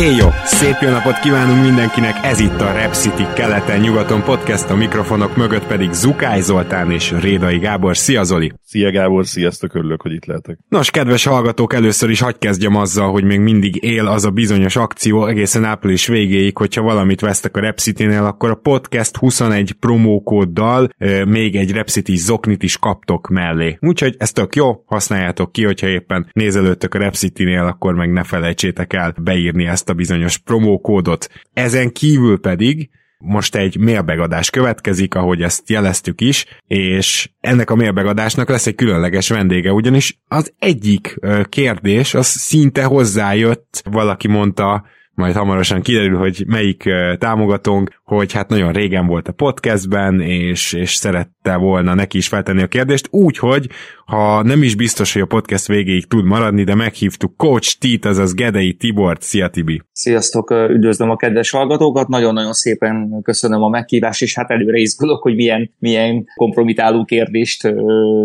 [0.00, 0.28] Éjjó!
[0.44, 2.14] Szép jó napot kívánunk mindenkinek!
[2.22, 7.58] Ez itt a Rep City keleten-nyugaton podcast, a mikrofonok mögött pedig Zukály Zoltán és Rédai
[7.58, 7.96] Gábor.
[7.96, 8.52] Szia Zoli!
[8.64, 10.58] Szia Gábor, sziasztok, örülök, hogy itt lehetek.
[10.68, 14.76] Nos, kedves hallgatók, először is hagyj kezdjem azzal, hogy még mindig él az a bizonyos
[14.76, 20.88] akció egészen április végéig, hogyha valamit vesztek a Rep City-nél, akkor a podcast 21 promókóddal
[20.98, 23.78] e, még egy Rep City zoknit is kaptok mellé.
[23.80, 28.22] Úgyhogy ez tök jó, használjátok ki, hogyha éppen nézelődtök a Rep City-nél, akkor meg ne
[28.22, 31.28] felejtsétek el beírni ezt a bizonyos promókódot.
[31.52, 38.48] Ezen kívül pedig most egy mailbegadás következik, ahogy ezt jeleztük is, és ennek a mailbegadásnak
[38.48, 44.84] lesz egy különleges vendége, ugyanis az egyik kérdés, az szinte hozzájött, valaki mondta,
[45.20, 50.94] majd hamarosan kiderül, hogy melyik támogatónk, hogy hát nagyon régen volt a podcastben, és, és
[50.94, 53.66] szerette volna neki is feltenni a kérdést, úgyhogy
[54.06, 58.34] ha nem is biztos, hogy a podcast végéig tud maradni, de meghívtuk Coach Tit, azaz
[58.34, 59.22] Gedei Tibort.
[59.22, 59.82] Szia Tibi!
[59.92, 65.34] Sziasztok, üdvözlöm a kedves hallgatókat, nagyon-nagyon szépen köszönöm a meghívást, és hát előre izgulok, hogy
[65.34, 67.74] milyen, milyen kompromitáló kérdést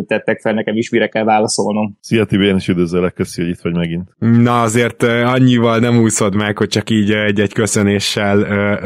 [0.08, 1.98] tettek fel nekem is, mire kell válaszolnom.
[2.00, 4.10] Szia Tibi, én is üdvözöllek, köszi, hogy itt vagy megint.
[4.20, 8.38] Na azért annyival nem úszod meg, hogy csak így egy-egy köszönéssel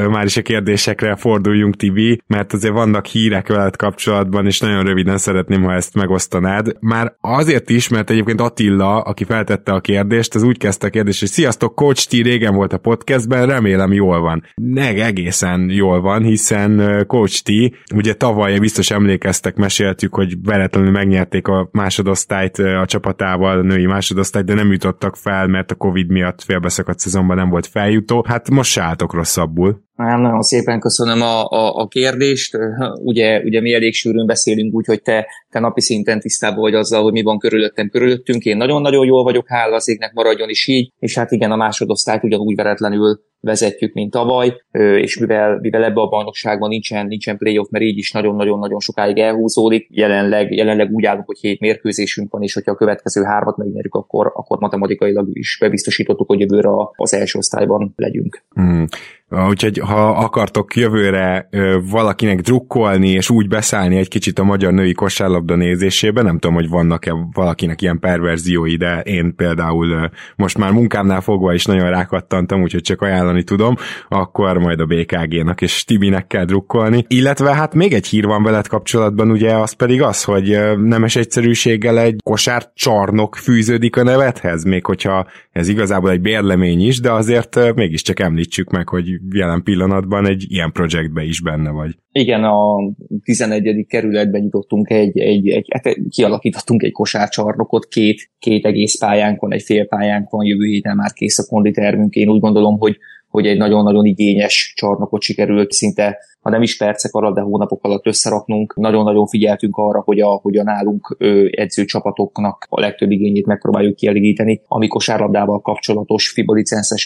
[0.10, 5.18] már is a kérdésekre forduljunk Tibi, mert azért vannak hírek veled kapcsolatban, és nagyon röviden
[5.18, 10.44] szeretném, ha ezt megosztanád már azért is, mert egyébként Attila, aki feltette a kérdést, az
[10.44, 14.44] úgy kezdte a kérdést, hogy sziasztok, Coach T régen volt a podcastben, remélem jól van.
[14.56, 17.52] Ne, egészen jól van, hiszen Coach T,
[17.96, 24.46] ugye tavaly biztos emlékeztek, meséltük, hogy veletlenül megnyerték a másodosztályt a csapatával, a női másodosztályt,
[24.46, 28.26] de nem jutottak fel, mert a Covid miatt félbeszakadt szezonban nem volt feljutó.
[28.28, 29.82] Hát most se álltok rosszabbul.
[29.96, 32.58] Nem, nagyon szépen köszönöm a, a, a kérdést.
[33.04, 37.12] Ugye, ugye mi elég sűrűn beszélünk, úgyhogy te, te napi szinten tisztában vagy azzal, hogy
[37.12, 38.44] mi van körülöttem, körülöttünk.
[38.44, 42.24] Én nagyon-nagyon jól vagyok, hála az égnek maradjon is így, és hát igen, a másodosztályt
[42.24, 47.84] ugyanúgy veretlenül vezetjük, mint tavaly, és mivel, mivel ebbe a bajnokságban nincsen, nincsen playoff, mert
[47.84, 52.72] így is nagyon-nagyon-nagyon sokáig elhúzódik, jelenleg, jelenleg úgy állunk, hogy hét mérkőzésünk van, és hogyha
[52.72, 58.44] a következő hármat megnyerjük, akkor, akkor matematikailag is bebiztosítottuk, hogy jövőre az első osztályban legyünk.
[58.54, 58.86] Hmm.
[59.30, 61.50] Úgyhogy ha akartok jövőre
[61.90, 66.70] valakinek drukkolni és úgy beszállni egy kicsit a magyar női kosárlabda nézésébe, nem tudom, hogy
[66.70, 72.82] vannak-e valakinek ilyen perverziói, de én például most már munkámnál fogva is nagyon rákattantam, úgyhogy
[72.82, 73.76] csak ajánlani tudom,
[74.08, 77.06] akkor majd a BKG-nak és Tibinek kell drukkolni.
[77.08, 82.00] Illetve hát még egy hír van veled kapcsolatban, ugye az pedig az, hogy nemes egyszerűséggel
[82.00, 87.76] egy kosár csarnok fűződik a nevethez, még hogyha ez igazából egy bérlemény is, de azért
[87.76, 91.96] mégiscsak említsük meg, hogy jelen pillanatban egy ilyen projektbe is benne vagy.
[92.12, 92.76] Igen, a
[93.24, 93.86] 11.
[93.88, 99.86] kerületben nyitottunk egy, egy, egy hát kialakítottunk egy kosárcsarnokot, két, két egész pályánkon, egy fél
[99.86, 102.14] pályánkon, jövő héten már kész a konditermünk.
[102.14, 102.98] Én úgy gondolom, hogy
[103.30, 106.18] hogy egy nagyon-nagyon igényes csarnokot sikerült szinte
[106.50, 108.76] ha nem is percek alatt, de hónapok alatt összeraknunk.
[108.76, 111.18] Nagyon-nagyon figyeltünk arra, hogy a, hogy a nálunk
[111.52, 116.54] edzőcsapatoknak a legtöbb igényét megpróbáljuk kielégíteni, ami kosárlabdával kapcsolatos FIBA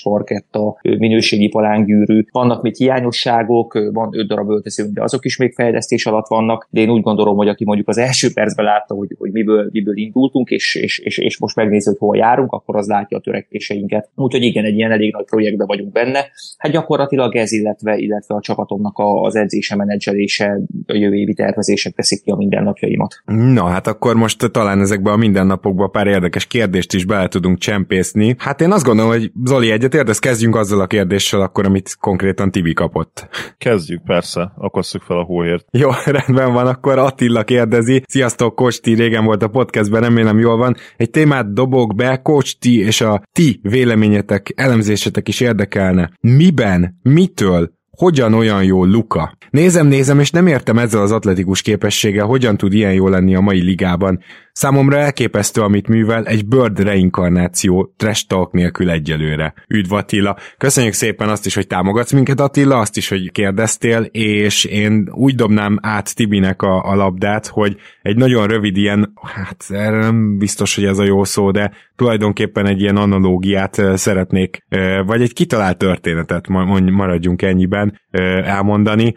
[0.03, 2.23] parketta, minőségi palángyűrű.
[2.31, 6.81] Vannak még hiányosságok, van öt darab öltözőnk, de azok is még fejlesztés alatt vannak, de
[6.81, 10.49] én úgy gondolom, hogy aki mondjuk az első percben látta, hogy, hogy miből, miből indultunk,
[10.49, 14.09] és, és, és, és most megnézi, hogy hova járunk, akkor az látja a törekvéseinket.
[14.15, 16.25] Úgyhogy igen, egy ilyen elég nagy projektben vagyunk benne.
[16.57, 21.93] Hát gyakorlatilag ez, illetve, illetve a csapatomnak a, az edzése, menedzselése, a jövő évi tervezések
[21.93, 23.21] teszik ki a mindennapjaimat.
[23.25, 28.35] Na, hát akkor most talán ezekbe a mindennapokba pár érdekes kérdést is bele tudunk csempészni.
[28.37, 32.51] Hát én azt gondolom, hogy Zoli egyetért, ezt kezdjünk azzal a kérdéssel akkor, amit konkrétan
[32.51, 33.27] Tibi kapott.
[33.57, 35.65] Kezdjük, persze, akasszuk fel a hóért.
[35.71, 38.03] Jó, rendben van, akkor Attila kérdezi.
[38.07, 40.75] Sziasztok, Kosti, régen volt a podcastben, remélem jól van.
[40.97, 46.11] Egy témát dobok be, Kosti és a ti véleményetek, elemzésetek is érdekelne.
[46.21, 49.37] Miben, mitől hogyan olyan jó Luka?
[49.49, 53.41] Nézem, nézem, és nem értem ezzel az atletikus képességgel, hogyan tud ilyen jó lenni a
[53.41, 54.19] mai ligában.
[54.51, 59.53] Számomra elképesztő, amit művel, egy Bird reinkarnáció trash talk nélkül egyelőre.
[59.67, 60.37] Üdv Attila!
[60.57, 65.35] Köszönjük szépen azt is, hogy támogatsz minket Attila, azt is, hogy kérdeztél, és én úgy
[65.35, 70.75] dobnám át Tibinek a, a labdát, hogy egy nagyon rövid ilyen, hát erre nem biztos,
[70.75, 74.65] hogy ez a jó szó, de tulajdonképpen egy ilyen analógiát szeretnék,
[75.05, 78.01] vagy egy kitalált történetet, maradjunk ennyiben
[78.43, 79.15] elmondani.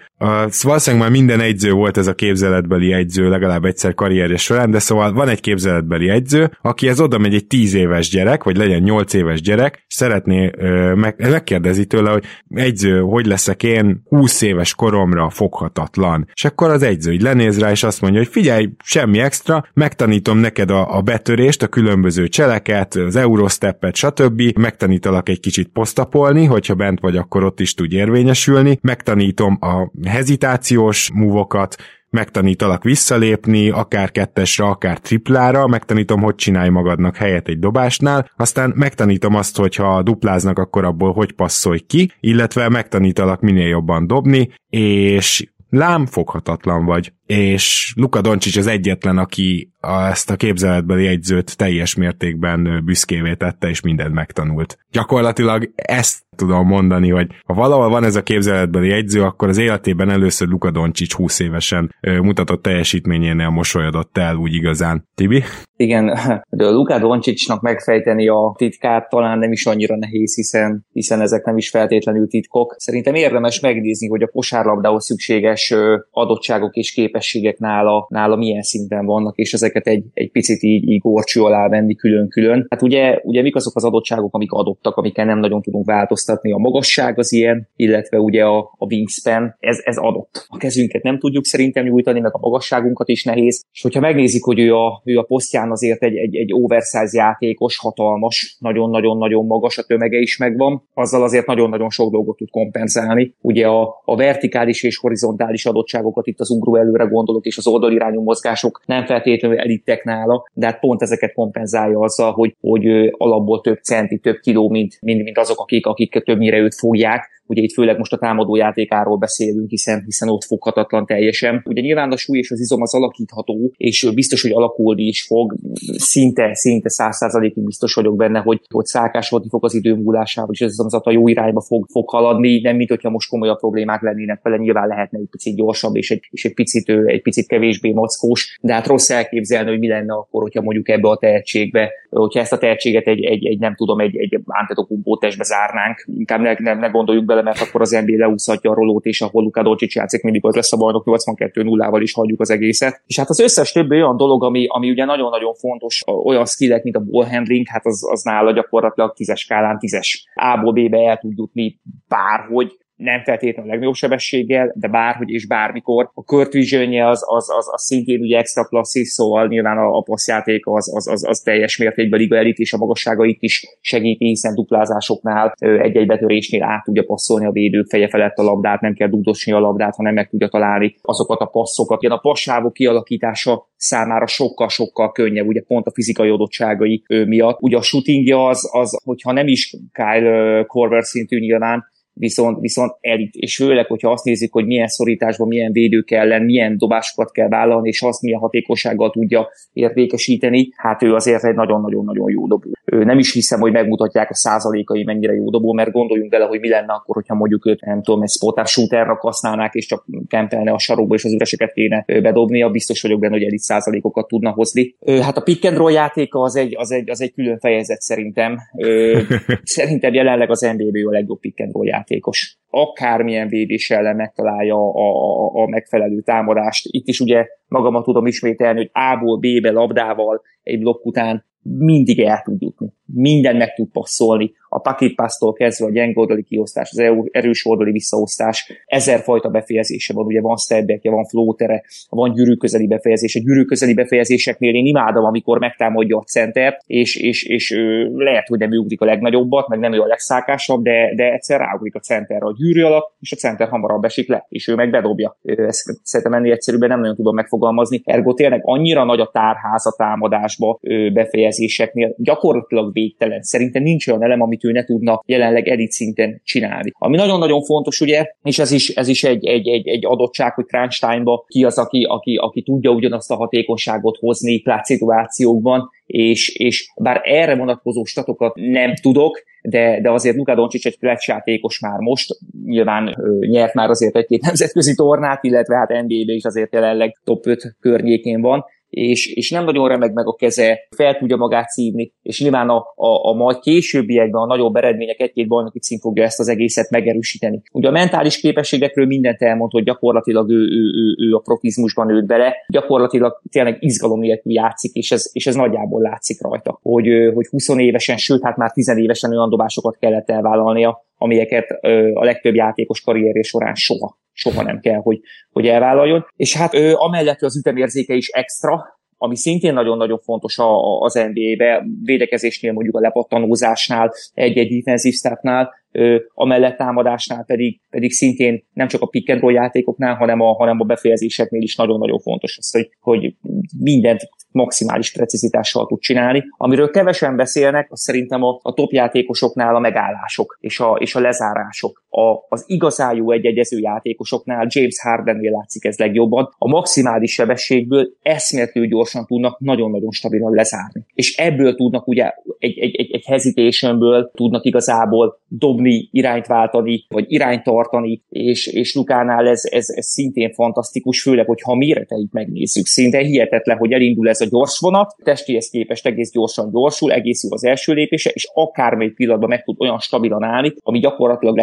[0.62, 5.12] Valószínűleg már minden egyző volt ez a képzeletbeli egyző legalább egyszer karrierje során, de szóval
[5.12, 9.14] van egy képzeletbeli egyző, aki ez oda megy egy 10 éves gyerek, vagy legyen 8
[9.14, 10.50] éves gyerek, szeretné,
[10.94, 16.28] meg, megkérdezi tőle, hogy egyző, hogy leszek én 20 éves koromra foghatatlan.
[16.34, 20.38] És akkor az egyző így lenéz rá, és azt mondja, hogy figyelj, semmi extra, megtanítom
[20.38, 24.42] neked a, a betörést, a különböző cseleket, az Eurosteppet, stb.
[24.58, 31.10] Megtanítalak egy kicsit posztapolni, hogyha bent vagy, akkor ott is tud érvényesülni, megtanítom a hezitációs
[31.14, 31.76] múvokat,
[32.10, 39.34] megtanítalak visszalépni, akár kettesre, akár triplára, megtanítom, hogy csinálj magadnak helyet egy dobásnál, aztán megtanítom
[39.34, 45.48] azt, hogy ha dupláznak, akkor abból hogy passzolj ki, illetve megtanítalak minél jobban dobni, és
[45.70, 47.12] lám foghatatlan vagy.
[47.26, 49.70] És Luka Doncsics az egyetlen, aki
[50.10, 54.78] ezt a képzeletbeli jegyzőt teljes mértékben büszkévé tette, és mindent megtanult.
[54.90, 60.10] Gyakorlatilag ezt tudom mondani, hogy ha valahol van ez a képzeletbeli jegyző, akkor az életében
[60.10, 65.08] először Luka Doncsics 20 évesen mutatott teljesítményénél mosolyodott el úgy igazán.
[65.14, 65.42] Tibi?
[65.76, 66.06] Igen,
[66.50, 71.44] de a Luka Doncsicsnak megfejteni a titkát talán nem is annyira nehéz, hiszen, hiszen ezek
[71.44, 72.74] nem is feltétlenül titkok.
[72.78, 75.74] Szerintem érdemes megnézni, hogy a kosárlabdához szükséges
[76.10, 77.14] adottságok és képességek
[77.58, 81.94] nála, nála milyen szinten vannak, és ezeket egy, egy picit így, így górcső alá venni
[81.94, 82.66] külön-külön.
[82.70, 86.58] Hát ugye, ugye mik azok az adottságok, amik adottak, amikkel nem nagyon tudunk változtatni, a
[86.58, 90.46] magasság az ilyen, illetve ugye a, a wingspan, ez, ez adott.
[90.48, 94.58] A kezünket nem tudjuk szerintem nyújtani, meg a magasságunkat is nehéz, és hogyha megnézik, hogy
[94.58, 99.82] ő a, ő a posztján azért egy, egy, egy oversize játékos, hatalmas, nagyon-nagyon-nagyon magas, a
[99.82, 103.34] tömege is megvan, azzal azért nagyon-nagyon sok dolgot tud kompenzálni.
[103.40, 108.22] Ugye a, a vertikális és horizontális adottságokat itt az ugró előre gondolok, és az oldalirányú
[108.22, 112.86] mozgások nem feltétlenül elittek nála, de hát pont ezeket kompenzálja azzal, hogy, hogy
[113.16, 117.62] alapból több centi, több kiló, mint, mint, mint azok, akik, akik többnyire őt fogják, Ugye
[117.62, 121.62] itt főleg most a támadó játékáról beszélünk, hiszen, hiszen ott foghatatlan teljesen.
[121.64, 125.54] Ugye nyilván a súly és az izom az alakítható, és biztos, hogy alakulni is fog.
[125.96, 130.78] Szinte, szinte száz biztos vagyok benne, hogy, hogy szálkásodni fog az idő múlásával, és ez
[130.78, 132.60] az a jó irányba fog, fog haladni.
[132.60, 136.28] Nem, mint hogyha most komolyabb problémák lennének vele, nyilván lehetne egy picit gyorsabb, és egy,
[136.30, 140.42] és egy picit, egy picit kevésbé mockós, de hát rossz elképzelni, hogy mi lenne akkor,
[140.42, 144.16] hogyha mondjuk ebbe a tehetségbe, hogyha ezt a tehetséget egy, egy, egy nem tudom, egy,
[144.16, 148.70] egy Antetokumpó testbe zárnánk, inkább ne, ne, ne gondoljuk bele, mert akkor az NBA leúszhatja
[148.70, 152.40] a rolót, és ahol Luka Doncic játszik, mindig az lesz a bajnok 82-0-val is hagyjuk
[152.40, 153.02] az egészet.
[153.06, 156.96] És hát az összes többi olyan dolog, ami, ami ugye nagyon-nagyon fontos, olyan skillek, mint
[156.96, 160.24] a ball handling, hát az, az nála gyakorlatilag tízes skálán tízes.
[160.34, 166.10] A-ból B-be el tud jutni bárhogy, nem feltétlenül a legnagyobb sebességgel, de bárhogy és bármikor.
[166.14, 170.02] A Kurt vision az, az, az, az, szintén ugye extra klasszis, szóval nyilván a, a
[170.02, 174.54] passzjáték az, az, az, az, teljes mértékben liga elit, és a magasságait is segíti, hiszen
[174.54, 179.52] duplázásoknál egy-egy betörésnél át tudja passzolni a védők feje felett a labdát, nem kell dugdosni
[179.52, 182.02] a labdát, hanem meg tudja találni azokat a passzokat.
[182.02, 187.60] Ilyen a passávok kialakítása számára sokkal-sokkal könnyebb, ugye pont a fizikai adottságai miatt.
[187.60, 191.84] Ugye a shootingja az, az hogyha nem is Kyle Korver szintű nyilván,
[192.18, 196.78] viszont, viszont elit, és főleg, hogyha azt nézik, hogy milyen szorításban milyen védő kell milyen
[196.78, 202.46] dobásokat kell vállalni, és azt milyen hatékossággal tudja értékesíteni, hát ő azért egy nagyon-nagyon-nagyon jó
[202.46, 202.68] dobó.
[202.84, 206.60] Ő nem is hiszem, hogy megmutatják a százalékai mennyire jó dobó, mert gondoljunk bele, hogy
[206.60, 210.72] mi lenne akkor, hogyha mondjuk őt, nem tudom, egy spotás shooterra használnák, és csak kempelne
[210.72, 214.96] a sarokba, és az üreseket kéne bedobnia, biztos vagyok benne, hogy elit százalékokat tudna hozni.
[215.20, 218.58] Hát a pick and roll játéka az egy, az egy, az egy külön fejezet szerintem.
[219.62, 224.74] Szerintem jelenleg az NBA a legjobb pick and roll játék játékos akármilyen védés ellen megtalálja
[224.74, 226.86] a, a, a megfelelő támadást.
[226.90, 232.42] Itt is ugye magamat tudom ismételni, hogy A-ból B-be labdával egy blokk után mindig el
[232.44, 232.92] tud jutni.
[233.04, 234.52] Minden meg tud passzolni.
[234.76, 240.24] A packet passztól kezdve a gyenge oldali kiosztás, az erős oldali visszaosztás, ezerfajta befejezése van,
[240.24, 243.36] ugye van stepbackje, van flótere, van gyűrűközeli befejezés.
[243.36, 248.58] A gyűrűközeli befejezéseknél én imádom, amikor megtámadja a center, és, és, és ő, lehet, hogy
[248.58, 252.00] nem ő ugrik a legnagyobbat, meg nem ő a legszákásabb, de, de egyszer ráugrik a
[252.00, 255.38] centerre a gyűrű alatt, és a center hamarabb esik le, és ő meg bedobja.
[255.42, 258.00] Ezt szerintem ennél egyszerűbben nem nagyon tudom megfogalmazni.
[258.04, 260.78] Ergo tényleg annyira nagy a tárház a támadásba
[261.12, 263.42] befejezéseknél, gyakorlatilag végtelen.
[263.42, 266.92] Szerintem nincs olyan elem, amit ő ne tudna jelenleg elit szinten csinálni.
[266.94, 270.64] Ami nagyon-nagyon fontos, ugye, és ez is, ez is egy, egy, egy, egy adottság, hogy
[270.64, 276.92] crunch time-ba ki az, aki, aki, aki tudja ugyanazt a hatékonyságot hozni szituációkban, és, és
[276.96, 281.98] bár erre vonatkozó statokat nem tudok, de, de azért Luka Doncic egy clutch játékos már
[281.98, 287.16] most, nyilván ö, nyert már azért egy-két nemzetközi tornát, illetve hát NBA-be is azért jelenleg
[287.24, 291.68] top 5 környékén van, és, és nem nagyon remeg meg a keze, fel tudja magát
[291.68, 296.24] szívni, és nyilván a, a, a majd későbbiekben a nagyobb eredmények egy-két bajnoki cím fogja
[296.24, 297.62] ezt az egészet megerősíteni.
[297.72, 302.26] Ugye a mentális képességekről mindent elmond, hogy gyakorlatilag ő, ő, ő, ő a profizmusban nőtt
[302.26, 307.46] bele, gyakorlatilag tényleg izgalom nélkül játszik, és ez, és ez nagyjából látszik rajta, hogy, hogy
[307.46, 311.70] 20 évesen, sőt, hát már 10 évesen olyan dobásokat kellett elvállalnia, amelyeket
[312.14, 316.26] a legtöbb játékos karrierje során soha soha nem kell, hogy, hogy elvállaljon.
[316.36, 318.84] És hát ő, amellett az ütemérzéke is extra,
[319.18, 320.58] ami szintén nagyon-nagyon fontos
[320.98, 328.64] az NBA-be, védekezésnél mondjuk a lepattanózásnál, egy-egy defensív statnál, ö, amellett támadásnál pedig, pedig szintén
[328.72, 332.58] nem csak a pick and roll játékoknál, hanem a, hanem a befejezéseknél is nagyon-nagyon fontos
[332.58, 333.34] az, hogy, hogy
[333.78, 336.44] mindent maximális precizitással tud csinálni.
[336.56, 341.20] Amiről kevesen beszélnek, az szerintem a, a top játékosoknál a megállások és a, és a
[341.20, 342.04] lezárások.
[342.16, 348.90] A, az igazán jó egyegyező játékosoknál, James Hardennél látszik ez legjobban, a maximális sebességből eszméletlenül
[348.90, 351.04] gyorsan tudnak nagyon-nagyon stabilan lezárni.
[351.14, 357.24] És ebből tudnak ugye egy, egy, egy, egy hesitationből tudnak igazából dobni, irányt váltani, vagy
[357.28, 362.86] irányt tartani, és, és Lukánál ez, ez, ez szintén fantasztikus, főleg, hogyha a méreteit megnézzük.
[362.86, 367.64] Szinte hihetetlen, hogy elindul ez a gyors vonat, testéhez képest egész gyorsan gyorsul, egészül az
[367.64, 371.56] első lépése, és akármelyik pillanatban meg tud olyan stabilan állni, ami gyakorlatilag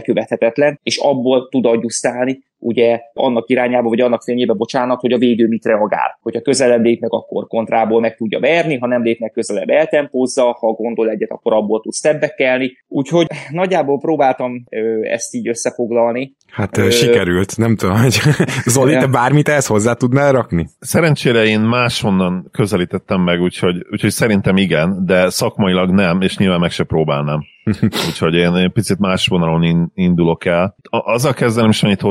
[0.43, 5.47] lekövethetetlen, és abból tud agyusztálni, ugye annak irányába, vagy annak fényébe, bocsánat, hogy a védő
[5.47, 6.17] mit reagál.
[6.21, 11.09] Hogyha közelebb lépnek, akkor kontrából meg tudja verni, ha nem lépnek közelebb eltempózza, ha gondol
[11.09, 12.71] egyet, akkor abból tud stepbekelni.
[12.87, 16.35] Úgyhogy nagyjából próbáltam ö, ezt így összefoglalni.
[16.51, 18.19] Hát ö, sikerült, nem tudom, hogy
[18.73, 20.69] Zoli, te bármit ehhez hozzá tudnál rakni?
[20.79, 26.71] Szerencsére én máshonnan közelítettem meg, úgyhogy, úgyhogy szerintem igen, de szakmailag nem, és nyilván meg
[26.71, 27.51] se próbálnám.
[28.07, 30.75] Úgyhogy én, én picit más vonalon indulok el.
[30.89, 32.01] Azzal kezdenem is annyit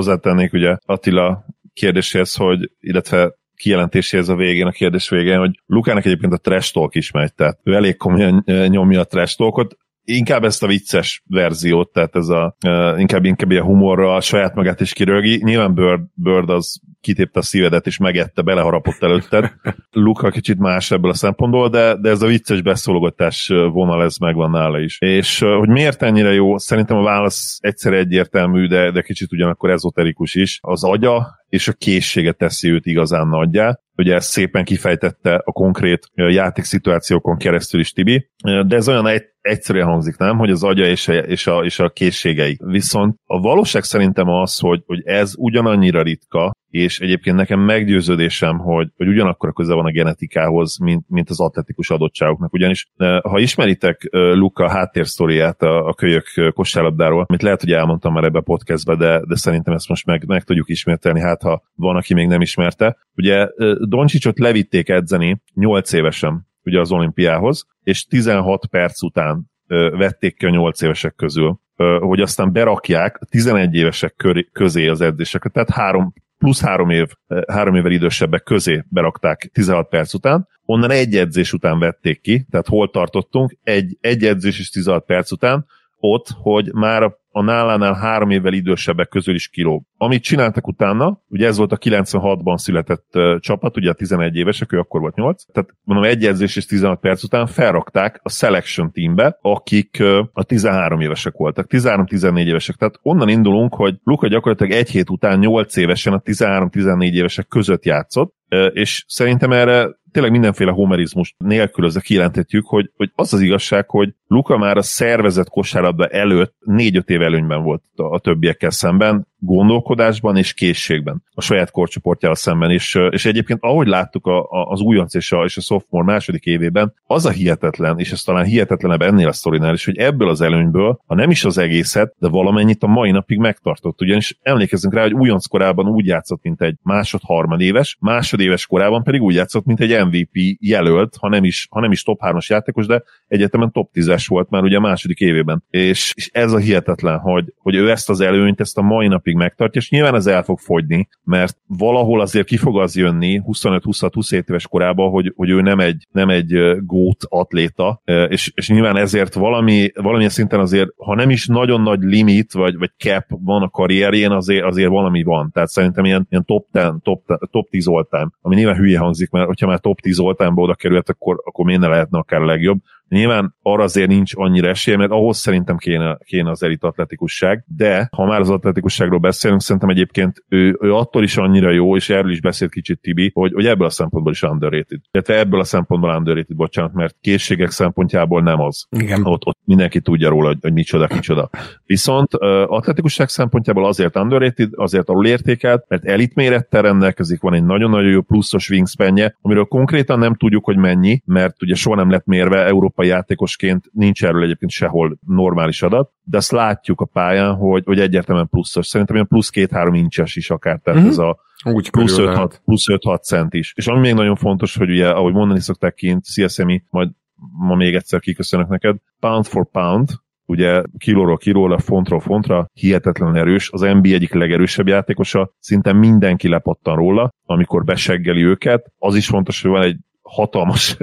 [0.50, 6.32] hozzátennék ugye Attila kérdéséhez, hogy, illetve kijelentéséhez a végén, a kérdés végén, hogy Lukának egyébként
[6.32, 10.62] a trash talk is megy, tehát ő elég komolyan nyomja a trash talkot, inkább ezt
[10.62, 14.92] a vicces verziót, tehát ez a, uh, inkább, inkább a humorra a saját magát is
[14.92, 15.40] kirögi.
[15.44, 19.52] Nyilván Bird, Bird az kitépte a szívedet és megette, beleharapott előtted.
[19.90, 24.50] Luka kicsit más ebből a szempontból, de, de ez a vicces beszólogatás vonal, ez megvan
[24.50, 24.98] nála is.
[25.00, 30.34] És hogy miért ennyire jó, szerintem a válasz egyszer egyértelmű, de, de kicsit ugyanakkor ezoterikus
[30.34, 30.58] is.
[30.62, 33.78] Az agya és a készsége teszi őt igazán nagyjá.
[33.96, 38.30] Ugye ezt szépen kifejtette a konkrét játékszituációkon keresztül is Tibi,
[38.66, 40.38] de ez olyan egy, egyszerűen hangzik, nem?
[40.38, 42.58] Hogy az agya és a, és a, és a készségei.
[42.64, 48.88] Viszont a valóság szerintem az, hogy, hogy ez ugyanannyira ritka, és egyébként nekem meggyőződésem, hogy,
[48.96, 52.52] hogy ugyanakkor köze van a genetikához, mint, mint az atletikus adottságoknak.
[52.52, 52.90] Ugyanis
[53.22, 56.24] ha ismeritek Luka háttérsztoriát a, a kölyök
[56.54, 60.26] kosárlabdáról, amit lehet, hogy elmondtam már ebbe a podcastbe, de, de szerintem ezt most meg,
[60.26, 62.96] meg tudjuk ismételni, hát ha van, aki még nem ismerte.
[63.16, 63.48] Ugye
[63.78, 69.50] Doncsicsot levitték edzeni 8 évesen ugye az olimpiához, és 16 perc után
[69.90, 71.60] vették ki a 8 évesek közül,
[72.00, 77.06] hogy aztán berakják a 11 évesek közé az edzéseket, tehát három plusz három, év,
[77.46, 82.66] három évvel idősebbek közé berakták 16 perc után, onnan egy edzés után vették ki, tehát
[82.66, 87.94] hol tartottunk, egy, egy edzés is 16 perc után, ott, hogy már a a nálánál
[87.94, 89.86] három évvel idősebbek közül is kiló.
[89.96, 94.72] Amit csináltak utána, ugye ez volt a 96-ban született uh, csapat, ugye a 11 évesek,
[94.72, 99.38] ő akkor volt 8, tehát mondom egy és 16 perc után felrakták a selection teambe,
[99.40, 104.90] akik uh, a 13 évesek voltak, 13-14 évesek, tehát onnan indulunk, hogy Luka gyakorlatilag egy
[104.90, 108.34] hét után 8 évesen a 13-14 évesek között játszott,
[108.72, 114.58] és szerintem erre tényleg mindenféle homerizmus nélkülözve kijelentetjük, hogy, hogy az az igazság, hogy Luka
[114.58, 121.22] már a szervezet kosárlabda előtt négy-öt év előnyben volt a, többiekkel szemben, gondolkodásban és készségben
[121.34, 125.44] a saját korcsoportjával szemben, és, és egyébként ahogy láttuk a, a, az újonc és a,
[125.44, 129.74] és a sophomore második évében, az a hihetetlen, és ez talán hihetetlenebb ennél a sztorinál
[129.74, 133.38] is, hogy ebből az előnyből, ha nem is az egészet, de valamennyit a mai napig
[133.38, 139.02] megtartott, ugyanis emlékezzünk rá, hogy újonc korában úgy játszott, mint egy másod-harmad éves, másodéves korában
[139.02, 142.46] pedig úgy játszott, mint egy MVP jelölt, ha nem is, ha nem is top 3-as
[142.46, 145.64] játékos, de egyetemen top 10-es éves volt már ugye a második évében.
[145.70, 149.34] És, és ez a hihetetlen, hogy, hogy ő ezt az előnyt, ezt a mai napig
[149.34, 154.48] megtartja, és nyilván ez el fog fogyni, mert valahol azért ki fog az jönni 25-26-27
[154.48, 159.34] éves korában, hogy, hogy ő nem egy, nem egy gót atléta, és, és nyilván ezért
[159.34, 163.68] valami, valamilyen szinten azért, ha nem is nagyon nagy limit, vagy, vagy cap van a
[163.68, 165.50] karrierjén, azért, azért valami van.
[165.52, 169.30] Tehát szerintem ilyen, ilyen top 10, top, top 10 all time, ami nyilván hülye hangzik,
[169.30, 172.40] mert hogyha már top 10 all time oda került, akkor, akkor miért ne lehetne akár
[172.40, 172.78] a legjobb.
[173.12, 178.08] Nyilván arra azért nincs annyira esélye, mert ahhoz szerintem kéne, kéne az elit atletikusság, de
[178.16, 182.30] ha már az atletikusságról beszélünk, szerintem egyébként ő, ő attól is annyira jó, és erről
[182.30, 185.00] is beszélt kicsit Tibi, hogy, hogy ebből a szempontból is underrated.
[185.10, 188.86] Tehát ebből a szempontból underrated, bocsánat, mert készségek szempontjából nem az.
[188.90, 189.20] Igen.
[189.24, 191.50] Ott, ott mindenki tudja róla, hogy, hogy micsoda, micsoda.
[191.86, 197.64] Viszont uh, atletikusság szempontjából azért underrated, azért alul értékelt, mert elit mérettel rendelkezik, van egy
[197.64, 202.26] nagyon-nagyon jó pluszos wingspanje, amiről konkrétan nem tudjuk, hogy mennyi, mert ugye soha nem lett
[202.26, 207.54] mérve Európa európai játékosként nincs erről egyébként sehol normális adat, de azt látjuk a pályán,
[207.54, 208.86] hogy, hogy egyértelműen pluszos.
[208.86, 211.08] Szerintem ilyen plusz két-három incses is akár, tehát mm-hmm.
[211.08, 213.72] ez a úgy plusz 5-6, plusz 5-6 cent is.
[213.76, 217.10] És ami még nagyon fontos, hogy ugye, ahogy mondani szokták kint, CSMI, majd
[217.52, 220.08] ma még egyszer kiköszönök neked, pound for pound,
[220.46, 226.96] ugye kilóról kilóra, fontról fontra, hihetetlen erős, az NBA egyik legerősebb játékosa, szinte mindenki lepattan
[226.96, 228.92] róla, amikor beseggeli őket.
[228.98, 229.96] Az is fontos, hogy van egy
[230.32, 230.96] hatalmas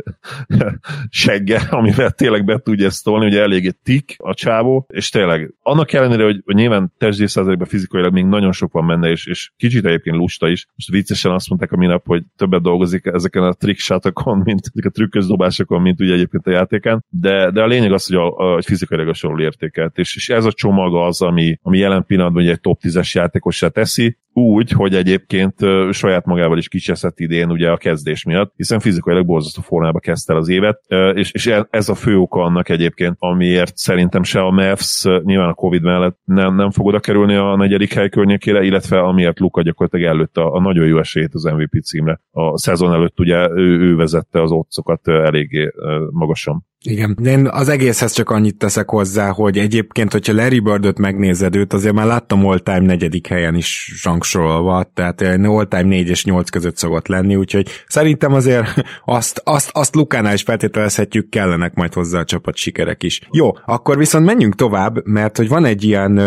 [1.09, 5.93] segge, amivel tényleg be tudja ezt tolni, ugye eléggé tik a csávó, és tényleg annak
[5.93, 10.15] ellenére, hogy, hogy nyilván testdíjszázalékban fizikailag még nagyon sok van benne, és, és kicsit egyébként
[10.15, 10.65] lusta is.
[10.75, 14.89] Most viccesen azt mondták a minap, hogy többet dolgozik ezeken a trickshotokon, mint ezek a
[14.89, 18.53] trükkös dobásokon, mint ugye egyébként a játéken, de, de a lényeg az, hogy, a, a,
[18.53, 22.47] hogy fizikailag a sorol értékelt, és, és ez a csomag az, ami, ami jelen pillanatban
[22.47, 25.55] egy top 10-es játékossá teszi, úgy, hogy egyébként
[25.91, 30.49] saját magával is kicseszett idén ugye a kezdés miatt, hiszen fizikailag borzasztó formába kezdte az
[30.49, 30.81] évet,
[31.13, 35.49] és, és e, ez a fő oka annak egyébként, amiért szerintem se a Mavs nyilván
[35.49, 39.61] a Covid mellett nem, nem fog oda kerülni a negyedik hely környékére, illetve amiért Luka
[39.61, 42.21] gyakorlatilag előtt a, a nagyon jó esélyt az MVP címre.
[42.31, 45.71] A szezon előtt ugye ő, ő vezette az otcokat eléggé
[46.11, 46.67] magasan.
[46.85, 51.73] Igen, én az egészhez csak annyit teszek hozzá, hogy egyébként, hogyha Larry Birdöt megnézed őt,
[51.73, 57.07] azért már láttam all-time negyedik helyen is rangsorolva, tehát all-time 4 és 8 között szokott
[57.07, 58.67] lenni, úgyhogy szerintem azért
[59.05, 63.21] azt, azt, azt Lukánál is feltételezhetjük, kellenek majd hozzá a csapat sikerek is.
[63.31, 66.17] Jó, akkor viszont menjünk tovább, mert hogy van egy ilyen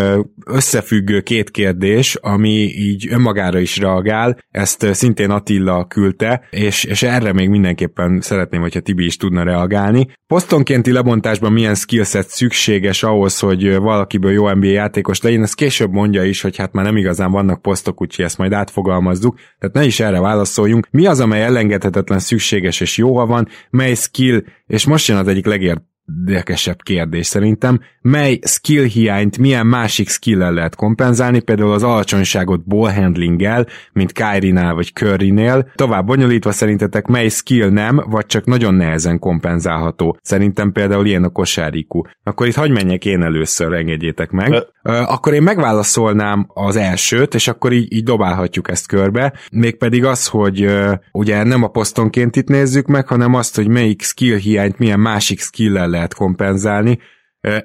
[0.47, 7.33] összefüggő két kérdés, ami így önmagára is reagál, ezt szintén Attila küldte, és, és erre
[7.33, 10.07] még mindenképpen szeretném, hogyha Tibi is tudna reagálni.
[10.43, 16.25] Posztonkénti lebontásban milyen skillset szükséges ahhoz, hogy valakiből jó NBA játékos legyen, ezt később mondja
[16.25, 20.01] is, hogy hát már nem igazán vannak posztok, úgyhogy ezt majd átfogalmazzuk, tehát ne is
[20.01, 20.89] erre válaszoljunk.
[20.91, 25.29] Mi az, amely elengedhetetlen szükséges és jó, ha van, mely skill, és most jön az
[25.29, 25.81] egyik legért
[26.27, 33.67] érdekesebb kérdés szerintem, mely skill hiányt milyen másik skill lehet kompenzálni, például az alacsonyságot ballhandlinggel,
[33.93, 35.71] mint Kyrie-nál vagy Curry-nél.
[35.75, 40.17] Tovább bonyolítva szerintetek mely skill nem, vagy csak nagyon nehezen kompenzálható.
[40.23, 42.03] Szerintem például ilyen a kosárikú.
[42.25, 44.51] Akkor itt hagyj menjek én először, engedjétek meg.
[44.51, 44.67] De...
[44.83, 49.33] Akkor én megválaszolnám az elsőt, és akkor így, így dobálhatjuk ezt körbe.
[49.53, 50.67] Mégpedig az, hogy
[51.13, 55.41] ugye nem a posztonként itt nézzük meg, hanem azt, hogy melyik skill hiányt milyen másik
[55.41, 56.99] skill lehet kompenzálni.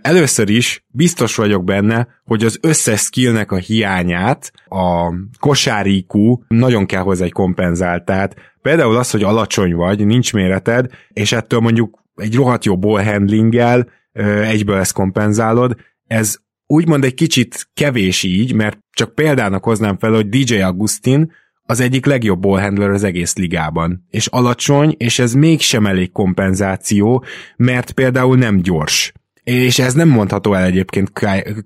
[0.01, 7.01] Először is biztos vagyok benne, hogy az összes skillnek a hiányát a kosárikú nagyon kell
[7.01, 8.05] hozzá egy kompenzált.
[8.05, 13.03] Tehát például az, hogy alacsony vagy, nincs méreted, és ettől mondjuk egy rohadt jó ball
[13.03, 13.89] handlinggel
[14.43, 15.75] egyből ezt kompenzálod,
[16.07, 21.31] ez úgymond egy kicsit kevés így, mert csak példának hoznám fel, hogy DJ Augustin
[21.67, 24.05] az egyik legjobb ballhandler az egész ligában.
[24.09, 27.23] És alacsony, és ez mégsem elég kompenzáció,
[27.57, 29.13] mert például nem gyors.
[29.43, 31.11] És ez nem mondható el egyébként,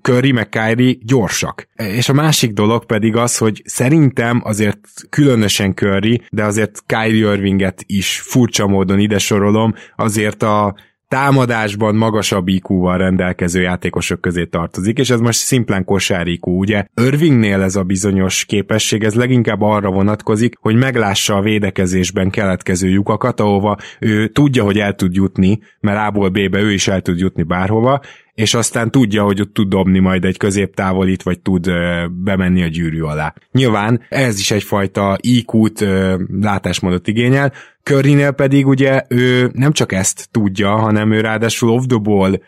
[0.02, 1.68] Curry meg Kyrie gyorsak.
[1.76, 4.78] És a másik dolog pedig az, hogy szerintem azért
[5.10, 10.74] különösen Curry, de azért Kyrie Irvinget is furcsa módon ide sorolom, azért a
[11.12, 16.84] támadásban magasabb IQ-val rendelkező játékosok közé tartozik, és ez most szimplán kosár IQ, ugye?
[16.94, 23.40] Irvingnél ez a bizonyos képesség, ez leginkább arra vonatkozik, hogy meglássa a védekezésben keletkező lyukakat,
[23.40, 27.42] ahova ő tudja, hogy el tud jutni, mert A-ból B-be ő is el tud jutni
[27.42, 28.00] bárhova,
[28.34, 32.66] és aztán tudja, hogy ott tud dobni majd egy középtávolit, vagy tud ö, bemenni a
[32.66, 33.34] gyűrű alá.
[33.52, 40.28] Nyilván ez is egyfajta IQ-t, ö, látásmódot igényel, Currynél pedig ugye ő nem csak ezt
[40.30, 42.40] tudja, hanem ő ráadásul off the ball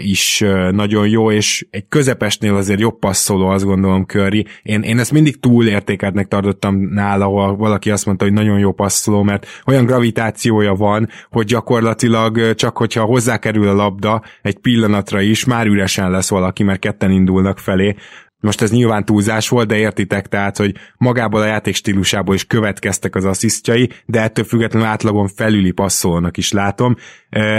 [0.00, 4.46] is nagyon jó, és egy közepesnél azért jobb passzoló, azt gondolom Curry.
[4.62, 9.22] Én, én ezt mindig túlértékeltnek tartottam nála, ahol valaki azt mondta, hogy nagyon jó passzoló,
[9.22, 15.66] mert olyan gravitációja van, hogy gyakorlatilag csak hogyha hozzákerül a labda egy pillanatra is, már
[15.66, 17.94] üresen lesz valaki, mert ketten indulnak felé,
[18.44, 23.14] most ez nyilván túlzás volt, de értitek, tehát, hogy magából a játék stílusából is következtek
[23.14, 26.96] az asszisztjai, de ettől függetlenül átlagon felüli passzolnak is látom.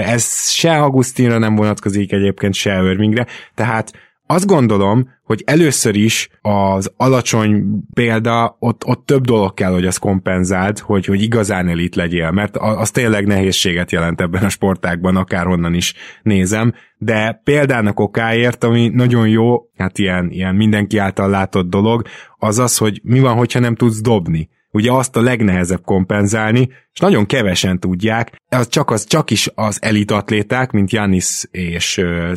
[0.06, 3.92] Ez se Augustinra nem vonatkozik egyébként, se Irvingre, tehát
[4.28, 9.98] azt gondolom, hogy először is az alacsony példa, ott, ott több dolog kell, hogy az
[9.98, 15.74] kompenzáld, hogy, hogy igazán elit legyél, mert az tényleg nehézséget jelent ebben a sportákban, akárhonnan
[15.74, 22.08] is nézem, de példának okáért, ami nagyon jó, hát ilyen, ilyen mindenki által látott dolog,
[22.38, 24.50] az az, hogy mi van, hogyha nem tudsz dobni.
[24.72, 29.78] Ugye azt a legnehezebb kompenzálni, és nagyon kevesen tudják, az csak, az, csak is az
[29.82, 32.34] elitatléták, mint Janis és uh,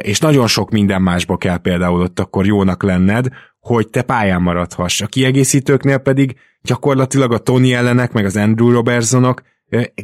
[0.00, 3.26] és nagyon sok minden másba kell például ott akkor jónak lenned,
[3.60, 5.00] hogy te pályán maradhass.
[5.00, 9.42] A kiegészítőknél pedig gyakorlatilag a Tony ellenek, meg az Andrew Robertsonok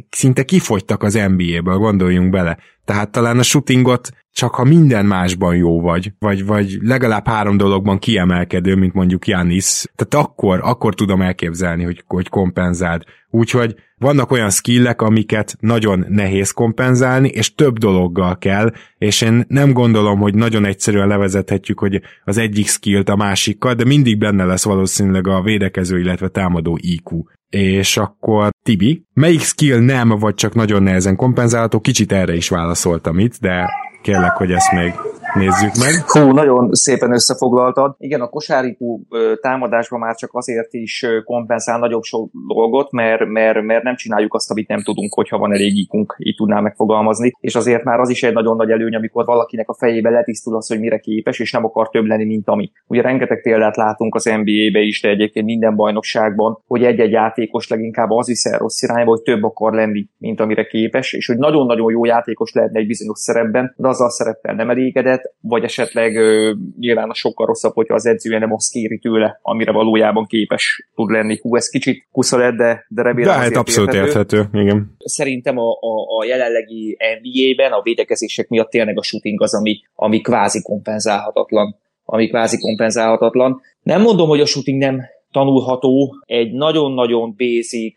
[0.09, 2.57] szinte kifogytak az NBA-ből, gondoljunk bele.
[2.85, 7.99] Tehát talán a shootingot csak ha minden másban jó vagy, vagy, vagy legalább három dologban
[7.99, 13.03] kiemelkedő, mint mondjuk Janis, tehát akkor, akkor tudom elképzelni, hogy, hogy kompenzáld.
[13.29, 19.73] Úgyhogy vannak olyan skillek, amiket nagyon nehéz kompenzálni, és több dologgal kell, és én nem
[19.73, 24.63] gondolom, hogy nagyon egyszerűen levezethetjük, hogy az egyik skillt a másikkal, de mindig benne lesz
[24.63, 27.23] valószínűleg a védekező, illetve támadó IQ.
[27.49, 31.79] És akkor Tibi, melyik skill nem, vagy csak nagyon nehezen kompenzálható?
[31.79, 33.69] Kicsit erre is válaszoltam itt, de
[34.01, 34.93] kérlek, hogy ezt még
[35.37, 35.93] nézzük meg.
[36.07, 37.95] Hú, nagyon szépen összefoglaltad.
[37.97, 39.01] Igen, a kosárikú
[39.41, 44.51] támadásban már csak azért is kompenzál nagyobb sok dolgot, mert, mert, mert nem csináljuk azt,
[44.51, 47.31] amit nem tudunk, hogyha van elég ikunk, így tudnám megfogalmazni.
[47.39, 50.67] És azért már az is egy nagyon nagy előny, amikor valakinek a fejébe letisztul az,
[50.67, 52.71] hogy mire képes, és nem akar több lenni, mint ami.
[52.87, 58.09] Ugye rengeteg példát látunk az NBA-be is, de egyébként minden bajnokságban, hogy egy-egy játékos leginkább
[58.09, 62.05] az viszel rossz irányba, hogy több akar lenni, mint amire képes, és hogy nagyon-nagyon jó
[62.05, 67.13] játékos lehetne egy bizonyos szerepben, de azzal szereppel nem elégedett, vagy esetleg ö, nyilván a
[67.13, 71.39] sokkal rosszabb, hogyha az edzője nem azt kéri tőle, amire valójában képes tud lenni.
[71.41, 74.37] Hú, ez kicsit kusza lett, de, de remélem De hát abszolút érthető.
[74.37, 74.95] érthető, igen.
[74.97, 80.21] Szerintem a, a, a jelenlegi NBA-ben a védekezések miatt tényleg a shooting az, ami, ami
[80.21, 81.75] kvázi kompenzálhatatlan
[82.09, 83.61] ami kvázi kompenzálhatatlan.
[83.81, 87.95] Nem mondom, hogy a shooting nem tanulható, egy nagyon-nagyon basic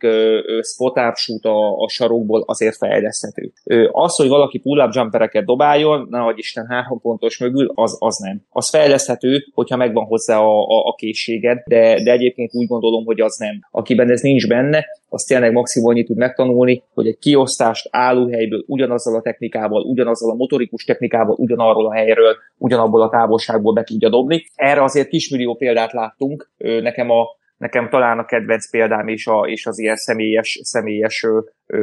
[0.73, 3.53] spot up shoot a, a sarokból azért fejleszthető.
[3.91, 8.43] Az, hogy valaki pull-up jumpereket dobáljon, nehogy Isten három pontos mögül, az, az nem.
[8.51, 13.21] Az fejleszthető, hogyha megvan hozzá a, a, a készséged, de, de egyébként úgy gondolom, hogy
[13.21, 13.61] az nem.
[13.71, 19.15] Akiben ez nincs benne, az tényleg maximum annyit tud megtanulni, hogy egy kiosztást állóhelyből ugyanazzal
[19.15, 24.45] a technikával, ugyanazzal a motorikus technikával, ugyanarról a helyről, ugyanabból a távolságból be tudja dobni.
[24.55, 26.51] Erre azért kismillió példát láttunk.
[26.59, 27.30] Nekem a
[27.61, 31.27] nekem talán a kedvenc példám is, a, és az ilyen személyes, személyes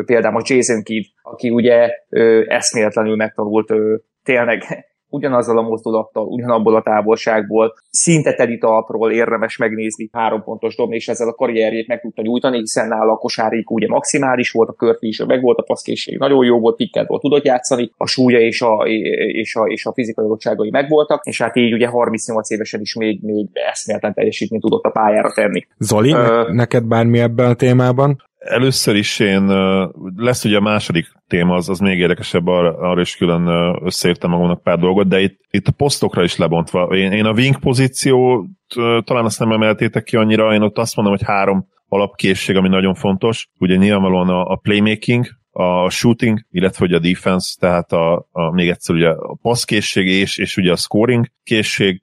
[0.06, 1.90] példám a Jason Kidd, aki ugye
[2.48, 3.74] eszméletlenül megtanult
[4.24, 4.64] tényleg
[5.10, 11.08] ugyanazzal a mozdulattal, ugyanabból a távolságból, szinte teli talpról érdemes megnézni három pontos dobni, és
[11.08, 15.08] ezzel a karrierjét meg tudta nyújtani, hiszen nála a kosárik ugye maximális volt, a körfi
[15.08, 16.76] is meg volt, a paszkészség nagyon jó volt,
[17.08, 18.84] volt tudott játszani, a súlya és a,
[19.32, 23.20] és a, és a fizikai adottságai megvoltak, és hát így ugye 38 évesen is még,
[23.24, 25.68] még eszméletlen teljesítményt tudott a pályára tenni.
[25.78, 28.27] Zoli, uh, neked bármi ebben a témában?
[28.50, 29.46] Először is én,
[30.16, 33.48] lesz ugye a második téma, az, az még érdekesebb, arra, arra is külön
[33.84, 36.84] összeírtam magamnak pár dolgot, de itt, itt a posztokra is lebontva.
[36.84, 38.46] Én, én a wing pozíciót
[39.04, 42.94] talán azt nem emeltétek ki annyira, én ott azt mondom, hogy három alapkészség, ami nagyon
[42.94, 43.50] fontos.
[43.60, 48.70] Ugye nyilvánvalóan a, a playmaking, a shooting, illetve hogy a defense, tehát a, a még
[48.70, 52.02] egyszer ugye a passzkészség és, és ugye a scoring készség,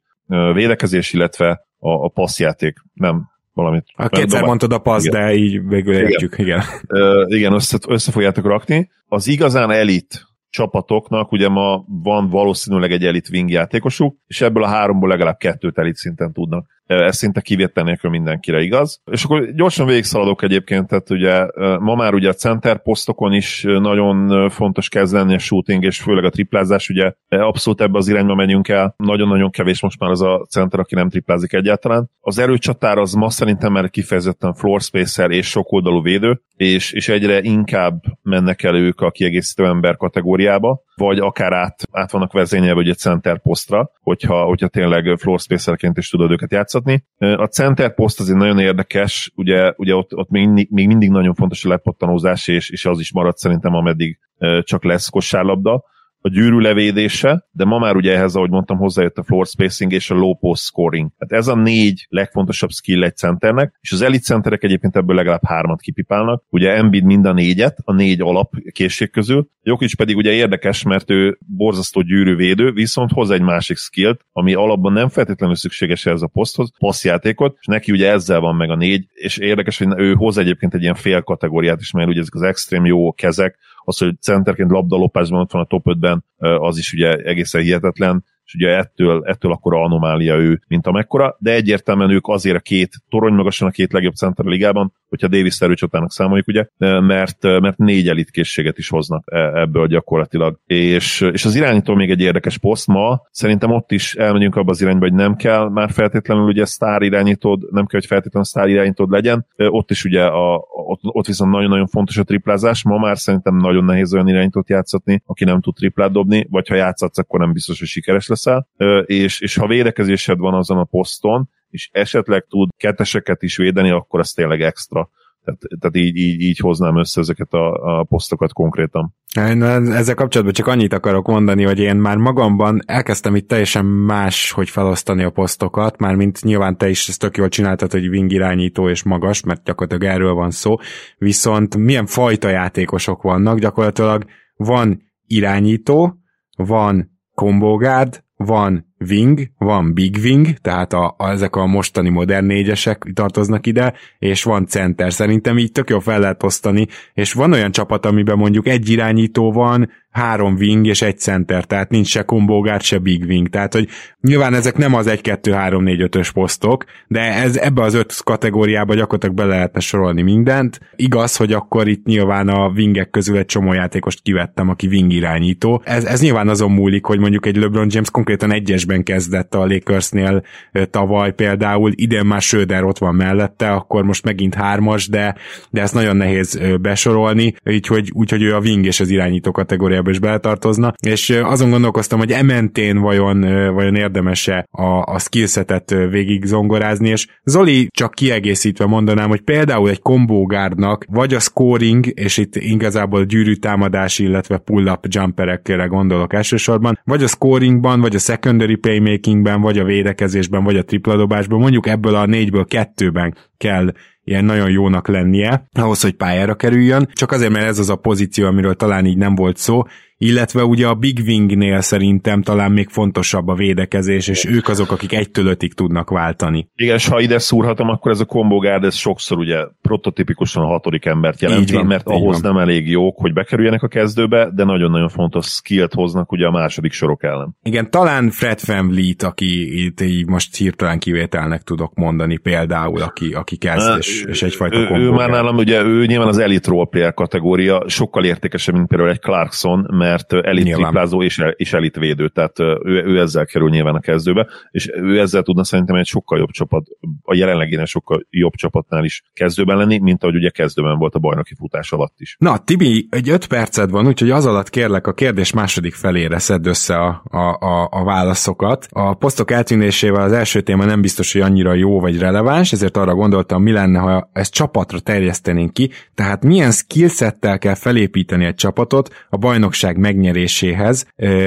[0.53, 2.79] védekezés, illetve a, a passzjáték.
[2.93, 3.85] Nem valamit.
[3.95, 4.45] A kétszer dobál...
[4.45, 6.63] mondtad a passz, de így végül értjük, igen.
[6.87, 8.91] Igen, igen össze, össze fogjátok rakni.
[9.07, 14.69] Az igazán elit csapatoknak ugye ma van valószínűleg egy elit wing játékosuk, és ebből a
[14.69, 19.01] háromból legalább kettőt elit szinten tudnak ez szinte kivétel nélkül mindenkire igaz.
[19.11, 21.47] És akkor gyorsan végigszaladok egyébként, tehát ugye
[21.79, 26.31] ma már ugye a center posztokon is nagyon fontos kezdeni a shooting, és főleg a
[26.31, 28.95] triplázás, ugye abszolút ebbe az irányba megyünk el.
[28.97, 32.11] Nagyon-nagyon kevés most már az a center, aki nem triplázik egyáltalán.
[32.21, 37.41] Az erőcsatár az ma szerintem már kifejezetten floor spacer és sokoldalú védő, és, és egyre
[37.41, 42.97] inkább mennek el ők a kiegészítő ember kategóriába, vagy akár át, át vannak vezényelve egy
[42.97, 47.05] center posztra, hogyha, hogyha tényleg floor spacerként is tudod őket játszatni.
[47.19, 51.65] A center poszt azért nagyon érdekes, ugye, ugye ott, ott még, még mindig nagyon fontos
[51.65, 54.19] a lepottanózás, és, és az is marad szerintem, ameddig
[54.63, 55.85] csak lesz kosárlabda.
[56.27, 60.11] A gyűrű levédése, de ma már ugye ehhez, ahogy mondtam, hozzájött a floor spacing és
[60.11, 61.11] a low post scoring.
[61.19, 65.45] Tehát ez a négy legfontosabb skill egy centernek, és az elite centerek egyébként ebből legalább
[65.45, 66.45] hármat kipipálnak.
[66.51, 69.49] Ugye Embiid mind a négyet, a négy alap készség közül.
[69.63, 74.93] Jokic pedig ugye érdekes, mert ő borzasztó gyűrűvédő, viszont hoz egy másik skillt, ami alapban
[74.93, 79.07] nem feltétlenül szükséges ehhez a poszthoz, passzjátékot, és neki ugye ezzel van meg a négy,
[79.13, 82.43] és érdekes, hogy ő hoz egyébként egy ilyen fél kategóriát is, mert ugye ezek az
[82.43, 87.17] extrém jó kezek, az, hogy centerként labdalopásban ott van a top 5-ben, az is ugye
[87.17, 92.57] egészen hihetetlen, és ugye ettől, ettől akkor anomália ő, mint amekkora, de egyértelműen ők azért
[92.57, 96.67] a két, torony magasan a két legjobb center a ligában, hogyha Davis erőcsatának számoljuk, ugye,
[97.01, 100.59] mert, mert négy elitkészséget is hoznak e, ebből gyakorlatilag.
[100.67, 104.81] És, és az irányító még egy érdekes poszt ma, szerintem ott is elmegyünk abba az
[104.81, 109.11] irányba, hogy nem kell már feltétlenül ugye sztár irányítód, nem kell, hogy feltétlenül sztár irányítód
[109.11, 109.47] legyen.
[109.57, 112.85] Ott is ugye a, ott, ott viszont nagyon-nagyon fontos a triplázás.
[112.85, 116.75] Ma már szerintem nagyon nehéz olyan irányítót játszatni, aki nem tud triplát dobni, vagy ha
[116.75, 118.69] játszatsz, akkor nem biztos, hogy sikeres leszel.
[119.05, 124.21] És, és ha védekezésed van azon a poszton, és esetleg tud ketteseket is védeni, akkor
[124.21, 125.11] az tényleg extra.
[125.45, 129.15] Tehát, tehát így, így, így hoznám össze ezeket a, a posztokat konkrétan.
[129.49, 134.51] Én ezzel kapcsolatban csak annyit akarok mondani, hogy én már magamban elkezdtem itt teljesen más,
[134.51, 138.33] hogy felosztani a posztokat, már mint nyilván te is ezt tök jól csináltad, hogy wing
[138.33, 140.77] irányító és magas, mert gyakorlatilag erről van szó,
[141.19, 144.25] viszont milyen fajta játékosok vannak, gyakorlatilag
[144.57, 146.15] van irányító,
[146.57, 153.11] van kombogárd, van wing, van big wing, tehát a, a, ezek a mostani modern négyesek
[153.15, 155.13] tartoznak ide, és van center.
[155.13, 159.53] Szerintem így tök jó fel lehet osztani, és van olyan csapat, amiben mondjuk egy irányító
[159.53, 163.89] van, három wing és egy center, tehát nincs se kombógár, se big wing, tehát hogy
[164.21, 169.81] nyilván ezek nem az 1-2-3-4-5-ös posztok, de ez ebbe az öt kategóriába gyakorlatilag be lehetne
[169.81, 170.81] sorolni mindent.
[170.97, 175.83] Igaz, hogy akkor itt nyilván a wingek közül egy csomó játékost kivettem, aki wing irányító.
[175.85, 180.43] Ez, ez nyilván azon múlik, hogy mondjuk egy LeBron James konkrétan egyesben kezdett a Lakersnél
[180.91, 185.35] tavaly például, idén már Söder ott van mellette, akkor most megint hármas, de,
[185.71, 190.11] de ezt nagyon nehéz besorolni, úgyhogy, úgyhogy ő a wing és az irányító kategóriába kategóriába
[190.11, 193.41] is beletartozna, és azon gondolkoztam, hogy ementén vajon,
[193.75, 200.01] vajon érdemese a, a skillsetet végig zongorázni, és Zoli csak kiegészítve mondanám, hogy például egy
[200.01, 207.23] kombógárdnak vagy a scoring, és itt igazából gyűrű támadás, illetve pull-up jumperekre gondolok elsősorban, vagy
[207.23, 212.27] a scoringban, vagy a secondary playmakingben, vagy a védekezésben, vagy a tripladobásban, mondjuk ebből a
[212.27, 213.93] négyből kettőben kell
[214.25, 218.47] ilyen nagyon jónak lennie, ahhoz, hogy pályára kerüljön, csak azért, mert ez az a pozíció,
[218.47, 219.83] amiről talán így nem volt szó,
[220.25, 225.13] illetve ugye a Big Wingnél szerintem talán még fontosabb a védekezés, és ők azok, akik
[225.13, 226.69] egytől ötig tudnak váltani.
[226.75, 231.05] Igen, és ha ide szúrhatom, akkor ez a kombogárd, ez sokszor ugye prototipikusan a hatodik
[231.05, 232.53] embert jelenti, van, mert ahhoz van.
[232.53, 236.93] nem elég jók, hogy bekerüljenek a kezdőbe, de nagyon-nagyon fontos skillt hoznak ugye a második
[236.93, 237.57] sorok ellen.
[237.63, 243.33] Igen, talán Fred Van Vliet, aki itt így most hirtelen kivételnek tudok mondani például, aki,
[243.33, 247.15] aki kezd, és, és egyfajta ő, ő már nálam ugye, ő nyilván az elite roleplayer
[247.15, 250.83] kategória, sokkal értékesebb, mint például egy Clarkson, mert elit nyilván.
[250.83, 255.21] triplázó és, és elit védő, tehát ő, ő ezzel kerül nyilván a kezdőbe, és ő
[255.21, 256.87] ezzel tudna szerintem egy sokkal jobb csapat,
[257.23, 261.55] a jelenlegének sokkal jobb csapatnál is kezdőben lenni, mint ahogy ugye kezdőben volt a bajnoki
[261.55, 262.37] futás alatt is.
[262.39, 266.67] Na, Tibi, egy öt perced van, úgyhogy az alatt kérlek a kérdés második felére szedd
[266.67, 268.87] össze a, a, a, a válaszokat.
[268.91, 273.15] A posztok eltűnésével az első téma nem biztos, hogy annyira jó vagy releváns, ezért arra
[273.15, 279.27] gondoltam, mi lenne, ha ezt csapatra terjesztenénk ki, tehát milyen skillsettel kell felépíteni egy csapatot
[279.31, 281.07] a bajnokság megnyeréséhez,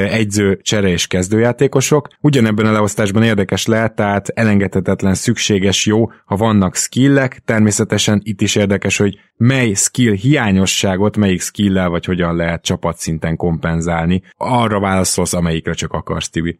[0.09, 2.07] egyző, csere és kezdőjátékosok.
[2.21, 8.55] Ugyanebben a leosztásban érdekes lehet, tehát elengedhetetlen szükséges jó, ha vannak skillek, természetesen itt is
[8.55, 14.21] érdekes, hogy mely skill hiányosságot, melyik skillel vagy hogyan lehet csapatszinten kompenzálni.
[14.37, 16.59] Arra válaszolsz, amelyikre csak akarsz, Tibi.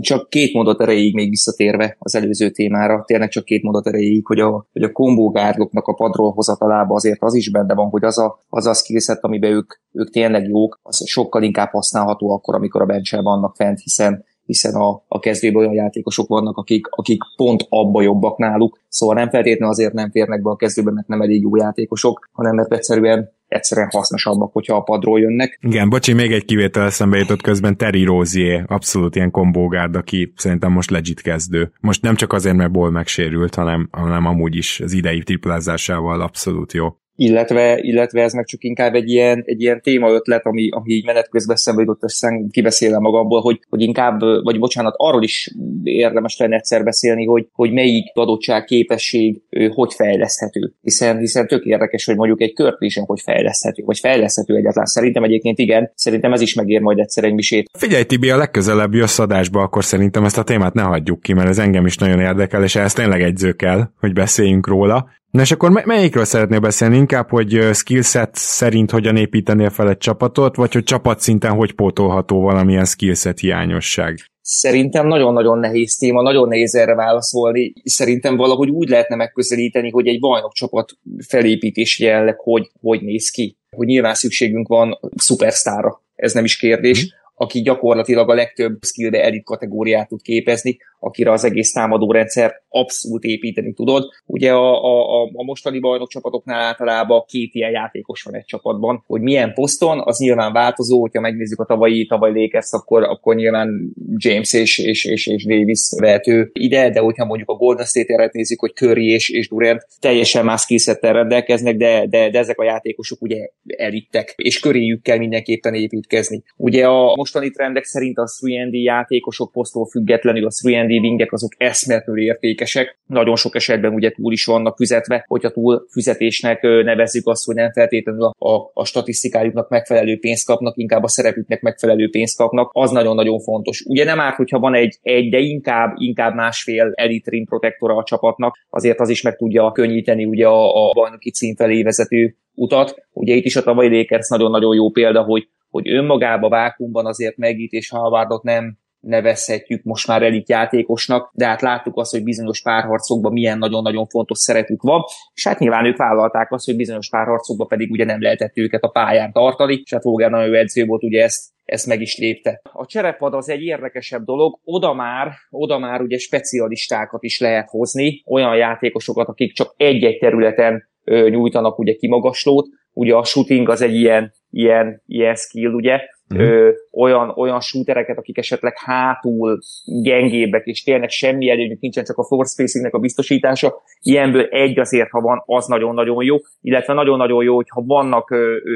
[0.00, 4.40] Csak két mondat erejéig még visszatérve az előző témára, tényleg csak két mondat erejéig, hogy
[4.40, 8.44] a, hogy a kombógárloknak a padról hozatalába azért az is benne van, hogy az a,
[8.48, 12.86] az a skillset, amiben ők, ők tényleg jók, az sokkal inkább használható akkor, amikor a
[12.86, 18.02] benchel vannak fent, hiszen hiszen a, a kezdőben olyan játékosok vannak, akik, akik pont abba
[18.02, 21.56] jobbak náluk, szóval nem feltétlenül azért nem férnek be a kezdőben, mert nem elég jó
[21.56, 25.58] játékosok, hanem mert egyszerűen egyszerűen hasznosabbak, hogyha a padról jönnek.
[25.62, 30.72] Igen, bocsi, még egy kivétel eszembe jutott közben Terry Rozier, abszolút ilyen kombógárd, aki szerintem
[30.72, 31.72] most legit kezdő.
[31.80, 36.72] Most nem csak azért, mert Ból megsérült, hanem, hanem amúgy is az idei triplázásával abszolút
[36.72, 36.96] jó.
[37.20, 41.04] Illetve, illetve ez meg csak inkább egy ilyen, egy ilyen téma ötlet, ami, ami így
[41.04, 46.36] menet közben eszembe jutott, aztán kibeszélem magamból, hogy, hogy inkább, vagy bocsánat, arról is érdemes
[46.36, 49.42] lenne egyszer beszélni, hogy, hogy melyik adottság, képesség,
[49.74, 50.72] hogy fejleszthető.
[50.82, 54.86] Hiszen, hiszen tök érdekes, hogy mondjuk egy körtlésen hogy fejleszthető, vagy fejleszthető egyáltalán.
[54.86, 57.70] Szerintem egyébként igen, szerintem ez is megér majd egyszer egy misét.
[57.72, 61.48] Figyelj, Tibi, a legközelebb jössz adásba, akkor szerintem ezt a témát ne hagyjuk ki, mert
[61.48, 65.16] ez engem is nagyon érdekel, és ezt tényleg egyző kell, hogy beszéljünk róla.
[65.30, 66.96] Na és akkor melyikről szeretnél beszélni?
[66.96, 72.84] Inkább, hogy skillset szerint hogyan építenél fel egy csapatot, vagy hogy csapatszinten hogy pótolható valamilyen
[72.84, 74.18] skillset hiányosság?
[74.40, 77.72] Szerintem nagyon-nagyon nehéz téma, nagyon nehéz erre válaszolni.
[77.84, 80.92] Szerintem valahogy úgy lehetne megközelíteni, hogy egy bajnokcsapat
[81.26, 83.56] felépítés jelenleg hogy, hogy néz ki.
[83.76, 87.08] Hogy nyilván szükségünk van szupersztára, ez nem is kérdés, mm.
[87.34, 93.24] aki gyakorlatilag a legtöbb skillbe elit kategóriát tud képezni, akire az egész támadó rendszer abszolút
[93.24, 94.04] építeni tudod.
[94.26, 99.52] Ugye a, a, a mostani bajnokcsapatoknál általában két ilyen játékos van egy csapatban, hogy milyen
[99.52, 104.78] poszton, az nyilván változó, hogyha megnézzük a tavalyi, tavaly Lakers, akkor, akkor nyilván James és,
[104.78, 109.12] és, és, és Davis vehető ide, de hogyha mondjuk a Golden State-eret nézzük, hogy Curry
[109.12, 114.34] és, és Durant teljesen más készlettel rendelkeznek, de, de, de ezek a játékosok ugye elittek,
[114.36, 116.42] és köréjük kell mindenképpen építkezni.
[116.56, 121.52] Ugye a mostani trendek szerint a 3 játékosok posztól függetlenül a 3 D wingek azok
[121.56, 127.44] eszméletlenül értékesek, nagyon sok esetben ugye túl is vannak fizetve, hogyha túl fizetésnek nevezzük azt,
[127.44, 132.36] hogy nem feltétlenül a, a, a statisztikájuknak megfelelő pénzt kapnak, inkább a szerepüknek megfelelő pénzt
[132.36, 133.84] kapnak, az nagyon-nagyon fontos.
[133.86, 138.04] Ugye nem árt, hogyha van egy, egy de inkább, inkább másfél elite ring protektora a
[138.04, 142.94] csapatnak, azért az is meg tudja könnyíteni ugye a, a bajnoki cím felé vezető utat.
[143.12, 147.72] Ugye itt is a tavalyi Lakers nagyon-nagyon jó példa, hogy hogy önmagába vákumban azért Megit
[147.72, 153.32] és Halvardot nem nevezhetjük most már elit játékosnak, de hát láttuk azt, hogy bizonyos párharcokban
[153.32, 155.02] milyen nagyon-nagyon fontos szerepük van,
[155.34, 158.88] és hát nyilván ők vállalták azt, hogy bizonyos párharcokban pedig ugye nem lehetett őket a
[158.88, 162.60] pályán tartani, és hát Vogel nagyon jó edző volt, ugye ezt ezt meg is lépte.
[162.72, 168.22] A cserepad az egy érdekesebb dolog, oda már, oda már ugye specialistákat is lehet hozni,
[168.26, 174.32] olyan játékosokat, akik csak egy-egy területen nyújtanak ugye kimagaslót, ugye a shooting az egy ilyen,
[174.50, 176.00] ilyen, ilyen skill, ugye,
[176.34, 176.38] mm.
[176.38, 179.58] ö, olyan, olyan shootereket, akik esetleg hátul
[180.02, 183.74] gyengébbek, és tényleg semmi előnyük nincsen, csak a floor spacingnek a biztosítása.
[184.02, 188.34] Ilyenből egy azért, ha van, az nagyon-nagyon jó, illetve nagyon-nagyon jó, hogyha vannak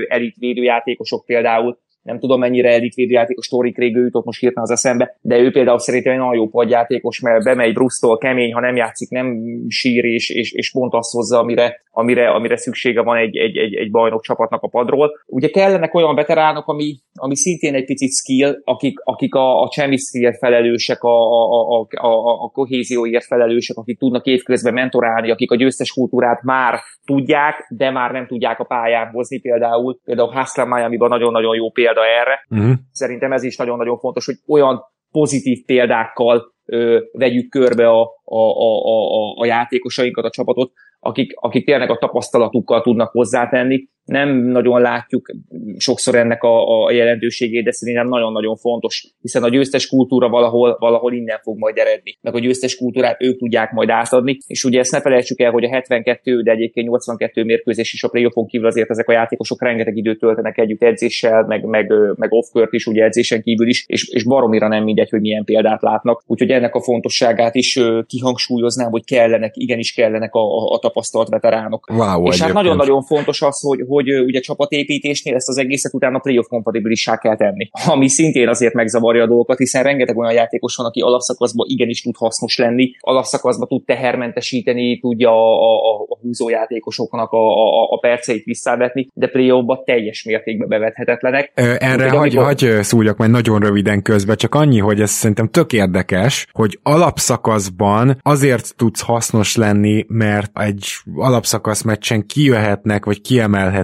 [0.08, 5.16] elit védőjátékosok például, nem tudom mennyire elitvédő játékos Tori Craig jutott most hirtelen az eszembe,
[5.20, 9.10] de ő például szerintem egy nagyon jó padjátékos, mert bemegy Brusztól kemény, ha nem játszik,
[9.10, 9.36] nem
[9.68, 13.74] sír, és, és, és pont azt hozza, amire, amire, amire szüksége van egy, egy, egy,
[13.74, 15.10] egy bajnok csapatnak a padról.
[15.26, 20.38] Ugye kellenek olyan veteránok, ami, ami szintén egy picit skill, akik, akik a, a chemistryért
[20.38, 25.92] felelősek, a, a, a, a, a kohézióért felelősek, akik tudnak évközben mentorálni, akik a győztes
[25.92, 29.98] kultúrát már tudják, de már nem tudják a pályán hozni például.
[30.04, 32.46] Például Hustler Miami-ban nagyon-nagyon jó példa erre.
[32.50, 32.72] Uh-huh.
[32.92, 38.84] Szerintem ez is nagyon-nagyon fontos, hogy olyan pozitív példákkal ö, vegyük körbe a, a, a,
[38.84, 45.30] a, a játékosainkat, a csapatot, akik, akik tényleg a tapasztalatukkal tudnak hozzátenni, nem nagyon látjuk
[45.76, 51.12] sokszor ennek a, a jelentőségét, de szerintem nagyon-nagyon fontos, hiszen a győztes kultúra valahol, valahol
[51.12, 54.92] innen fog majd eredni, meg a győztes kultúrát ők tudják majd átadni, és ugye ezt
[54.92, 58.90] ne felejtsük el, hogy a 72, de egyébként 82 mérkőzés is a playoffon kívül azért
[58.90, 63.42] ezek a játékosok rengeteg időt töltenek együtt edzéssel, meg, meg, meg off is, ugye edzésen
[63.42, 66.22] kívül is, és, és baromira nem mindegy, hogy milyen példát látnak.
[66.26, 71.90] Úgyhogy ennek a fontosságát is kihangsúlyoznám, hogy kellenek, igenis kellenek a, a, a tapasztalt veteránok.
[71.90, 76.46] Wow, és hát nagyon-nagyon fontos az, hogy, hogy ugye csapatépítésnél ezt az egészet utána playoff
[76.46, 77.70] kompatibilissá kell tenni.
[77.86, 82.16] Ami szintén azért megzavarja a dolgokat, hiszen rengeteg olyan játékos van, aki alapszakaszban igenis tud
[82.16, 89.08] hasznos lenni, alapszakaszban tud tehermentesíteni, tudja a, a, a húzójátékosoknak a, a, a perceit visszavetni,
[89.14, 91.52] de playoffban teljes mértékben bevethetetlenek.
[91.54, 92.44] Ö, erre hagy, amikor...
[92.44, 98.18] hagy szúljak majd nagyon röviden közbe, csak annyi, hogy ez szerintem tök érdekes, hogy alapszakaszban
[98.22, 103.20] azért tudsz hasznos lenni, mert egy alapszakasz meccsen kijöhetnek, vagy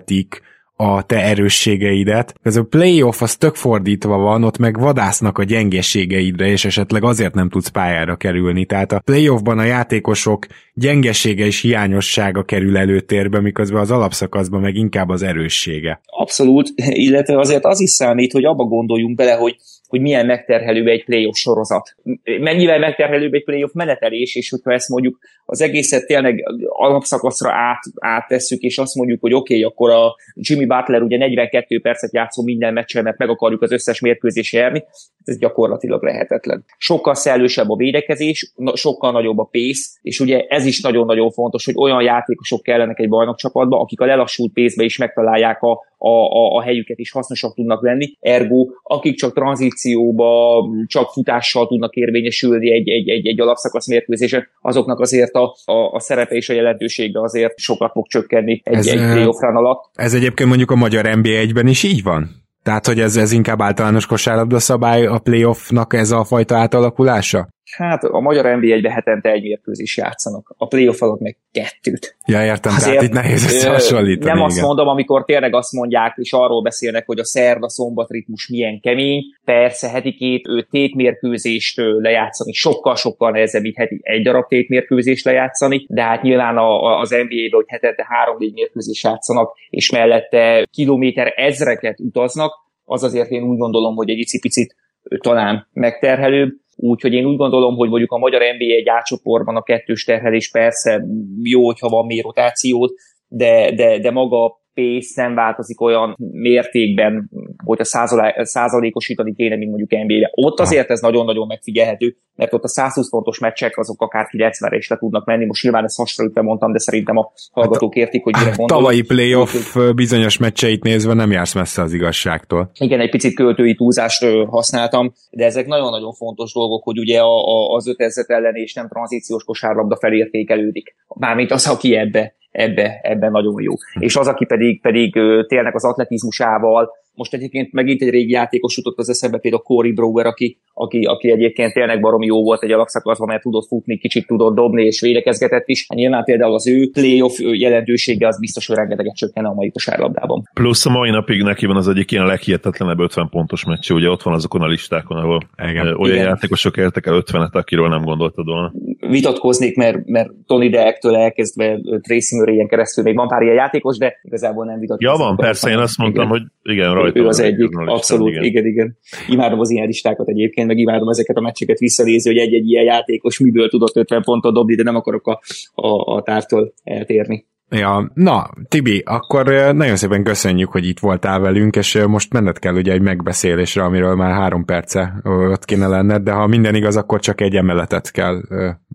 [0.04, 0.46] kiemelhetik
[0.80, 2.34] a te erősségeidet.
[2.42, 7.34] Ez a playoff az tök fordítva van, ott meg vadásznak a gyengeségeidre, és esetleg azért
[7.34, 8.64] nem tudsz pályára kerülni.
[8.64, 15.08] Tehát a playoffban a játékosok gyengesége és hiányossága kerül előtérbe, miközben az alapszakaszban meg inkább
[15.08, 16.00] az erőssége.
[16.06, 19.56] Abszolút, illetve azért az is számít, hogy abba gondoljunk bele, hogy
[19.88, 21.94] hogy milyen megterhelő egy playoff sorozat.
[22.24, 28.60] Mennyivel megterhelőbb egy playoff menetelés, és hogyha ezt mondjuk az egészet tényleg alapszakaszra át, áttesszük,
[28.60, 32.72] és azt mondjuk, hogy oké, okay, akkor a Jimmy Butler ugye 42 percet játszó minden
[32.72, 34.84] meccsen, mert meg akarjuk az összes mérkőzés járni,
[35.24, 36.64] ez gyakorlatilag lehetetlen.
[36.78, 41.74] Sokkal szellősebb a védekezés, sokkal nagyobb a pace, és ugye ez is nagyon-nagyon fontos, hogy
[41.76, 46.62] olyan játékosok kellenek egy bajnokcsapatba, akik a lelassult pénzbe is megtalálják a, a, a, a
[46.62, 48.16] helyüket, és hasznosak tudnak lenni.
[48.20, 49.34] Ergo, akik csak
[49.78, 55.92] tranzícióba, csak futással tudnak érvényesülni egy, egy, egy, egy alapszakasz mérkőzésen, azoknak azért a, a,
[55.92, 59.90] a szerepe és a jelentősége azért sokat fog csökkenni egy, Ez, egy playoff alatt.
[59.94, 62.30] Ez egyébként mondjuk a magyar NB1-ben is így van?
[62.62, 67.48] Tehát, hogy ez, ez inkább általános kosárlabda szabály a playoffnak ez a fajta átalakulása?
[67.76, 72.16] Hát a magyar NB1-ben hetente egy mérkőzés játszanak, a playoff alatt meg kettőt.
[72.26, 74.32] Ja, értem, Azért, tehát itt nehéz összehasonlítani.
[74.32, 74.66] Nem azt igen.
[74.66, 79.22] mondom, amikor tényleg azt mondják, és arról beszélnek, hogy a szerda-szombat ritmus milyen kemény.
[79.44, 86.22] Persze heti két tétmérkőzést lejátszani, sokkal-sokkal nehezebb, mint heti egy darab tétmérkőzést lejátszani, de hát
[86.22, 93.02] nyilván a, az NBA-ben, hogy hetente három-négy mérkőzést játszanak, és mellette kilométer ezreket utaznak, az
[93.02, 96.52] azért én úgy gondolom, hogy egy icipicit ö, talán megterhelőbb.
[96.80, 101.04] Úgyhogy én úgy gondolom, hogy mondjuk a magyar NBA egy átcsoportban a kettős terhelés persze
[101.42, 102.92] jó, hogyha van még rotációt,
[103.28, 107.30] de, de, de maga pace nem változik olyan mértékben,
[107.64, 110.30] hogy a százalá- százalékosítani kéne, mint mondjuk NBA-be.
[110.34, 114.88] Ott azért ez nagyon-nagyon megfigyelhető, mert ott a 120 pontos meccsek azok akár 90-re is
[114.88, 115.44] le tudnak menni.
[115.44, 118.82] Most nyilván ezt hasonlítva mondtam, de szerintem a hallgatók értik, hogy mire gondolok.
[118.82, 122.70] Tavalyi playoff bizonyos meccseit nézve nem jársz messze az igazságtól.
[122.78, 127.74] Igen, egy picit költői túlzást használtam, de ezek nagyon-nagyon fontos dolgok, hogy ugye a, a,
[127.74, 130.94] az ötezet ellen és nem tranzíciós kosárlabda felértékelődik.
[131.08, 133.72] Mármint az, aki ebbe, ebbe, ebbe nagyon jó.
[133.98, 135.12] És az, aki pedig, pedig
[135.46, 140.26] tényleg az atletizmusával, most egyébként megint egy régi játékos jutott az eszembe, például Corey Brower,
[140.26, 144.54] aki, aki, aki egyébként tényleg baromi jó volt egy alapszakaszban, mert tudott futni, kicsit tudott
[144.54, 145.86] dobni és védekezgetett is.
[145.88, 150.42] Hát nyilván például az ő playoff jelentősége az biztos, hogy rengeteget csökkenne a mai kosárlabdában.
[150.54, 154.22] Plusz a mai napig neki van az egyik ilyen leghihetetlenebb 50 pontos meccs, ugye ott
[154.22, 155.40] van azokon a listákon, ahol
[155.70, 155.86] Igen.
[155.86, 156.26] olyan Igen.
[156.26, 158.72] játékosok értek el 50-et, akiről nem gondoltad volna.
[159.08, 164.18] vitatkoznék, mert, mert Tony Deektől elkezdve Tracy Murray-en keresztül még van pár ilyen játékos, de
[164.22, 165.26] igazából nem Ja, vitatkoznék.
[165.26, 166.38] van, persze, én azt mondtam, igen.
[166.62, 168.42] hogy igen, rajta ő az egyik, azon a listán, abszolút, igen.
[168.44, 168.98] igen, igen.
[169.28, 173.38] Imádom az ilyen listákat egyébként, meg imádom ezeket a meccseket visszanézni, hogy egy-egy ilyen játékos
[173.38, 175.40] miből tudott 50 pontot dobni, de nem akarok a,
[175.74, 177.46] a, a tártól eltérni.
[177.70, 182.74] Ja, na, Tibi, akkor nagyon szépen köszönjük, hogy itt voltál velünk, és most menned kell
[182.74, 187.20] ugye egy megbeszélésre, amiről már három perce ott kéne lenned, de ha minden igaz, akkor
[187.20, 188.40] csak egy emeletet kell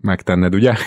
[0.04, 0.72] megtenned, ugye?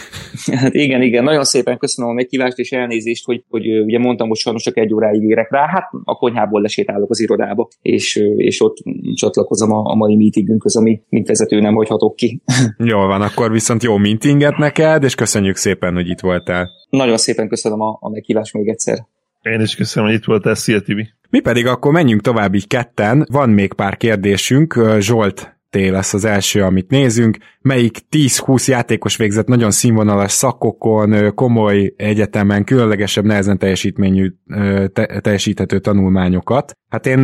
[0.62, 4.38] Hát igen, igen, nagyon szépen köszönöm a meghívást és elnézést, hogy, hogy ugye mondtam, hogy
[4.38, 8.78] sajnos csak egy óráig érek rá, hát a konyhából lesétálok az irodába, és, és ott
[9.14, 12.42] csatlakozom a, a mai meetingünkhöz, ami mint vezető nem hagyhatok ki.
[12.78, 16.70] Jól van, akkor viszont jó meetinget neked, és köszönjük szépen, hogy itt voltál.
[16.90, 19.06] Nagyon szépen köszönöm a, a meghívást még egyszer.
[19.42, 21.10] Én is köszönöm, hogy itt voltál, szia Tibi.
[21.30, 26.26] Mi pedig akkor menjünk tovább így ketten, van még pár kérdésünk, Zsolt T lesz az
[26.26, 27.38] első, amit nézünk.
[27.62, 34.32] Melyik 10-20 játékos végzett nagyon színvonalas szakokon, komoly egyetemen, különlegesebb, nehezen teljesítményű,
[34.94, 36.78] te- teljesíthető tanulmányokat?
[36.90, 37.20] Hát én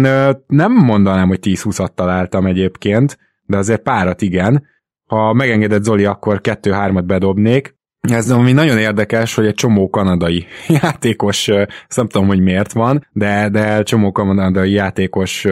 [0.47, 4.65] nem mondanám, hogy 10-20-at találtam egyébként, de azért párat igen.
[5.05, 7.75] Ha megengedett Zoli, akkor 2-3-at bedobnék.
[8.09, 10.45] Ez ami nagyon érdekes, hogy egy csomó kanadai
[10.81, 15.45] játékos, ezt nem tudom, hogy miért van, de, de csomó kanadai játékos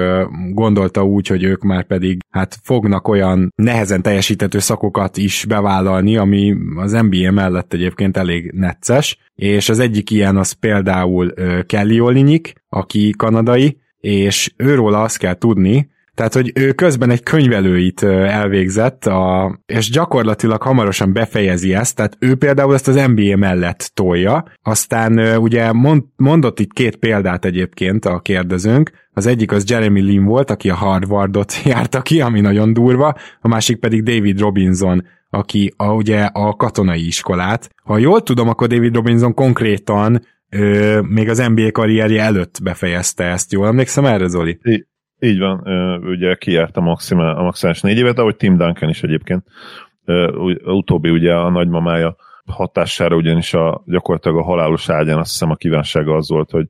[0.49, 6.55] gondolta úgy, hogy ők már pedig hát fognak olyan nehezen teljesíthető szakokat is bevállalni, ami
[6.75, 11.33] az NBA mellett egyébként elég necces, és az egyik ilyen az például
[11.65, 18.03] Kelly Olinik, aki kanadai, és őról azt kell tudni, tehát, hogy ő közben egy könyvelőit
[18.03, 24.43] elvégzett, a, és gyakorlatilag hamarosan befejezi ezt, tehát ő például ezt az NBA mellett tolja.
[24.63, 30.25] Aztán ugye mond, mondott itt két példát egyébként a kérdezőnk, az egyik az Jeremy Lin
[30.25, 35.73] volt, aki a Harvardot járta ki, ami nagyon durva, a másik pedig David Robinson, aki
[35.77, 37.69] a, ugye a katonai iskolát.
[37.83, 43.51] Ha jól tudom, akkor David Robinson konkrétan ö, még az NBA karrierje előtt befejezte ezt.
[43.51, 44.59] Jól emlékszem erre, Zoli?
[45.23, 45.59] Így van,
[46.03, 49.43] ugye kijárt a, maximál, a maximális négy évet, ahogy Tim Duncan is egyébként.
[50.63, 52.15] Utóbbi ugye a nagymamája
[52.45, 56.67] hatására ugyanis a, gyakorlatilag a halálos ágyán azt hiszem a kívánsága az volt, hogy,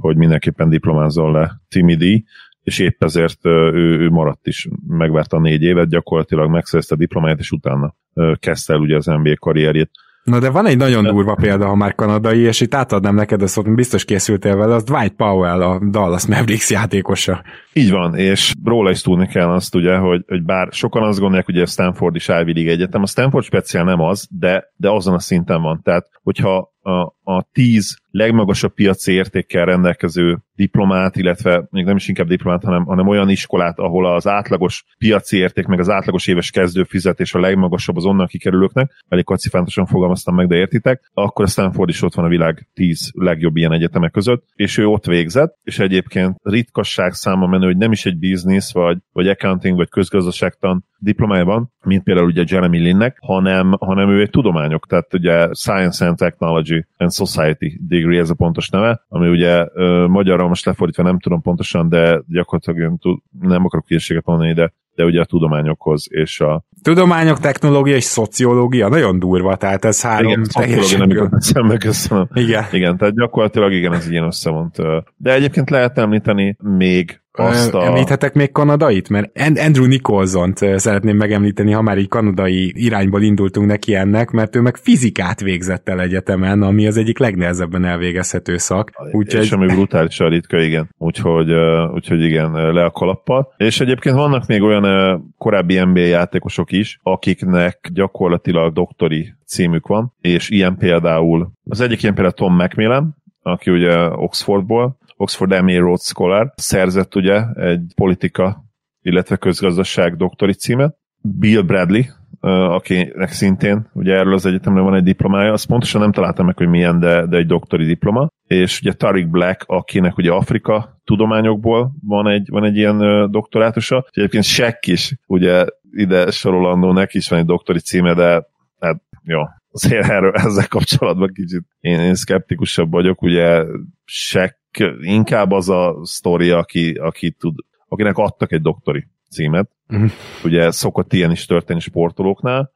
[0.00, 2.24] hogy mindenképpen diplomázzon le Timmy D,
[2.62, 7.38] és épp ezért ő, ő maradt is, megvárta a négy évet, gyakorlatilag megszerezte a diplomáját,
[7.38, 7.94] és utána
[8.38, 9.90] kezdte el ugye az NBA karrierjét.
[10.22, 13.46] Na de van egy nagyon durva példa, ha már kanadai, és itt átadnám neked a
[13.46, 17.42] szót, biztos készültél vele, az Dwight Powell, a Dallas Mavericks játékosa.
[17.74, 21.46] Így van, és róla is tudni kell azt ugye, hogy, hogy bár sokan azt gondolják,
[21.46, 25.14] hogy a Stanford is Ivy League egyetem, a Stanford speciál nem az, de, de azon
[25.14, 25.80] a szinten van.
[25.82, 32.26] Tehát, hogyha a, a tíz legmagasabb piaci értékkel rendelkező diplomát, illetve még nem is inkább
[32.26, 36.82] diplomát, hanem, hanem olyan iskolát, ahol az átlagos piaci érték, meg az átlagos éves kezdő
[36.82, 41.88] fizetés a legmagasabb az onnan kikerülőknek, elég kacifántosan fogalmaztam meg, de értitek, akkor a Stanford
[41.88, 45.78] is ott van a világ tíz legjobb ilyen egyetemek között, és ő ott végzett, és
[45.78, 51.44] egyébként ritkasság száma menő, hogy nem is egy business, vagy, vagy accounting, vagy közgazdaságtan diplomája
[51.44, 56.16] van, mint például ugye Jeremy Linnek, hanem, hanem ő egy tudományok, tehát ugye Science and
[56.16, 61.18] Technology and Society degree ez a pontos neve, ami ugye ö, magyarra most lefordítva nem
[61.18, 62.98] tudom pontosan, de gyakorlatilag
[63.40, 66.64] nem akarok hírséget mondani, de de ugye a tudományokhoz és a...
[66.82, 71.08] Tudományok, technológia és szociológia, nagyon durva, tehát ez három igen, teljesen...
[71.08, 72.28] nem eszembe, köszönöm.
[72.34, 72.64] Igen.
[72.72, 74.76] Igen, tehát gyakorlatilag igen, ez ilyen összevont.
[75.16, 77.84] De egyébként lehet említeni még azt a...
[77.84, 79.08] Említhetek még kanadait?
[79.08, 84.60] Mert Andrew nicholson szeretném megemlíteni, ha már így kanadai irányból indultunk neki ennek, mert ő
[84.60, 88.90] meg fizikát végzett el egyetemen, ami az egyik legnehezebben elvégezhető szak.
[89.12, 89.42] Úgyhogy...
[89.42, 90.88] És ami brutálisan ritka, igen.
[90.98, 91.52] Úgyhogy,
[91.94, 93.54] úgyhogy igen, le a kalappal.
[93.56, 100.50] És egyébként vannak még olyan korábbi NBA játékosok is, akiknek gyakorlatilag doktori címük van, és
[100.50, 106.52] ilyen például, az egyik ilyen például Tom McMillan, aki ugye Oxfordból, Oxford MA Rhodes Scholar,
[106.56, 108.64] szerzett ugye egy politika,
[109.02, 110.96] illetve közgazdaság doktori címet.
[111.38, 112.02] Bill Bradley,
[112.40, 116.68] akinek szintén ugye erről az egyetemről van egy diplomája, azt pontosan nem találtam meg, hogy
[116.68, 122.28] milyen, de, de egy doktori diploma, és ugye Tariq Black, akinek ugye Afrika tudományokból van
[122.28, 127.38] egy, van egy ilyen doktorátusa, és egyébként Shaq is ugye ide sorolandó, neki is van
[127.38, 128.46] egy doktori címe, de
[128.80, 129.40] hát jó,
[129.70, 133.64] azért erről, ezzel kapcsolatban kicsit én, én szkeptikusabb vagyok, ugye
[134.04, 134.54] Shaq
[135.00, 137.54] inkább az a sztori, aki, aki tud,
[137.88, 139.70] akinek adtak egy doktori címet.
[139.88, 140.10] Uh-huh.
[140.44, 142.72] Ugye szokott ilyen is történni sportolóknál,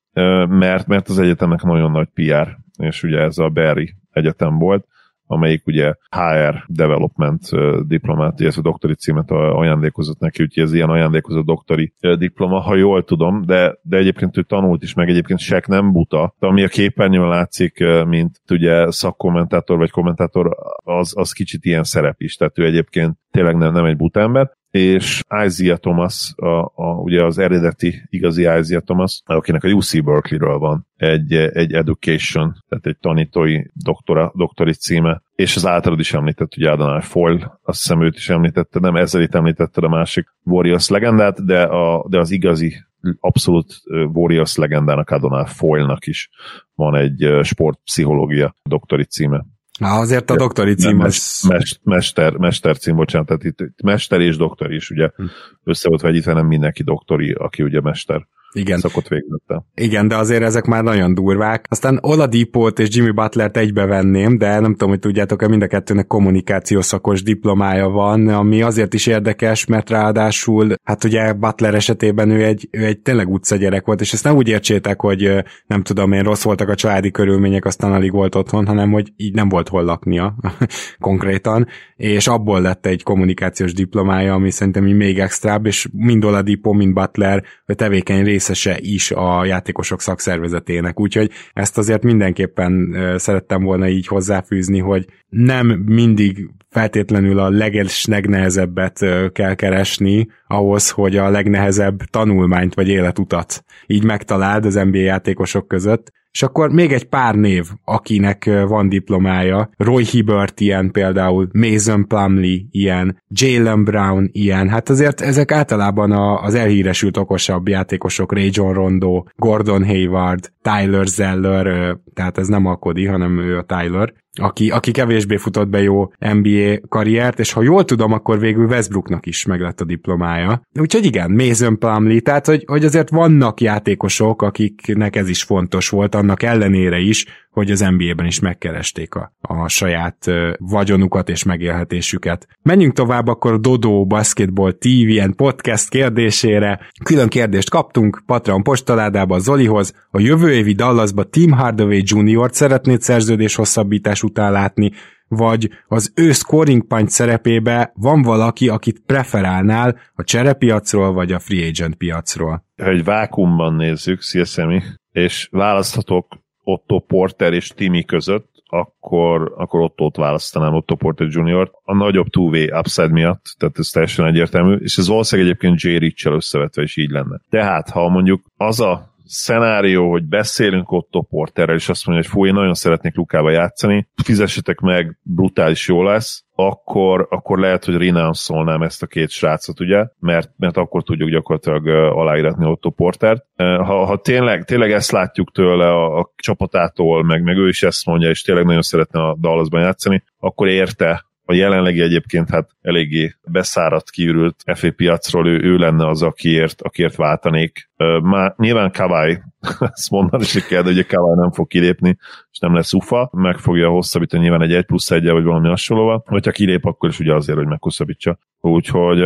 [0.49, 4.87] mert, mert az egyetemnek nagyon nagy PR, és ugye ez a Berry egyetem volt,
[5.27, 7.43] amelyik ugye HR Development
[7.87, 13.43] diplomát, illetve doktori címet ajándékozott neki, úgyhogy ez ilyen ajándékozott doktori diploma, ha jól tudom,
[13.47, 16.35] de, de egyébként ő tanult is, meg egyébként sek nem buta.
[16.39, 22.21] De ami a képernyőn látszik, mint ugye szakkommentátor vagy kommentátor, az, az kicsit ilyen szerep
[22.21, 26.95] is, tehát ő egyébként tényleg nem, nem egy buta ember, és Isaiah Thomas, a, a,
[27.03, 32.87] ugye az eredeti igazi Isaiah Thomas, akinek a UC Berkeley-ről van egy, egy education, tehát
[32.87, 38.03] egy tanítói doktora, doktori címe, és az általad is említett, ugye Adonai Foyle, azt hiszem
[38.03, 42.31] őt is említette, nem ezzel itt említette a másik Warriors legendát, de, a, de az
[42.31, 42.75] igazi
[43.21, 46.31] abszolút Warriors legendának Adonai Foyle-nak is
[46.75, 49.45] van egy sportpszichológia doktori címe.
[49.79, 51.43] Na, azért a doktori cím az...
[51.49, 55.25] Mest, mester, mester cím, bocsánat, tehát itt, itt mester és doktor is, ugye hm.
[55.65, 58.79] össze volt vegyítve, nem mindenki doktori, aki ugye mester igen.
[58.79, 59.65] szokott végzette.
[59.75, 61.67] Igen, de azért ezek már nagyon durvák.
[61.69, 67.23] Aztán Oladipót és Jimmy Butlert egybevenném, de nem tudom, hogy tudjátok-e, mind a kettőnek kommunikációszakos
[67.23, 72.85] diplomája van, ami azért is érdekes, mert ráadásul, hát ugye Butler esetében ő egy, ő
[72.85, 76.69] egy tényleg utcagyerek volt, és ezt nem úgy értsétek, hogy nem tudom én, rossz voltak
[76.69, 80.37] a családi körülmények, aztán alig volt otthon, hanem hogy így nem volt hol laknia
[80.99, 81.67] konkrétan,
[81.97, 86.93] és abból lett egy kommunikációs diplomája, ami szerintem így még extrább, és mind Oladipo, mind
[86.93, 94.79] Butler tevékeny részese is a játékosok szakszervezetének, úgyhogy ezt azért mindenképpen szerettem volna így hozzáfűzni,
[94.79, 98.99] hogy nem mindig feltétlenül a leges, legnehezebbet
[99.33, 106.13] kell keresni ahhoz, hogy a legnehezebb tanulmányt vagy életutat így megtaláld az NBA játékosok között,
[106.37, 109.71] és akkor még egy pár név, akinek van diplomája.
[109.77, 114.69] Roy Hibbert ilyen például, Mason Plumley ilyen, Jalen Brown ilyen.
[114.69, 121.07] Hát azért ezek általában a, az elhíresült okosabb játékosok, Ray John Rondo, Gordon Hayward, Tyler
[121.07, 122.79] Zeller, tehát ez nem a
[123.09, 127.85] hanem ő a Tyler aki, aki kevésbé futott be jó NBA karriert, és ha jól
[127.85, 130.63] tudom, akkor végül Westbrooknak is meg lett a diplomája.
[130.81, 136.15] Úgyhogy igen, Mason Plumlee, tehát hogy, hogy azért vannak játékosok, akiknek ez is fontos volt,
[136.15, 137.27] annak ellenére is,
[137.57, 140.27] hogy az NBA-ben is megkeresték a, a saját
[140.59, 142.47] vagyonukat és megélhetésüket.
[142.63, 146.81] Menjünk tovább akkor a Dodo Basketball TV-en podcast kérdésére.
[147.05, 150.07] Külön kérdést kaptunk Patreon postaládába Zolihoz.
[150.11, 154.93] A jövő évi Dallasba Tim Hardaway Jr.-t szeretnéd szerződés hosszabbítás után látni,
[155.29, 161.67] vagy az ő scoring point szerepébe van valaki, akit preferálnál a cserepiacról, vagy a free
[161.67, 162.65] agent piacról?
[162.83, 164.83] Ha egy vákumban nézzük, szia Szemi,
[165.13, 171.71] és választhatok Otto Porter és Timi között, akkor, akkor ott ott választanám Otto Porter Jr.
[171.83, 175.97] a nagyobb two upside miatt, tehát ez teljesen egyértelmű, és ez valószínűleg egyébként J.
[175.97, 177.41] Rich-el összevetve is így lenne.
[177.51, 182.47] Tehát, ha mondjuk az a szenárió, hogy beszélünk Otto Porterrel, és azt mondja, hogy fú,
[182.47, 188.77] én nagyon szeretnék Lukába játszani, fizessetek meg, brutális jó lesz, akkor, akkor lehet, hogy renounce
[188.81, 193.45] ezt a két srácot, ugye, mert, mert akkor tudjuk gyakorlatilag aláíratni Otto Portert.
[193.57, 198.07] Ha, ha tényleg, tényleg ezt látjuk tőle a, a csapatától, meg, meg ő is ezt
[198.07, 203.35] mondja, és tényleg nagyon szeretne a Dallasban játszani, akkor érte a jelenlegi egyébként hát eléggé
[203.51, 207.91] beszáradt, kiürült FA piacról ő, ő lenne az, akiért, akiért váltanék.
[208.23, 209.39] Már nyilván Kawai,
[209.95, 212.17] ezt mondani is kell, de ugye Kawai nem fog kilépni,
[212.51, 216.25] és nem lesz ufa, meg fogja hosszabbítani nyilván egy 1 plusz 1 vagy valami hasonlóval,
[216.27, 218.39] vagy ha kilép, akkor is ugye azért, hogy meghosszabbítsa.
[218.61, 219.21] Úgyhogy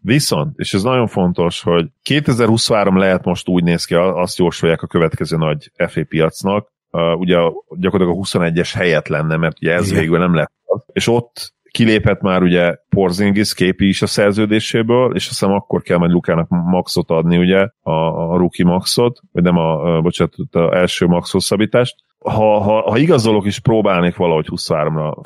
[0.00, 4.86] viszont, és ez nagyon fontos, hogy 2023 lehet most úgy néz ki, azt jósolják a
[4.86, 7.36] következő nagy FA piacnak, uh, ugye
[7.78, 10.00] gyakorlatilag a 21-es helyet lenne, mert ugye ez Igen.
[10.00, 10.52] végül nem lett.
[10.92, 15.98] És ott kilépett már ugye Porzingis képi is a szerződéséből, és azt hiszem akkor kell
[15.98, 17.90] majd Lukának maxot adni, ugye, a,
[18.32, 21.96] a rookie maxot, vagy nem a, a bocsánat, a első max hosszabbítást.
[22.18, 25.16] Ha, ha, ha igazolok is próbálnék valahogy 23-ra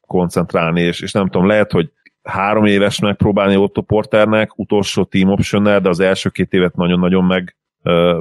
[0.00, 1.90] koncentrálni, és, és nem tudom, lehet, hogy
[2.22, 7.56] három éves megpróbálni Otto Porternek, utolsó team option de az első két évet nagyon-nagyon meg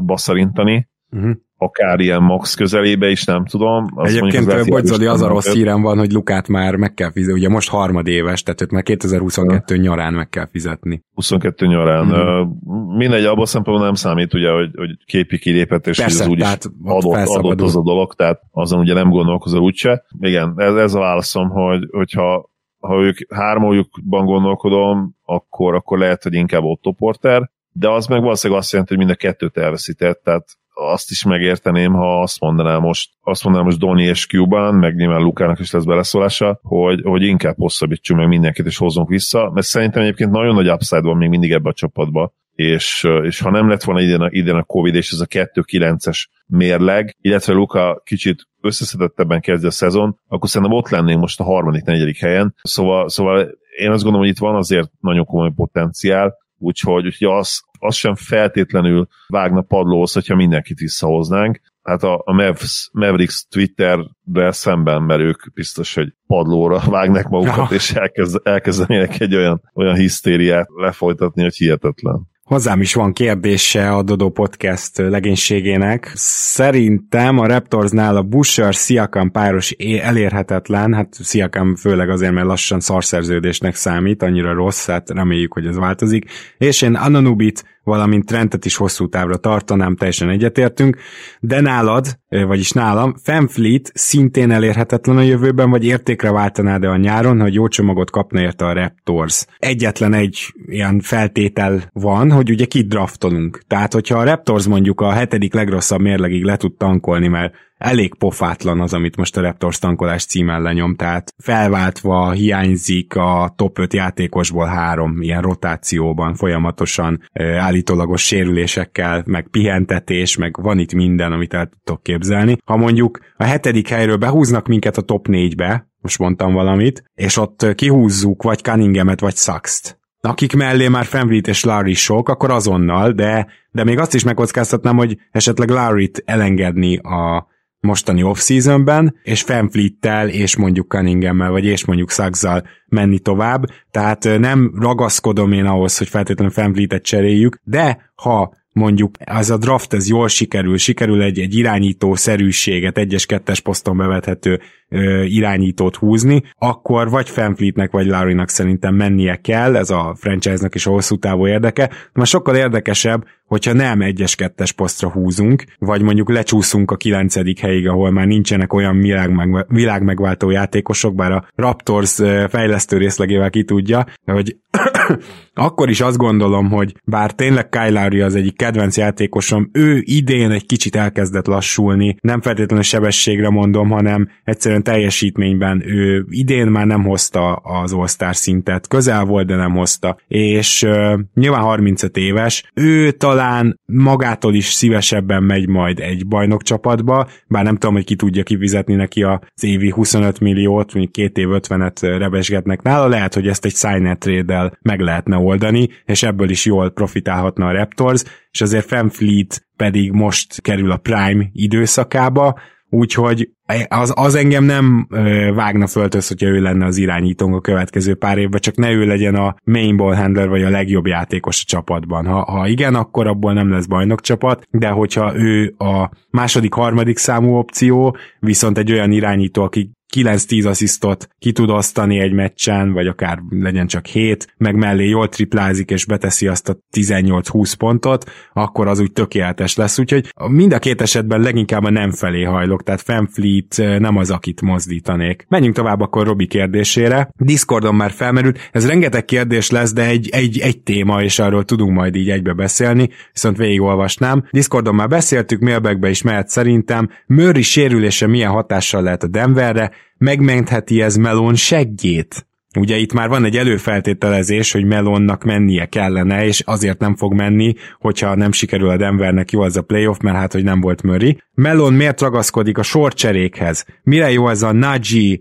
[0.05, 1.32] baszarintani, uh-huh
[1.64, 3.86] akár ilyen max közelébe is, nem tudom.
[3.95, 7.49] Azt Egyébként Bodzoli az a rossz hírem van, hogy Lukát már meg kell fizetni, ugye
[7.49, 9.82] most harmadéves, tehát őt már 2022 uh.
[9.82, 11.03] nyarán meg kell fizetni.
[11.14, 12.07] 22 nyarán.
[12.07, 12.97] Uh-huh.
[12.97, 16.45] Mindegy, abban szempontból nem számít, ugye, hogy, hogy képi kilépett, és Persze, úgy is
[16.84, 20.05] adott, adott az a dolog, tehát azon ugye nem gondolkozol úgyse.
[20.20, 26.34] Igen, ez, ez a válaszom, hogy, hogyha ha ők hármójukban gondolkodom, akkor, akkor lehet, hogy
[26.34, 30.45] inkább Otto Porter, de az meg valószínűleg azt jelenti, hogy mind a kettőt elveszített, tehát
[30.74, 35.21] azt is megérteném, ha azt mondanám most, azt mondanám most Doni és Cuban, meg nyilván
[35.21, 40.01] Lukának is lesz beleszólása, hogy, hogy inkább hosszabbítsunk meg mindenkit és hozzunk vissza, mert szerintem
[40.01, 43.84] egyébként nagyon nagy upside van még mindig ebbe a csapatba, és, és ha nem lett
[43.84, 49.41] volna idén a, idén a Covid, és ez a 2-9-es mérleg, illetve Luka kicsit összeszedettebben
[49.41, 52.55] kezdje a szezon, akkor szerintem ott lennénk most a harmadik, negyedik helyen.
[52.61, 53.39] Szóval, szóval
[53.78, 58.16] én azt gondolom, hogy itt van azért nagyon komoly potenciál, úgyhogy, úgyhogy az, az sem
[58.16, 61.60] feltétlenül vágna padlóhoz, hogyha mindenkit visszahoznánk.
[61.84, 67.74] Hát a, a Mavs, Mavericks Twitterre szemben, mert ők biztos, hogy padlóra vágnak magukat, Aha.
[67.74, 72.32] és elkezd, elkezdenének egy olyan, olyan hisztériát lefolytatni, hogy hihetetlen.
[72.54, 76.12] Hozzám is van kérdése a Dodo Podcast legénységének.
[76.16, 83.76] Szerintem a Raptorsnál a Busher Siakam páros elérhetetlen, hát Siakam főleg azért, mert lassan szarszerződésnek
[83.76, 86.26] számít, annyira rossz, hát reméljük, hogy ez változik.
[86.58, 90.97] És én Ananubit valamint Trentet is hosszú távra tartanám, teljesen egyetértünk,
[91.39, 97.41] de nálad, vagyis nálam, Fanfleet szintén elérhetetlen a jövőben, vagy értékre váltaná de a nyáron,
[97.41, 99.45] hogy jó csomagot kapna érte a Raptors.
[99.57, 103.61] Egyetlen egy ilyen feltétel van, hogy ugye kidraftolunk.
[103.67, 107.53] Tehát, hogyha a Raptors mondjuk a hetedik legrosszabb mérlegig le tud tankolni, mert
[107.84, 113.79] elég pofátlan az, amit most a Raptors tankolás címen lenyom, tehát felváltva hiányzik a top
[113.79, 117.21] 5 játékosból három ilyen rotációban folyamatosan
[117.59, 122.57] állítólagos sérülésekkel, meg pihentetés, meg van itt minden, amit el tudtok képzelni.
[122.65, 127.75] Ha mondjuk a hetedik helyről behúznak minket a top 4-be, most mondtam valamit, és ott
[127.75, 133.47] kihúzzuk vagy Cunninghamet, vagy Saxt, akik mellé már Fenvit és Larry sok, akkor azonnal, de,
[133.71, 137.51] de még azt is megkockáztatnám, hogy esetleg Larry-t elengedni a,
[137.84, 142.45] mostani off-seasonben, és Fanfleet-tel, és mondjuk Cunningham-mel, vagy és mondjuk suggs
[142.88, 149.49] menni tovább, tehát nem ragaszkodom én ahhoz, hogy feltétlenül Fanfleet-et cseréljük, de ha mondjuk ez
[149.49, 154.59] a draft ez jól sikerül, sikerül egy, egy irányító szerűséget, egyes-kettes poszton bevethető
[154.89, 160.86] ö, irányítót húzni, akkor vagy Fanfleetnek, vagy Larrynak szerintem mennie kell, ez a franchise-nak is
[160.86, 166.91] a hosszú távú érdeke, de sokkal érdekesebb, hogyha nem egyes-kettes posztra húzunk, vagy mondjuk lecsúszunk
[166.91, 172.16] a kilencedik helyig, ahol már nincsenek olyan világ világmegváltó játékosok, bár a Raptors
[172.49, 174.56] fejlesztő részlegével ki tudja, hogy
[175.54, 180.51] akkor is azt gondolom, hogy bár tényleg Kyle Lowry az egyik kedvenc játékosom, ő idén
[180.51, 187.04] egy kicsit elkezdett lassulni, nem feltétlenül sebességre mondom, hanem egyszerűen teljesítményben ő idén már nem
[187.04, 193.12] hozta az all szintet, közel volt, de nem hozta, és uh, nyilván 35 éves, ő
[193.12, 193.43] talán
[193.86, 199.24] magától is szívesebben megy majd egy bajnokcsapatba, bár nem tudom, hogy ki tudja kifizetni neki
[199.24, 204.18] az évi 25 milliót, mondjuk két év 50-et rebesgetnek nála, lehet, hogy ezt egy sign
[204.18, 210.12] trade meg lehetne oldani, és ebből is jól profitálhatna a Raptors, és azért Fanfleet pedig
[210.12, 212.60] most kerül a Prime időszakába,
[212.94, 213.50] úgyhogy
[213.88, 215.08] az, az engem nem
[215.56, 219.36] vágna föltöz, hogyha ő lenne az irányítónk a következő pár évben, csak ne ő legyen
[219.36, 222.26] a main ball handler, vagy a legjobb játékos a csapatban.
[222.26, 227.18] Ha, ha igen, akkor abból nem lesz bajnok csapat, de hogyha ő a második, harmadik
[227.18, 233.07] számú opció, viszont egy olyan irányító, aki 9-10 asszisztot ki tud osztani egy meccsen, vagy
[233.07, 238.88] akár legyen csak 7, meg mellé jól triplázik és beteszi azt a 18-20 pontot, akkor
[238.88, 239.99] az úgy tökéletes lesz.
[239.99, 244.61] Úgyhogy mind a két esetben leginkább a nem felé hajlok, tehát Fanfleet nem az, akit
[244.61, 245.45] mozdítanék.
[245.49, 247.30] Menjünk tovább akkor Robi kérdésére.
[247.38, 251.95] Discordon már felmerült, ez rengeteg kérdés lesz, de egy, egy, egy téma, és arról tudunk
[251.95, 254.47] majd így egybe beszélni, viszont végigolvasnám.
[254.51, 257.09] Discordon már beszéltük, mailbackbe is mehet szerintem.
[257.26, 262.47] Murray sérülése milyen hatással lehet a Denverre, megmentheti ez Melon seggét.
[262.80, 267.74] Ugye itt már van egy előfeltételezés, hogy Melonnak mennie kellene, és azért nem fog menni,
[267.99, 271.38] hogyha nem sikerül a Denvernek jó az a playoff, mert hát, hogy nem volt Murray.
[271.54, 273.86] Melon miért ragaszkodik a sorcserékhez?
[274.04, 275.39] Mire jó ez a Nagy,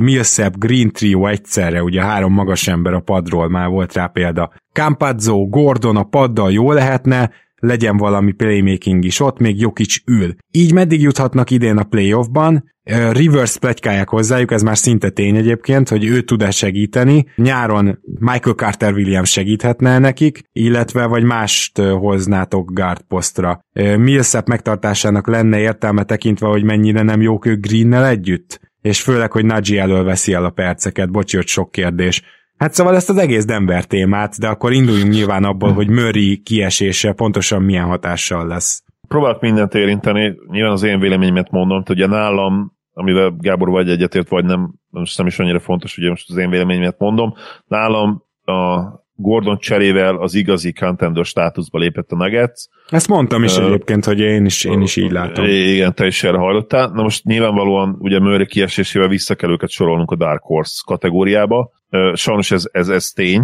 [0.00, 4.52] Millsap, Green Trio egyszerre, ugye három magas ember a padról, már volt rá példa.
[4.72, 7.30] Campazzo, Gordon a paddal jó lehetne,
[7.66, 10.34] legyen valami playmaking is ott, még Jokic ül.
[10.50, 12.72] Így meddig juthatnak idén a playoffban,
[13.10, 17.26] Rivers plegykálják hozzájuk, ez már szinte tény egyébként, hogy ő tud-e segíteni.
[17.36, 23.60] Nyáron Michael Carter Williams segíthetne nekik, illetve vagy mást hoznátok guard posztra.
[23.96, 28.60] Millsap megtartásának lenne értelme tekintve, hogy mennyire nem jók ők Greennel együtt?
[28.80, 32.22] És főleg, hogy Nagy elől veszi el a perceket, bocsi, hogy sok kérdés.
[32.64, 37.12] Hát szóval ezt az egész Denver témát, de akkor induljunk nyilván abból, hogy Murray kiesése
[37.12, 38.82] pontosan milyen hatással lesz.
[39.08, 44.28] Próbálok mindent érinteni, nyilván az én véleményemet mondom, hogy ugye nálam, amivel Gábor vagy egyetért,
[44.28, 47.34] vagy nem, most nem is annyira fontos, ugye most az én véleményemet mondom,
[47.66, 48.82] nálam a
[49.16, 52.62] Gordon cserével az igazi contender státuszba lépett a Nuggets.
[52.88, 55.44] Ezt mondtam is uh, egyébként, hogy én is, én is így látom.
[55.44, 56.88] Igen, te is erre hajlottál.
[56.88, 61.70] Na most nyilvánvalóan ugye Murray kiesésével vissza kell őket sorolnunk a Dark Horse kategóriába.
[61.90, 63.42] Uh, sajnos ez, ez, ez tény.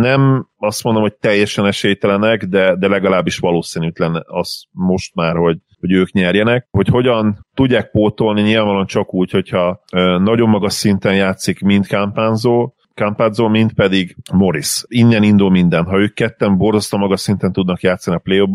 [0.00, 5.92] Nem azt mondom, hogy teljesen esélytelenek, de, de legalábbis valószínűtlen az most már, hogy, hogy
[5.92, 6.68] ők nyerjenek.
[6.70, 12.72] Hogy hogyan tudják pótolni, nyilvánvalóan csak úgy, hogyha uh, nagyon magas szinten játszik mind Campazzo,
[12.96, 14.84] Campazzo, mint pedig Morris.
[14.88, 15.84] Innen indul minden.
[15.84, 18.48] Ha ők ketten borzasztó magas szinten tudnak játszani a play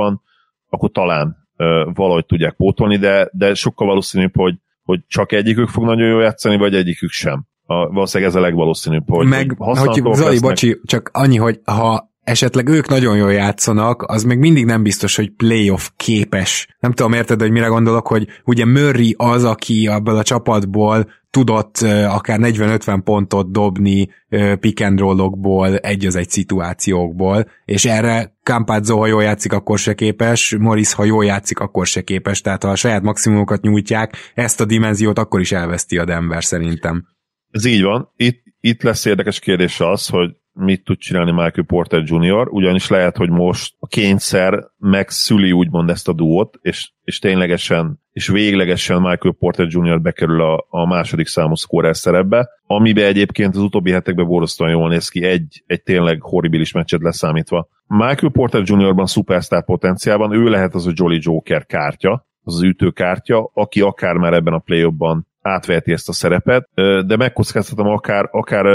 [0.70, 5.84] akkor talán uh, valahogy tudják pótolni, de, de sokkal valószínűbb, hogy, hogy csak egyikük fog
[5.84, 7.46] nagyon jól játszani, vagy egyikük sem.
[7.66, 10.42] A, valószínűleg ez a legvalószínűbb, hogy Meg, hogy Zoli, lesznek.
[10.42, 15.16] bocsi, csak annyi, hogy ha esetleg ők nagyon jól játszanak, az még mindig nem biztos,
[15.16, 16.68] hogy playoff képes.
[16.80, 21.78] Nem tudom, érted, hogy mire gondolok, hogy ugye Murray az, aki abból a csapatból tudott
[22.08, 24.10] akár 40-50 pontot dobni
[24.60, 29.94] pick and rollokból, egy az egy szituációkból, és erre Campazzo, ha jól játszik, akkor se
[29.94, 34.62] képes, Morris, ha jól játszik, akkor se képes, tehát ha a saját maximumokat nyújtják, ezt
[34.62, 37.08] a dimenziót akkor is elveszti a Denver szerintem.
[37.52, 38.12] Ez így van.
[38.16, 43.18] Itt, itt lesz érdekes kérdés az, hogy mit tud csinálni Michael Porter Jr., ugyanis lehet,
[43.18, 49.36] hogy most a kényszer megszüli úgymond ezt a duót, és, és ténylegesen és véglegesen Michael
[49.40, 50.02] Porter Jr.
[50.02, 55.10] bekerül a, a második számú scorer szerepbe, amiben egyébként az utóbbi hetekben borzasztóan jól néz
[55.10, 57.68] ki, egy, egy tényleg horribilis meccset leszámítva.
[57.88, 63.52] Michael Porter Jr.-ban szupersztár potenciálban, ő lehet az a Jolly Joker kártya, az az ütőkártya,
[63.54, 64.84] aki akár már ebben a play
[65.42, 66.70] átveheti ezt a szerepet,
[67.06, 68.66] de megkockáztatom akár, akár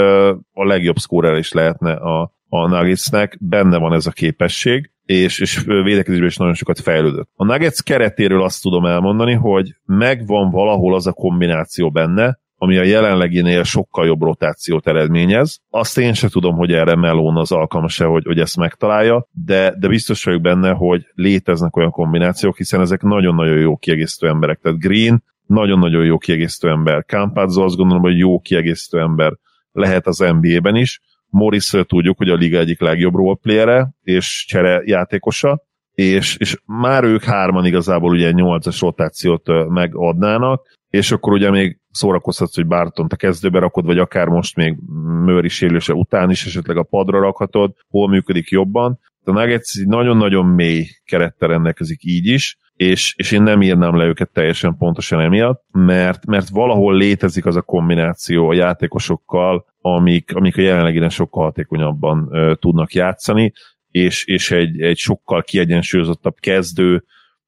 [0.53, 5.63] a legjobb szkórer is lehetne a, a Nuggetsnek, benne van ez a képesség, és, és
[5.65, 7.29] védekezésben is nagyon sokat fejlődött.
[7.35, 12.83] A Nuggets keretéről azt tudom elmondani, hogy megvan valahol az a kombináció benne, ami a
[12.83, 15.59] jelenleginél sokkal jobb rotációt eredményez.
[15.69, 19.87] Azt én sem tudom, hogy erre Melón az alkalmas-e, hogy, hogy ezt megtalálja, de, de
[19.87, 24.59] biztos vagyok benne, hogy léteznek olyan kombinációk, hiszen ezek nagyon-nagyon jó kiegészítő emberek.
[24.59, 27.03] Tehát Green nagyon-nagyon jó kiegészítő ember.
[27.05, 29.33] Campazzo azt gondolom, hogy jó kiegészítő ember
[29.71, 31.01] lehet az NBA-ben is.
[31.29, 37.23] Morris tudjuk, hogy a liga egyik legjobb roleplayere és csere játékosa, és, és már ők
[37.23, 43.59] hárman igazából ugye 8-as rotációt megadnának, és akkor ugye még szórakozhatsz, hogy Barton a kezdőbe
[43.59, 44.77] rakod, vagy akár most még
[45.25, 48.99] Murray sérülése után is esetleg a padra rakhatod, hol működik jobban.
[49.23, 54.29] A Nuggets nagyon-nagyon mély kerettel rendelkezik így is, és, és én nem írnám le őket
[54.29, 60.61] teljesen pontosan emiatt, mert, mert valahol létezik az a kombináció a játékosokkal, amik, amik a
[60.61, 63.53] jelenlegében sokkal hatékonyabban ö, tudnak játszani,
[63.91, 67.03] és, és egy, egy sokkal kiegyensúlyozottabb kezdő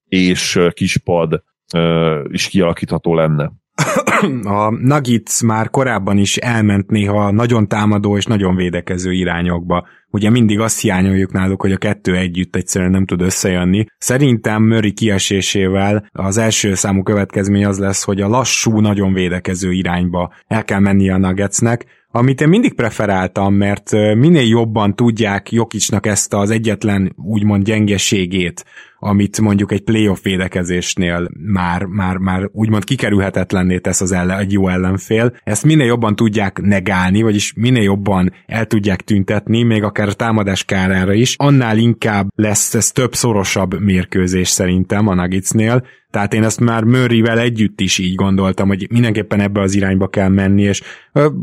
[0.07, 3.51] és kispad ö, is kialakítható lenne.
[4.43, 9.87] a Nuggets már korábban is elment néha nagyon támadó és nagyon védekező irányokba.
[10.11, 13.85] Ugye mindig azt hiányoljuk náluk, hogy a kettő együtt egyszerűen nem tud összejönni.
[13.97, 20.33] Szerintem Murray kiesésével az első számú következmény az lesz, hogy a lassú, nagyon védekező irányba
[20.47, 26.33] el kell menni a Nuggetsnek, amit én mindig preferáltam, mert minél jobban tudják Jokicsnak ezt
[26.33, 28.65] az egyetlen úgymond gyengeségét,
[28.99, 34.67] amit mondjuk egy playoff védekezésnél már, már, már úgymond kikerülhetetlenné tesz az ellen, egy jó
[34.67, 35.35] ellenfél.
[35.43, 40.63] Ezt minél jobban tudják negálni, vagyis minél jobban el tudják tüntetni, még akár a támadás
[40.63, 46.59] kárára is, annál inkább lesz ez több szorosabb mérkőzés szerintem a Nuggetsnél, tehát én ezt
[46.59, 50.81] már Murrayvel együtt is így gondoltam, hogy mindenképpen ebbe az irányba kell menni, és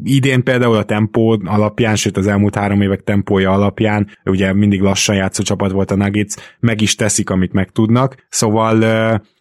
[0.04, 5.16] idén például a tempó alapján, sőt az elmúlt három évek tempója alapján, ugye mindig lassan
[5.16, 8.84] játszó csapat volt a Nuggets, meg is teszik, amit meg tudnak, szóval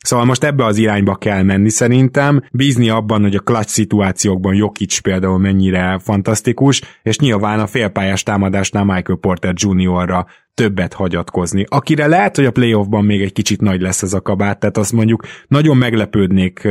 [0.05, 4.97] Szóval most ebbe az irányba kell menni szerintem, bízni abban, hogy a clutch szituációkban Jokic
[4.99, 11.65] például mennyire fantasztikus, és nyilván a félpályás támadásnál Michael Porter Jr.-ra többet hagyatkozni.
[11.67, 14.93] Akire lehet, hogy a playoffban még egy kicsit nagy lesz ez a kabát, tehát azt
[14.93, 16.67] mondjuk nagyon meglepődnék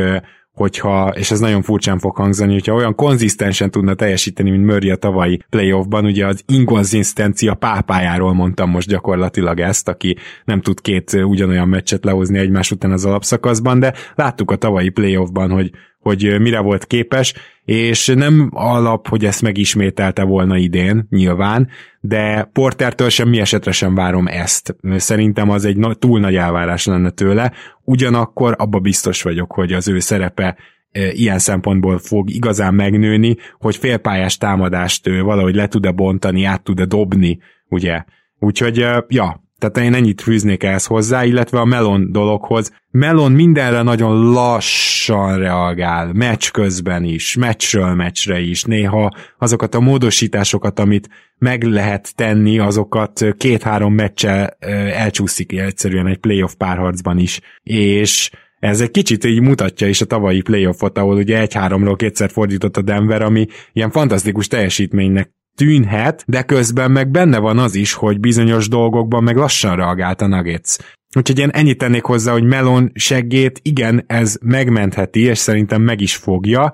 [0.55, 4.97] hogyha, és ez nagyon furcsán fog hangzani, hogyha olyan konzisztensen tudna teljesíteni, mint Murray a
[4.97, 11.69] tavalyi playoffban, ugye az inkonzisztencia pápájáról mondtam most gyakorlatilag ezt, aki nem tud két ugyanolyan
[11.69, 15.71] meccset lehozni egymás után az alapszakaszban, de láttuk a tavalyi playoffban, hogy
[16.05, 17.35] hogy mire volt képes,
[17.65, 21.69] és nem alap, hogy ezt megismételte volna idén, nyilván,
[22.01, 24.77] de Portertől sem mi esetre sem várom ezt.
[24.97, 27.53] Szerintem az egy túl nagy elvárás lenne tőle,
[27.85, 30.57] ugyanakkor abba biztos vagyok, hogy az ő szerepe
[30.93, 36.85] ilyen szempontból fog igazán megnőni, hogy félpályás támadást ő valahogy le tud-e bontani, át tud-e
[36.85, 37.39] dobni,
[37.69, 38.05] ugye.
[38.39, 38.77] Úgyhogy,
[39.09, 42.73] ja, tehát én ennyit fűznék ehhez hozzá, illetve a Melon dologhoz.
[42.91, 48.63] Melon mindenre nagyon lassan reagál, meccs közben is, meccsről meccsre is.
[48.65, 54.57] Néha azokat a módosításokat, amit meg lehet tenni, azokat két-három meccse
[54.93, 57.41] elcsúszik egyszerűen egy playoff párharcban is.
[57.63, 62.77] És ez egy kicsit így mutatja is a tavalyi playoffot, ahol ugye egy-háromról kétszer fordított
[62.77, 68.21] a Denver, ami ilyen fantasztikus teljesítménynek tűnhet, de közben meg benne van az is, hogy
[68.21, 70.77] bizonyos dolgokban meg lassan reagált a Nuggets.
[71.17, 76.17] Úgyhogy én ennyit tennék hozzá, hogy Melon seggét, igen, ez megmentheti, és szerintem meg is
[76.17, 76.73] fogja,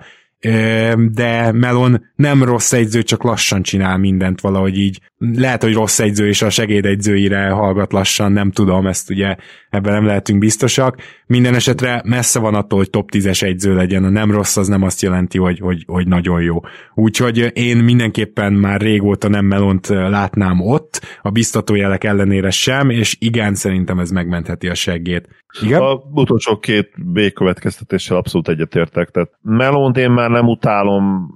[0.96, 5.00] de Melon nem rossz egyző, csak lassan csinál mindent valahogy így.
[5.18, 9.36] Lehet, hogy rossz egyző és a segédegyzőire hallgat lassan, nem tudom, ezt ugye
[9.70, 10.96] ebben nem lehetünk biztosak.
[11.26, 14.82] Minden esetre messze van attól, hogy top 10-es egyző legyen, a nem rossz az nem
[14.82, 16.60] azt jelenti, hogy, hogy, hogy nagyon jó.
[16.94, 23.54] Úgyhogy én mindenképpen már régóta nem Melont látnám ott, a biztatójelek ellenére sem, és igen,
[23.54, 25.28] szerintem ez megmentheti a seggét.
[25.62, 25.80] Igen?
[25.80, 29.08] A utolsó két B következtetéssel abszolút egyetértek.
[29.08, 31.30] Tehát Melont én már nem utálom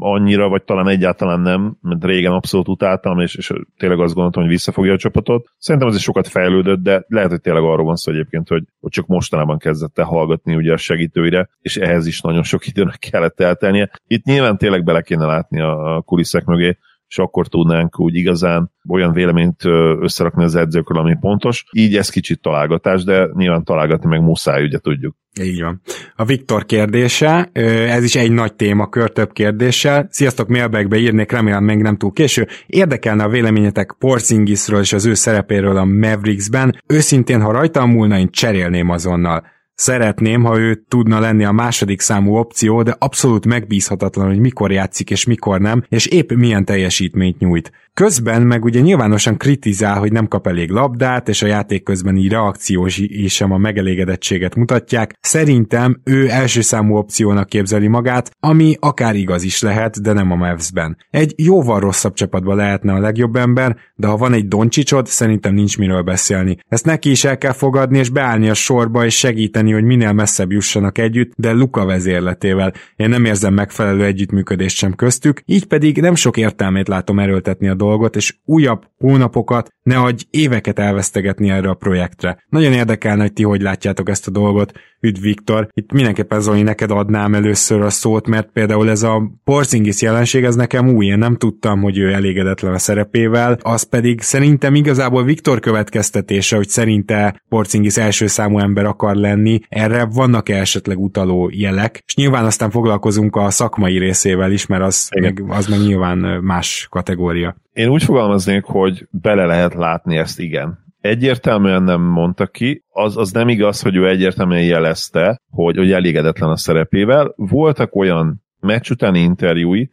[0.00, 4.50] annyira, vagy talán egyáltalán nem, mert régen abszolút utáltam, és, és tényleg azt gondoltam, hogy
[4.50, 5.48] visszafogja a csapatot.
[5.58, 8.90] Szerintem az is sokat fejlődött, de lehet, hogy tényleg arról van szó egyébként, hogy, hogy
[8.90, 13.40] csak mostanában kezdett el hallgatni ugye a segítőire, és ehhez is nagyon sok időnek kellett
[13.40, 13.90] eltelnie.
[14.06, 16.78] Itt nyilván tényleg bele kéne látni a kulisszek mögé,
[17.08, 19.64] és akkor tudnánk úgy igazán olyan véleményt
[20.00, 21.64] összerakni az edzőkről, ami pontos.
[21.72, 25.16] Így ez kicsit találgatás, de nyilván találgatni meg muszáj, ugye tudjuk.
[25.42, 25.80] Így van.
[26.16, 27.50] A Viktor kérdése,
[27.88, 30.06] ez is egy nagy témakör, több kérdéssel.
[30.10, 32.46] Sziasztok, mailbagbe írnék, remélem még nem túl késő.
[32.66, 36.82] Érdekelne a véleményetek Porzingisről és az ő szerepéről a Mavericksben.
[36.86, 39.46] Őszintén, ha rajtam múlna, én cserélném azonnal.
[39.80, 45.10] Szeretném, ha ő tudna lenni a második számú opció, de abszolút megbízhatatlan, hogy mikor játszik
[45.10, 47.72] és mikor nem, és épp milyen teljesítményt nyújt.
[47.94, 52.98] Közben meg ugye nyilvánosan kritizál, hogy nem kap elég labdát, és a játék közbeni reakciós
[52.98, 55.14] is sem a megelégedettséget mutatják.
[55.20, 60.34] Szerintem ő első számú opciónak képzeli magát, ami akár igaz is lehet, de nem a
[60.34, 60.96] Mavs-ben.
[61.10, 65.78] Egy jóval rosszabb csapatban lehetne a legjobb ember, de ha van egy Doncsicsod, szerintem nincs
[65.78, 66.58] miről beszélni.
[66.68, 70.52] Ezt neki is el kell fogadni, és beállni a sorba, és segíteni, hogy minél messzebb
[70.52, 72.72] jussanak együtt, de Luka vezérletével.
[72.96, 77.74] Én nem érzem megfelelő együttműködést sem köztük, így pedig nem sok értelmét látom erőltetni a
[77.74, 82.44] dolgot, és újabb hónapokat, ne hagyj éveket elvesztegetni erre a projektre.
[82.48, 84.72] Nagyon érdekelne, hogy ti hogy látjátok ezt a dolgot.
[85.00, 90.02] Üdv Viktor, itt mindenképpen Zoli, neked adnám először a szót, mert például ez a Porzingis
[90.02, 94.74] jelenség, ez nekem új, én nem tudtam, hogy ő elégedetlen a szerepével, az pedig szerintem
[94.74, 101.50] igazából Viktor következtetése, hogy szerinte Porzingis első számú ember akar lenni, erre vannak-e esetleg utaló
[101.52, 106.18] jelek, és nyilván aztán foglalkozunk a szakmai részével is, mert az, meg, az meg nyilván
[106.42, 107.56] más kategória.
[107.72, 113.30] Én úgy fogalmaznék, hogy bele lehet látni ezt, igen egyértelműen nem mondta ki, az, az
[113.30, 117.32] nem igaz, hogy ő egyértelműen jelezte, hogy, hogy elégedetlen a szerepével.
[117.36, 119.90] Voltak olyan meccs utáni interjúi,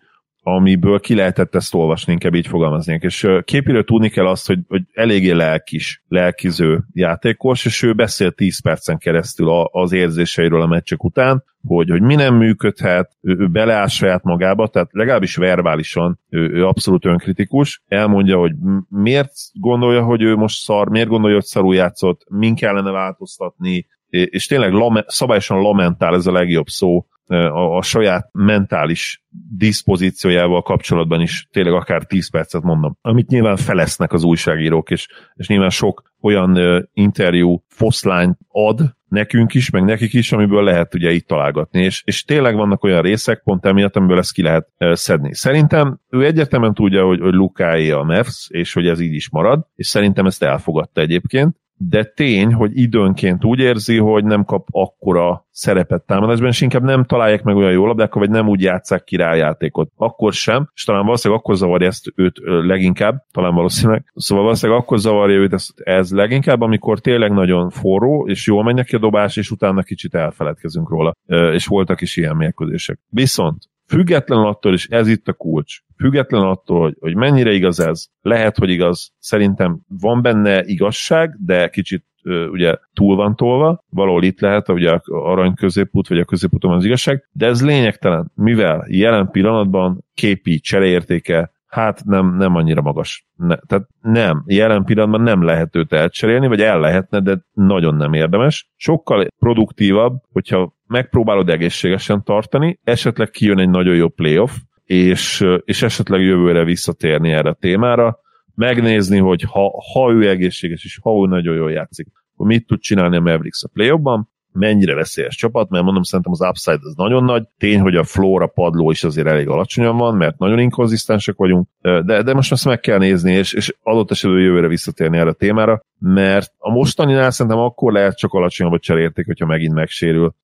[0.48, 3.04] amiből ki lehetett ezt olvasni, inkább így fogalmaznék.
[3.04, 8.62] És képéről tudni kell azt, hogy, hogy eléggé lelkis, lelkiző játékos, és ő beszél 10
[8.62, 13.88] percen keresztül az érzéseiről a meccsek után, hogy, hogy mi nem működhet, ő, ő beleáll
[13.88, 18.54] saját magába, tehát legalábbis verbálisan ő, ő abszolút önkritikus, elmondja, hogy
[18.90, 23.88] miért gondolja, hogy ő most szar, miért gondolja, hogy szarul játszott, min kellene változtatni,
[24.24, 29.24] és tényleg lame, szabályosan lamentál ez a legjobb szó, a, a saját mentális
[29.58, 35.48] diszpozíciójával kapcsolatban is tényleg akár 10 percet mondom, amit nyilván felesznek az újságírók, és, és
[35.48, 41.12] nyilván sok olyan uh, interjú foszlányt ad nekünk is, meg nekik is, amiből lehet ugye
[41.12, 44.94] itt találgatni, és, és tényleg vannak olyan részek pont emiatt, amiből ezt ki lehet uh,
[44.94, 45.34] szedni.
[45.34, 49.68] Szerintem ő egyértelműen tudja, hogy, hogy Lukáé a Mavs, és hogy ez így is marad,
[49.76, 55.46] és szerintem ezt elfogadta egyébként, de tény, hogy időnként úgy érzi, hogy nem kap akkora
[55.52, 59.92] szerepet támadásban, és inkább nem találják meg olyan jó labdákkal, vagy nem úgy játszák királyjátékot.
[59.96, 64.12] Akkor sem, és talán valószínűleg akkor zavarja ezt őt leginkább, talán valószínűleg.
[64.16, 68.76] Szóval valószínűleg akkor zavarja őt ez, ez leginkább, amikor tényleg nagyon forró, és jól megy
[68.76, 71.16] neki a dobás, és utána kicsit elfeledkezünk róla.
[71.54, 73.00] És voltak is ilyen mérkőzések.
[73.10, 73.58] Viszont
[73.88, 78.70] Független attól, és ez itt a kulcs, független attól, hogy, mennyire igaz ez, lehet, hogy
[78.70, 82.06] igaz, szerintem van benne igazság, de kicsit
[82.52, 86.86] ugye túl van tolva, valahol itt lehet ugye a arany középút, vagy a középúton az
[86.86, 93.28] igazság, de ez lényegtelen, mivel jelen pillanatban képi csereértéke hát nem, nem annyira magas.
[93.36, 98.14] Ne, tehát nem, jelen pillanatban nem lehet őt elcserélni, vagy el lehetne, de nagyon nem
[98.14, 98.70] érdemes.
[98.76, 104.52] Sokkal produktívabb, hogyha megpróbálod egészségesen tartani, esetleg kijön egy nagyon jó playoff,
[104.84, 108.20] és, és esetleg jövőre visszatérni erre a témára,
[108.56, 112.80] megnézni, hogy ha, ha ő egészséges, és ha ő nagyon jól játszik, akkor mit tud
[112.80, 117.24] csinálni a Mavericks a playoffban, mennyire veszélyes csapat, mert mondom, szerintem az upside az nagyon
[117.24, 117.44] nagy.
[117.58, 122.22] Tény, hogy a flóra padló is azért elég alacsonyan van, mert nagyon inkonzisztensek vagyunk, de,
[122.22, 125.82] de most ezt meg kell nézni, és, és adott esetben jövőre visszatérni erre a témára,
[126.00, 130.36] mert a mostaninál szerintem akkor lehet csak alacsonyabb a cserérték, hogyha megint megsérül.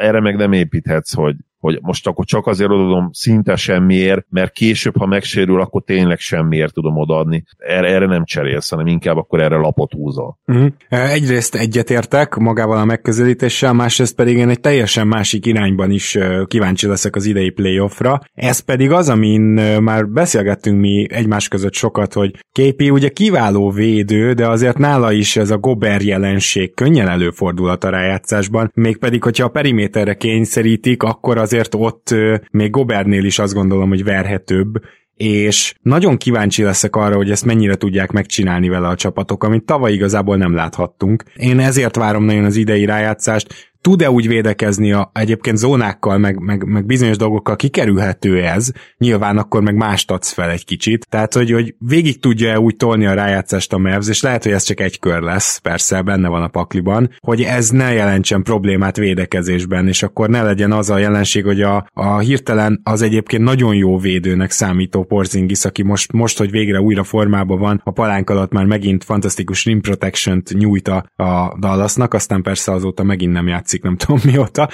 [0.00, 4.96] Erre meg nem építhetsz, hogy hogy most akkor csak azért odaadom szinte semmiért, mert később,
[4.96, 7.44] ha megsérül, akkor tényleg semmiért tudom odaadni.
[7.58, 10.38] Erre, erre nem cserélsz, hanem inkább akkor erre lapot húzol.
[10.46, 10.72] Uh-huh.
[10.88, 17.16] Egyrészt egyetértek magával a megközelítéssel, másrészt pedig én egy teljesen másik irányban is kíváncsi leszek
[17.16, 18.20] az idei playoffra.
[18.34, 19.42] Ez pedig az, amin
[19.82, 25.36] már beszélgettünk mi egymás között sokat, hogy képi ugye kiváló védő, de azért nála is
[25.36, 31.49] ez a gober jelenség könnyen előfordulhat a rájátszásban, mégpedig, hogyha a periméterre kényszerítik, akkor az
[31.52, 32.14] azért ott
[32.50, 34.80] még Gobernél is azt gondolom, hogy verhetőbb,
[35.14, 39.92] és nagyon kíváncsi leszek arra, hogy ezt mennyire tudják megcsinálni vele a csapatok, amit tavaly
[39.92, 41.24] igazából nem láthattunk.
[41.36, 46.64] Én ezért várom nagyon az idei rájátszást, tud-e úgy védekezni a, egyébként zónákkal, meg, meg,
[46.64, 51.50] meg bizonyos dolgokkal kikerülhető ez, nyilván akkor meg mást adsz fel egy kicsit, tehát hogy,
[51.50, 54.98] hogy végig tudja-e úgy tolni a rájátszást a Mavs, és lehet, hogy ez csak egy
[54.98, 60.28] kör lesz, persze benne van a pakliban, hogy ez ne jelentsen problémát védekezésben, és akkor
[60.28, 65.04] ne legyen az a jelenség, hogy a, a hirtelen az egyébként nagyon jó védőnek számító
[65.04, 69.64] Porzingis, aki most, most, hogy végre újra formában van, a palánk alatt már megint fantasztikus
[69.64, 74.20] rim protection-t nyújt a, a Dallasnak, aztán persze azóta megint nem játszik játszik nem tudom
[74.24, 74.68] mióta,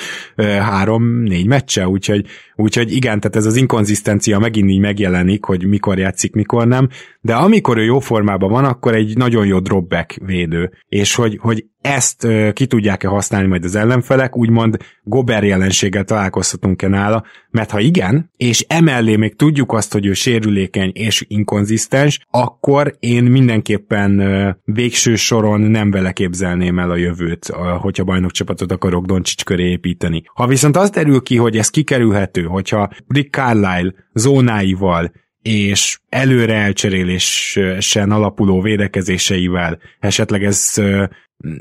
[0.61, 2.27] három-négy meccse, úgyhogy,
[2.57, 6.89] úgyhogy igen, tehát ez az inkonzisztencia megint így megjelenik, hogy mikor játszik, mikor nem,
[7.27, 11.65] de amikor ő jó formában van, akkor egy nagyon jó dropback védő, és hogy, hogy
[11.81, 18.31] ezt ki tudják-e használni majd az ellenfelek, úgymond Gober jelenséggel találkozhatunk-e nála, mert ha igen,
[18.37, 24.23] és emellé még tudjuk azt, hogy ő sérülékeny és inkonzisztens, akkor én mindenképpen
[24.65, 27.47] végső soron nem vele képzelném el a jövőt,
[27.81, 30.23] hogyha bajnokcsapatot akarok Doncsics köré építeni.
[30.35, 35.13] Ha viszont az derül ki, hogy ez kikerülhető, hogyha Rick Carlisle zónáival
[35.47, 40.75] és előre elcserélésen alapuló védekezéseivel esetleg ez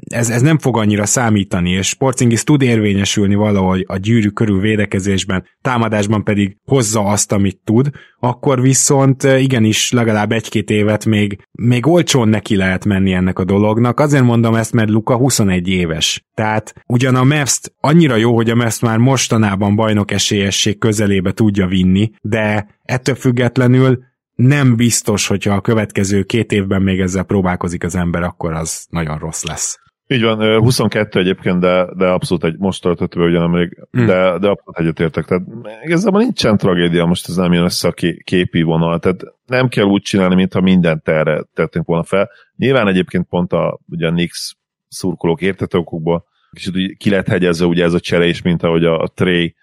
[0.09, 5.45] ez, ez nem fog annyira számítani, és Porzingis tud érvényesülni valahogy a gyűrű körül védekezésben,
[5.61, 12.27] támadásban pedig hozza azt, amit tud, akkor viszont igenis legalább egy-két évet még, még olcsón
[12.27, 13.99] neki lehet menni ennek a dolognak.
[13.99, 16.25] Azért mondom ezt, mert Luka 21 éves.
[16.33, 21.67] Tehát ugyan a mavs annyira jó, hogy a Mavs már mostanában bajnok esélyesség közelébe tudja
[21.67, 24.03] vinni, de ettől függetlenül
[24.35, 29.17] nem biztos, hogyha a következő két évben még ezzel próbálkozik az ember, akkor az nagyon
[29.17, 29.79] rossz lesz.
[30.07, 34.05] Így van, 22 egyébként, de, de abszolút egy, most töltött be ugyan még, hmm.
[34.05, 35.25] de, de abszolút egyetértek.
[35.25, 35.43] Tehát
[35.83, 40.01] igazából nincsen tragédia, most ez nem jön össze a képi vonal, tehát nem kell úgy
[40.01, 42.29] csinálni, mintha mindent erre tettünk volna fel.
[42.55, 44.55] Nyilván egyébként pont a, ugye a Nix
[44.87, 48.99] szurkolók értető okokból, kicsit ki lehet hegyezve ugye ez a csere is, mint ahogy a,
[48.99, 49.55] a Trey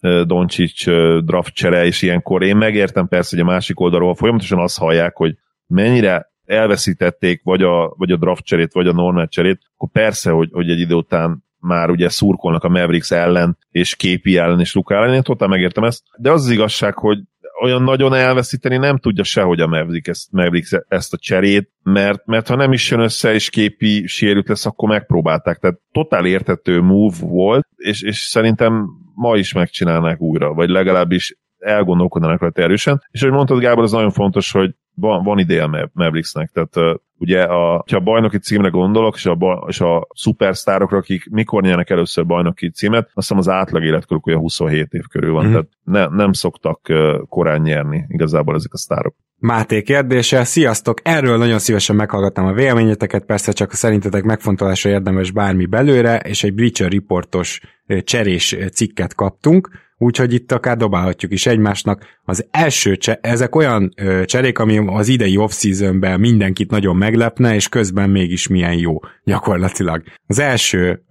[0.00, 0.84] Doncsics
[1.24, 2.42] draft csere, és ilyenkor.
[2.42, 5.34] Én megértem persze, hogy a másik oldalról folyamatosan azt hallják, hogy
[5.66, 10.48] mennyire elveszítették vagy a, vagy a draft cserét, vagy a normal cserét, akkor persze, hogy,
[10.52, 14.94] hogy egy idő után már ugye szurkolnak a Mavericks ellen, és képi ellen, és Luka
[14.94, 17.18] ellen, én totál megértem ezt, de az az igazság, hogy
[17.62, 22.48] olyan nagyon elveszíteni nem tudja sehogy a Mavericks ezt, Mavericks ezt a cserét, mert, mert
[22.48, 25.58] ha nem is jön össze, és képi sérült lesz, akkor megpróbálták.
[25.58, 28.88] Tehát totál értető move volt, és, és szerintem
[29.18, 33.02] ma is megcsinálnák újra, vagy legalábbis elgondolkodnának rajta erősen.
[33.10, 37.00] És ahogy mondtad, Gábor, az nagyon fontos, hogy van, van ideje a Mavericksnek, tehát uh,
[37.18, 41.90] ugye a, ha a bajnoki címre gondolok, és a, és a szupersztárokra, akik mikor nyernek
[41.90, 45.50] először bajnoki címet, azt hiszem az átlag életkoruk olyan 27 év körül van, mm.
[45.50, 49.14] tehát ne, nem szoktak uh, korán nyerni igazából ezek a sztárok.
[49.40, 51.00] Máté kérdése, sziasztok!
[51.02, 56.54] Erről nagyon szívesen meghallgattam a véleményeteket, persze csak szerintetek megfontolásra érdemes bármi belőle, és egy
[56.54, 57.60] Bleacher Reportos
[58.04, 62.04] cserés cikket kaptunk, úgyhogy itt akár dobálhatjuk is egymásnak.
[62.24, 68.10] Az első, cse- ezek olyan cserék, ami az idei off-seasonben mindenkit nagyon meglepne, és közben
[68.10, 70.02] mégis milyen jó gyakorlatilag.
[70.26, 71.02] Az első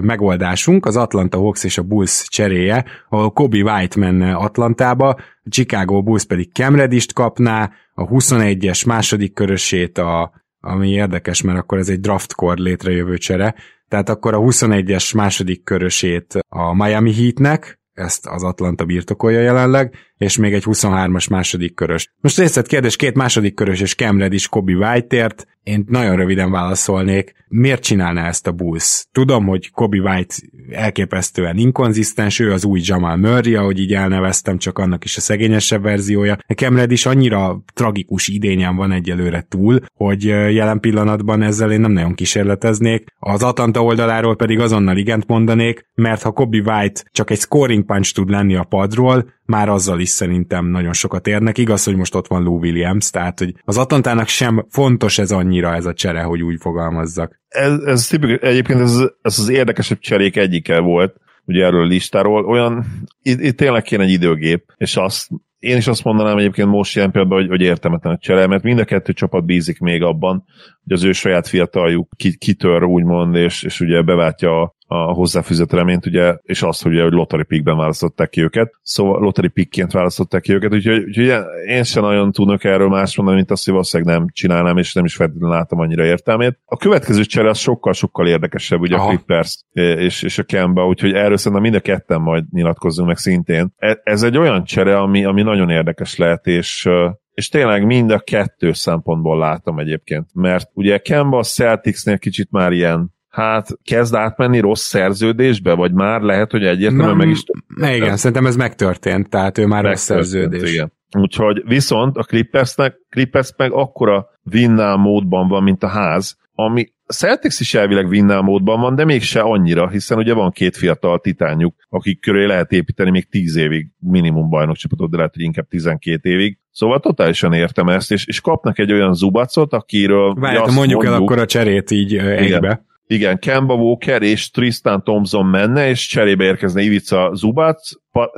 [0.00, 5.16] megoldásunk az Atlanta Hawks és a Bulls cseréje, ahol Kobe White menne Atlantába,
[5.48, 11.88] Chicago Bulls pedig Kemredist kapná, a 21-es második körösét a ami érdekes, mert akkor ez
[11.88, 13.54] egy draftkor létrejövő csere,
[13.94, 20.36] tehát akkor a 21-es második körösét a Miami Heatnek, ezt az Atlanta birtokolja jelenleg, és
[20.36, 22.12] még egy 23-as második körös.
[22.20, 27.34] Most részlet kérdés, két második körös és Cam is Kobe White-ért, én nagyon röviden válaszolnék,
[27.48, 29.06] miért csinálná ezt a Bulls?
[29.12, 30.34] Tudom, hogy Kobe White
[30.70, 35.82] elképesztően inkonzisztens, ő az új Jamal Murray, ahogy így elneveztem, csak annak is a szegényesebb
[35.82, 36.38] verziója.
[36.54, 42.14] Cam is annyira tragikus idényen van egyelőre túl, hogy jelen pillanatban ezzel én nem nagyon
[42.14, 43.04] kísérleteznék.
[43.18, 48.14] Az Atlanta oldaláról pedig azonnal igent mondanék, mert ha Kobe White csak egy scoring punch
[48.14, 51.58] tud lenni a padról, már azzal is szerintem nagyon sokat érnek.
[51.58, 55.74] Igaz, hogy most ott van Lou Williams, tehát hogy az Atlantának sem fontos ez annyira
[55.74, 57.40] ez a csere, hogy úgy fogalmazzak.
[57.48, 62.44] Ez, ez tipikus, egyébként ez, ez az érdekesebb cserék egyike volt, ugye erről a listáról,
[62.44, 62.84] olyan,
[63.22, 65.28] itt, itt tényleg kéne egy időgép, és azt
[65.64, 68.78] én is azt mondanám egyébként most ilyen pillanatban, hogy, hogy értelmetlen a csere, mert mind
[68.78, 70.44] a kettő csapat bízik még abban,
[70.84, 76.62] hogy az ő saját fiataljuk kitör, úgymond, és, és ugye beváltja hozzáfűzött reményt, ugye, és
[76.62, 81.04] azt, hogy, hogy lottery pickben választották ki őket, szóval lottery pickként választották ki őket, úgyhogy,
[81.04, 81.32] úgyhogy
[81.66, 85.04] én sem nagyon tudok erről más mondani, mint azt, hogy valószínűleg nem csinálnám, és nem
[85.04, 86.58] is feltétlenül látom annyira értelmét.
[86.64, 89.04] A következő csere az sokkal-sokkal érdekesebb, ugye Aha.
[89.04, 93.16] a Clippers és, és a Kemba, úgyhogy erről szerintem mind a ketten majd nyilatkozzunk meg
[93.16, 93.72] szintén.
[93.76, 96.88] E, ez egy olyan csere, ami, ami nagyon érdekes lehet, és
[97.34, 102.72] és tényleg mind a kettő szempontból látom egyébként, mert ugye Kemba a Celticsnél kicsit már
[102.72, 107.96] ilyen hát kezd átmenni rossz szerződésbe, vagy már lehet, hogy egyértelműen meg is történt.
[107.96, 110.72] Igen, szerintem ez megtörtént, tehát ő már rossz szerződés.
[110.72, 110.92] Igen.
[111.18, 117.60] Úgyhogy viszont a Clippersnek, Clippers meg akkora vinnál módban van, mint a ház, ami Celtics
[117.60, 122.20] is elvileg vinnál módban van, de mégse annyira, hiszen ugye van két fiatal titánjuk, akik
[122.20, 126.58] köré lehet építeni még 10 évig minimum bajnokcsapatot, de lehet, hogy inkább 12 évig.
[126.70, 130.34] Szóval totálisan értem ezt, és, és kapnak egy olyan zubacot, akiről...
[130.34, 135.46] Várj, mondjuk, mondjuk el akkor a cserét így egybe igen, Kemba Walker és Tristan Thompson
[135.46, 137.90] menne, és cserébe érkezne Ivica Zubac,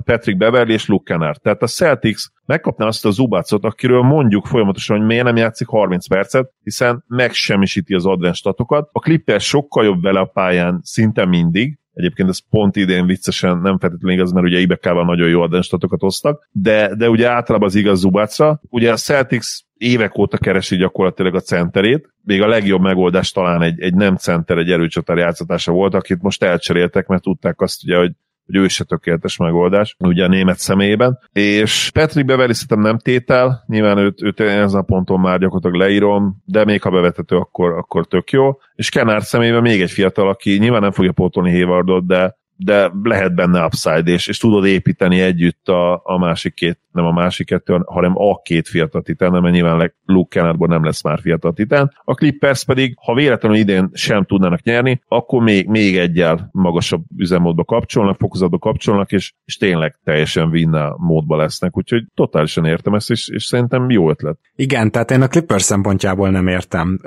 [0.04, 1.40] Patrick Beverly és Luke Kennard.
[1.40, 6.08] Tehát a Celtics megkapná azt a Zubacot, akiről mondjuk folyamatosan, hogy miért nem játszik 30
[6.08, 8.88] percet, hiszen megsemmisíti az advanced statokat.
[8.92, 13.78] A Clippers sokkal jobb vele a pályán szinte mindig, Egyébként ez pont idén viccesen nem
[13.78, 17.98] feltétlenül igaz, mert ugye Ibekával nagyon jó advenstatokat hoztak, de, de ugye általában az igaz
[17.98, 18.60] Zubacra.
[18.68, 23.80] Ugye a Celtics évek óta keresi gyakorlatilag a centerét, még a legjobb megoldás talán egy,
[23.80, 28.12] egy nem center, egy erőcsatár játszatása volt, akit most elcseréltek, mert tudták azt ugye, hogy
[28.46, 31.18] hogy ő se tökéletes megoldás, ugye a német személyében.
[31.32, 36.42] És Patrick Beverly szerintem nem tétel, nyilván őt, őt ezen a ponton már gyakorlatilag leírom,
[36.44, 38.58] de még ha bevetető, akkor, akkor tök jó.
[38.74, 43.34] És Kenár személyében még egy fiatal, aki nyilván nem fogja pótolni Haywardot, de de lehet
[43.34, 47.82] benne upside, és, és tudod építeni együtt a, a másik két, nem a másik kettő,
[47.86, 51.92] hanem a két fiatal titán, mert nyilván Luke Kennardból nem lesz már fiatal titán.
[52.04, 57.64] A Clippers pedig, ha véletlenül idén sem tudnának nyerni, akkor még, még egyel magasabb üzemmódba
[57.64, 63.28] kapcsolnak, fokozatba kapcsolnak, és, és tényleg teljesen vinna módba lesznek, úgyhogy totálisan értem ezt, és,
[63.28, 64.38] és szerintem jó ötlet.
[64.56, 67.00] Igen, tehát én a Clippers szempontjából nem értem.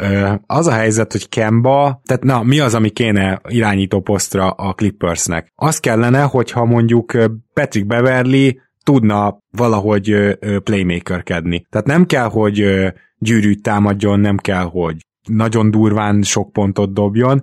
[0.45, 5.38] Az a helyzet, hogy Kemba, tehát na, mi az, ami kéne irányító posztra a Clippersnek?
[5.55, 7.11] Az kellene, hogyha mondjuk
[7.53, 11.65] Patrick Beverly tudna valahogy playmakerkedni.
[11.69, 12.65] Tehát nem kell, hogy
[13.17, 14.95] gyűrűt támadjon, nem kell, hogy
[15.27, 17.41] nagyon durván sok pontot dobjon,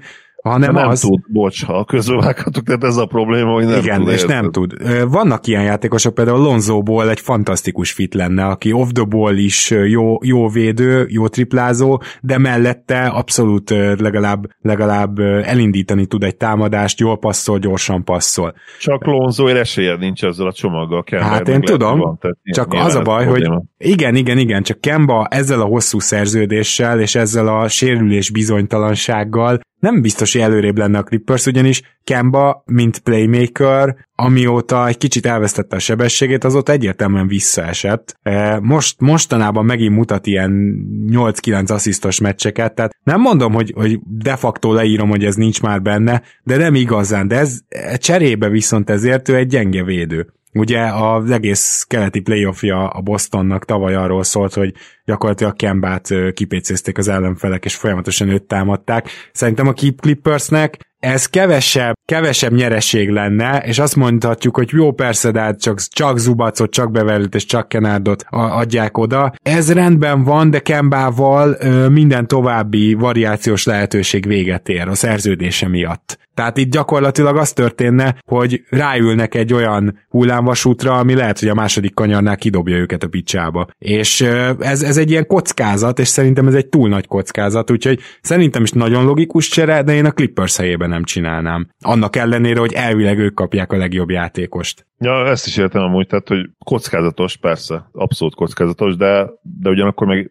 [0.50, 1.00] hanem nem az...
[1.00, 4.08] tud, bocs, ha közölvághatok, tehát ez a probléma, hogy nem Igen, tud.
[4.08, 4.28] és érted?
[4.28, 4.72] nem tud.
[5.10, 10.18] Vannak ilyen játékosok, például Lonzóból egy fantasztikus fit lenne, aki off the ball is jó,
[10.22, 17.58] jó védő, jó triplázó, de mellette abszolút legalább, legalább elindítani tud egy támadást, jól passzol,
[17.58, 18.54] gyorsan passzol.
[18.80, 21.02] Csak Lonzóért esélyed nincs ezzel a csomaggal.
[21.02, 24.80] Kemba, Hát én tudom, van, tehát csak az a baj, hogy igen, igen, igen, csak
[24.80, 30.98] Kemba ezzel a hosszú szerződéssel és ezzel a sérülés bizonytalansággal nem biztos, hogy előrébb lenne
[30.98, 37.26] a Clippers, ugyanis Kemba, mint playmaker, amióta egy kicsit elvesztette a sebességét, az ott egyértelműen
[37.26, 38.18] visszaesett.
[38.60, 40.76] Most, mostanában megint mutat ilyen
[41.10, 45.82] 8-9 asszisztos meccseket, tehát nem mondom, hogy, hogy de facto leírom, hogy ez nincs már
[45.82, 47.58] benne, de nem igazán, de ez
[47.96, 50.32] cserébe viszont ezért ő egy gyenge védő.
[50.56, 54.74] Ugye az egész keleti playoffja a Bostonnak tavaly arról szólt, hogy
[55.04, 59.08] gyakorlatilag Kembát kipécézték az ellenfelek, és folyamatosan őt támadták.
[59.32, 65.40] Szerintem a Clippersnek ez kevesebb, kevesebb nyereség lenne, és azt mondhatjuk, hogy jó persze, de
[65.40, 69.32] hát csak, csak Zubacot, csak Beverlyt és csak Kenárdot adják oda.
[69.42, 71.56] Ez rendben van, de Kembával
[71.88, 76.18] minden további variációs lehetőség véget ér a szerződése miatt.
[76.34, 81.94] Tehát itt gyakorlatilag az történne, hogy ráülnek egy olyan hullámvasútra, ami lehet, hogy a második
[81.94, 83.68] kanyarnál kidobja őket a picsába.
[83.78, 84.20] És
[84.58, 88.70] ez, ez egy ilyen kockázat, és szerintem ez egy túl nagy kockázat, úgyhogy szerintem is
[88.70, 91.68] nagyon logikus csere, de én a Clippers helyében nem csinálnám.
[91.80, 94.86] Annak ellenére, hogy elvileg ők kapják a legjobb játékost.
[94.98, 100.30] Ja, ezt is értem amúgy, tehát, hogy kockázatos, persze, abszolút kockázatos, de, de ugyanakkor meg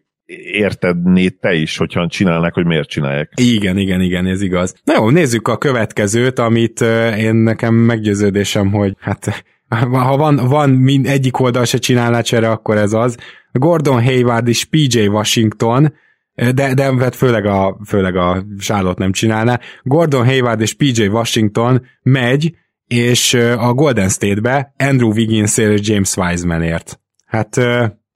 [0.52, 3.32] értedné te is, hogyha csinálnak, hogy miért csinálják.
[3.34, 4.74] Igen, igen, igen, ez igaz.
[4.84, 6.80] Na jó, nézzük a következőt, amit
[7.16, 9.44] én nekem meggyőződésem, hogy hát
[9.90, 13.16] ha van, van mind egyik oldal se csinálná csere, akkor ez az.
[13.52, 15.92] Gordon Hayward és PJ Washington,
[16.36, 19.60] de, de hát főleg a, főleg a Charlotte nem csinálná.
[19.82, 22.54] Gordon Hayward és PJ Washington megy,
[22.86, 27.00] és a Golden State-be Andrew wiggins és James Wisemanért.
[27.26, 27.60] Hát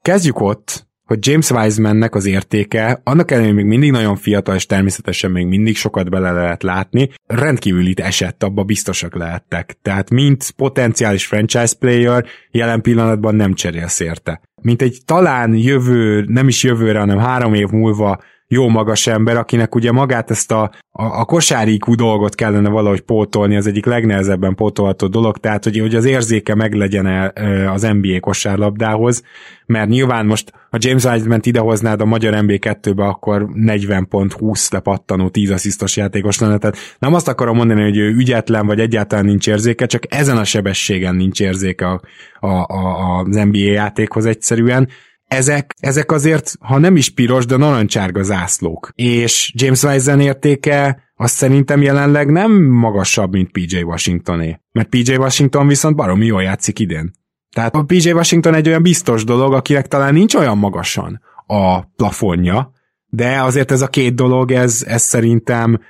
[0.03, 5.31] kezdjük ott, hogy James Wisemannek az értéke, annak ellenére még mindig nagyon fiatal, és természetesen
[5.31, 9.77] még mindig sokat bele lehet látni, rendkívül itt esett, abba biztosak lehettek.
[9.83, 14.41] Tehát mint potenciális franchise player jelen pillanatban nem cserélsz érte.
[14.63, 18.21] Mint egy talán jövő, nem is jövőre, hanem három év múlva
[18.53, 23.57] jó magas ember, akinek ugye magát ezt a, a, a kosárikú dolgot kellene valahogy pótolni,
[23.57, 27.33] az egyik legnehezebben pótolható dolog, tehát hogy, hogy az érzéke meglegyen
[27.73, 29.23] az NBA kosárlabdához,
[29.67, 35.29] mert nyilván most ha James Wiseman idehoznád a magyar MB2-be, akkor 40 pont 20 lepattanó
[35.29, 39.49] 10 asszisztos játékos lenne, tehát nem azt akarom mondani, hogy ő ügyetlen, vagy egyáltalán nincs
[39.49, 42.01] érzéke, csak ezen a sebességen nincs érzéke a,
[42.41, 44.89] a, a, az NBA játékhoz egyszerűen,
[45.31, 48.93] ezek, ezek azért, ha nem is piros, de narancsárga zászlók.
[48.95, 54.61] És James Wiseman értéke azt szerintem jelenleg nem magasabb, mint PJ Washingtoné.
[54.73, 57.11] Mert PJ Washington viszont baromi jól játszik idén.
[57.55, 62.73] Tehát a PJ Washington egy olyan biztos dolog, akinek talán nincs olyan magasan a plafonja,
[63.07, 65.81] de azért ez a két dolog, ez, ez szerintem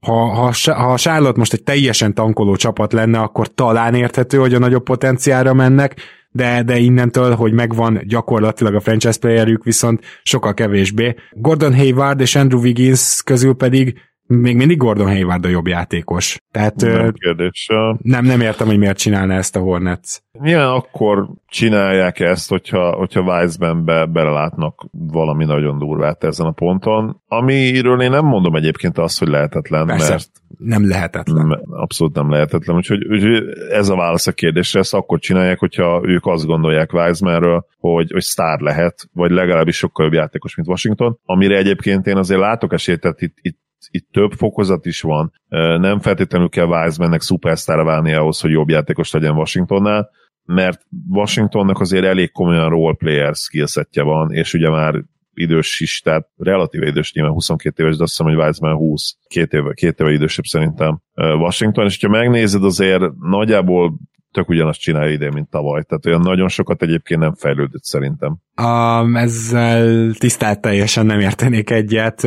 [0.00, 4.58] ha, ha, ha Charlotte most egy teljesen tankoló csapat lenne, akkor talán érthető, hogy a
[4.58, 5.96] nagyobb potenciára mennek,
[6.30, 11.14] de, de innentől, hogy megvan gyakorlatilag a franchise playerük, viszont sokkal kevésbé.
[11.30, 16.38] Gordon Hayward és Andrew Wiggins közül pedig még mindig Gordon Hayward a jobb játékos.
[16.50, 17.68] Tehát nem, kérdés.
[18.02, 20.18] nem, nem értem, hogy miért csinálna ezt a Hornets.
[20.38, 28.02] Milyen akkor csinálják ezt, hogyha, hogyha Weissmanbe belelátnak valami nagyon durvát ezen a ponton, amiről
[28.02, 31.50] én nem mondom egyébként azt, hogy lehetetlen, Persze, mert nem lehetetlen.
[31.70, 36.26] Abszolút nem lehetetlen, úgyhogy, úgyhogy ez a válasz a kérdésre, ezt akkor csinálják, hogyha ők
[36.26, 41.56] azt gondolják Weissmanről, hogy, hogy sztár lehet, vagy legalábbis sokkal jobb játékos, mint Washington, amire
[41.56, 43.58] egyébként én azért látok esélyt, tehát itt, itt
[43.90, 45.32] itt több fokozat is van.
[45.80, 50.10] Nem feltétlenül kell Wisemannek szupersztára válni ahhoz, hogy jobb játékos legyen Washingtonnál,
[50.44, 54.94] mert Washingtonnak azért elég komolyan role player skillsetje van, és ugye már
[55.38, 59.52] idős is, tehát relatíve idős, nyilván 22 éves, de azt hiszem, hogy Wiseman 20, két
[59.52, 61.00] éve, két éve idősebb szerintem.
[61.14, 63.98] Washington, és ha megnézed azért nagyjából
[64.32, 65.82] tök ugyanazt csinálja idén, mint tavaly.
[65.82, 68.36] Tehát olyan nagyon sokat egyébként nem fejlődött szerintem.
[68.62, 72.26] Um, ezzel tisztelt teljesen nem értenék egyet.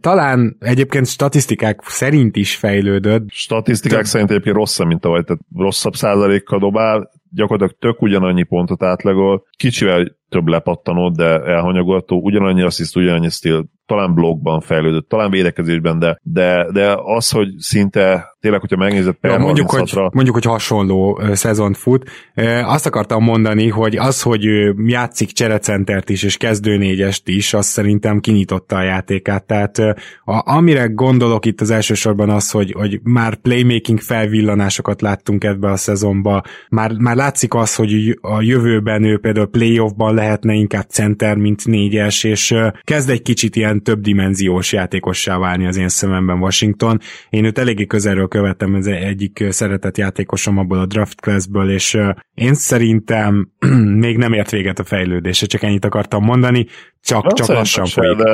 [0.00, 3.24] Talán egyébként statisztikák szerint is fejlődött.
[3.28, 4.06] Statisztikák Te...
[4.06, 10.16] szerint egyébként rosszabb, mint tavaly, tehát rosszabb százalékkal dobál, gyakorlatilag tök ugyanannyi pontot átlagol, kicsivel
[10.34, 16.66] több lepattanót, de elhanyagolható, ugyanannyi assziszt, ugyanannyi stíl, talán blogban fejlődött, talán védekezésben, de, de,
[16.72, 21.76] de az, hogy szinte tényleg, hogyha megnézed per ja, mondjuk, hogy, mondjuk, hogy hasonló szezont
[21.76, 22.10] fut.
[22.64, 28.20] Azt akartam mondani, hogy az, hogy ő játszik cserecentert is, és kezdőnégyest is, az szerintem
[28.20, 29.44] kinyitotta a játékát.
[29.44, 29.78] Tehát
[30.24, 35.76] a, amire gondolok itt az elsősorban az, hogy, hogy már playmaking felvillanásokat láttunk ebbe a
[35.76, 41.66] szezonba, már, már látszik az, hogy a jövőben ő például playoffban lehetne inkább center, mint
[41.66, 47.00] négyes, és kezd egy kicsit ilyen többdimenziós játékossá válni az én szememben Washington.
[47.30, 51.98] Én őt eléggé közelről követem, ez egyik szeretett játékosom abból a draft classből, és
[52.34, 53.52] én szerintem
[54.04, 56.66] még nem ért véget a fejlődése, csak ennyit akartam mondani,
[57.02, 58.16] csak, nem csak lassan se, folyik.
[58.16, 58.32] De,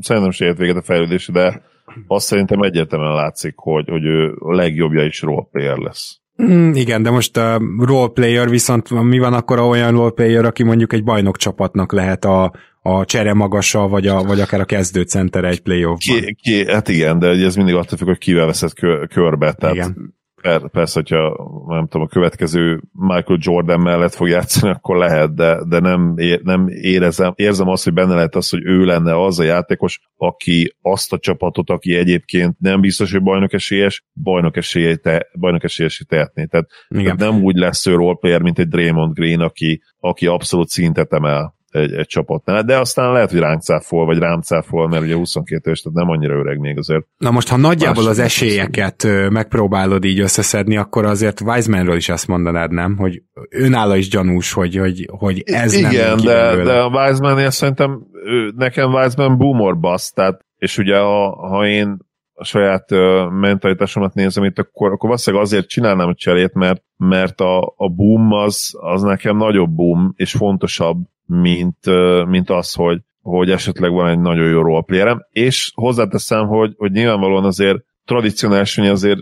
[0.00, 1.62] szerintem se ért véget a fejlődése, de
[2.06, 6.21] azt szerintem egyértelműen látszik, hogy, hogy ő a legjobbja is roleplayer lesz.
[6.42, 11.04] Mm, igen, de most a roleplayer viszont mi van akkor olyan roleplayer, aki mondjuk egy
[11.04, 12.52] bajnok csapatnak lehet a,
[12.82, 16.20] a csere magasa, vagy, a, vagy akár a kezdőcenter egy playoffban.
[16.20, 19.52] Ki, ki, hát igen, de ez mindig attól függ, hogy kivel veszed kö, körbe.
[19.52, 20.14] Tehát igen.
[20.42, 25.64] Per, persze, hogyha nem tudom, a következő Michael Jordan mellett fog játszani, akkor lehet, de,
[25.68, 29.38] de nem, ér, nem érezem, érzem azt, hogy benne lehet az, hogy ő lenne az
[29.38, 34.98] a játékos, aki azt a csapatot, aki egyébként nem biztos, hogy bajnok esélyes, bajnok, esélyes,
[35.02, 36.44] te, bajnok esélyes tehetné.
[36.44, 41.12] Tehát, tehát nem úgy lesz ő roleplayer, mint egy Draymond Green, aki, aki abszolút szintet
[41.12, 45.14] emel egy, egy csapatnál, de aztán lehet, hogy ránk cáfol, vagy rám cáfol, mert ugye
[45.14, 47.06] 22 éves, tehát nem annyira öreg még azért.
[47.16, 52.72] Na most, ha nagyjából az esélyeket megpróbálod így összeszedni, akkor azért Wisemanről is azt mondanád,
[52.72, 52.96] nem?
[52.96, 58.00] Hogy önálló is gyanús, hogy, hogy, hogy ez Igen, nem de, de a Wiseman, szerintem
[58.56, 61.96] nekem Wiseman boomer basz, tehát és ugye ha, ha én
[62.34, 67.40] a saját uh, mentalitásomat nézem itt, akkor, akkor valószínűleg azért csinálnám a cserét, mert, mert
[67.40, 71.78] a, a boom az, az nekem nagyobb boom, és fontosabb, mint,
[72.26, 77.44] mint az, hogy, hogy esetleg van egy nagyon jó roleplayerem, és hozzáteszem, hogy, hogy nyilvánvalóan
[77.44, 79.20] azért tradicionálisan azért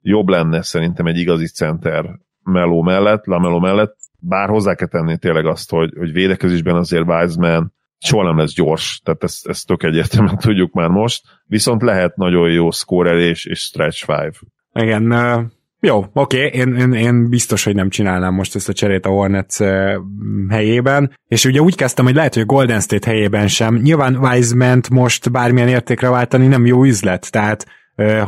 [0.00, 5.46] jobb lenne szerintem egy igazi center Meló mellett, Lamelo mellett, bár hozzá kell tenni tényleg
[5.46, 10.38] azt, hogy, hogy védekezésben azért Wiseman soha nem lesz gyors, tehát ezt, ezt tök egyértelműen
[10.46, 14.32] tudjuk már most, viszont lehet nagyon jó scorelés és stretch five.
[14.72, 15.02] Igen,
[15.80, 19.56] jó, oké, én, én, én biztos, hogy nem csinálnám most ezt a cserét a Hornets
[20.48, 23.74] helyében, és ugye úgy kezdtem, hogy lehet, hogy a Golden State helyében sem.
[23.74, 27.66] Nyilván Wiseman most bármilyen értékre váltani nem jó üzlet, tehát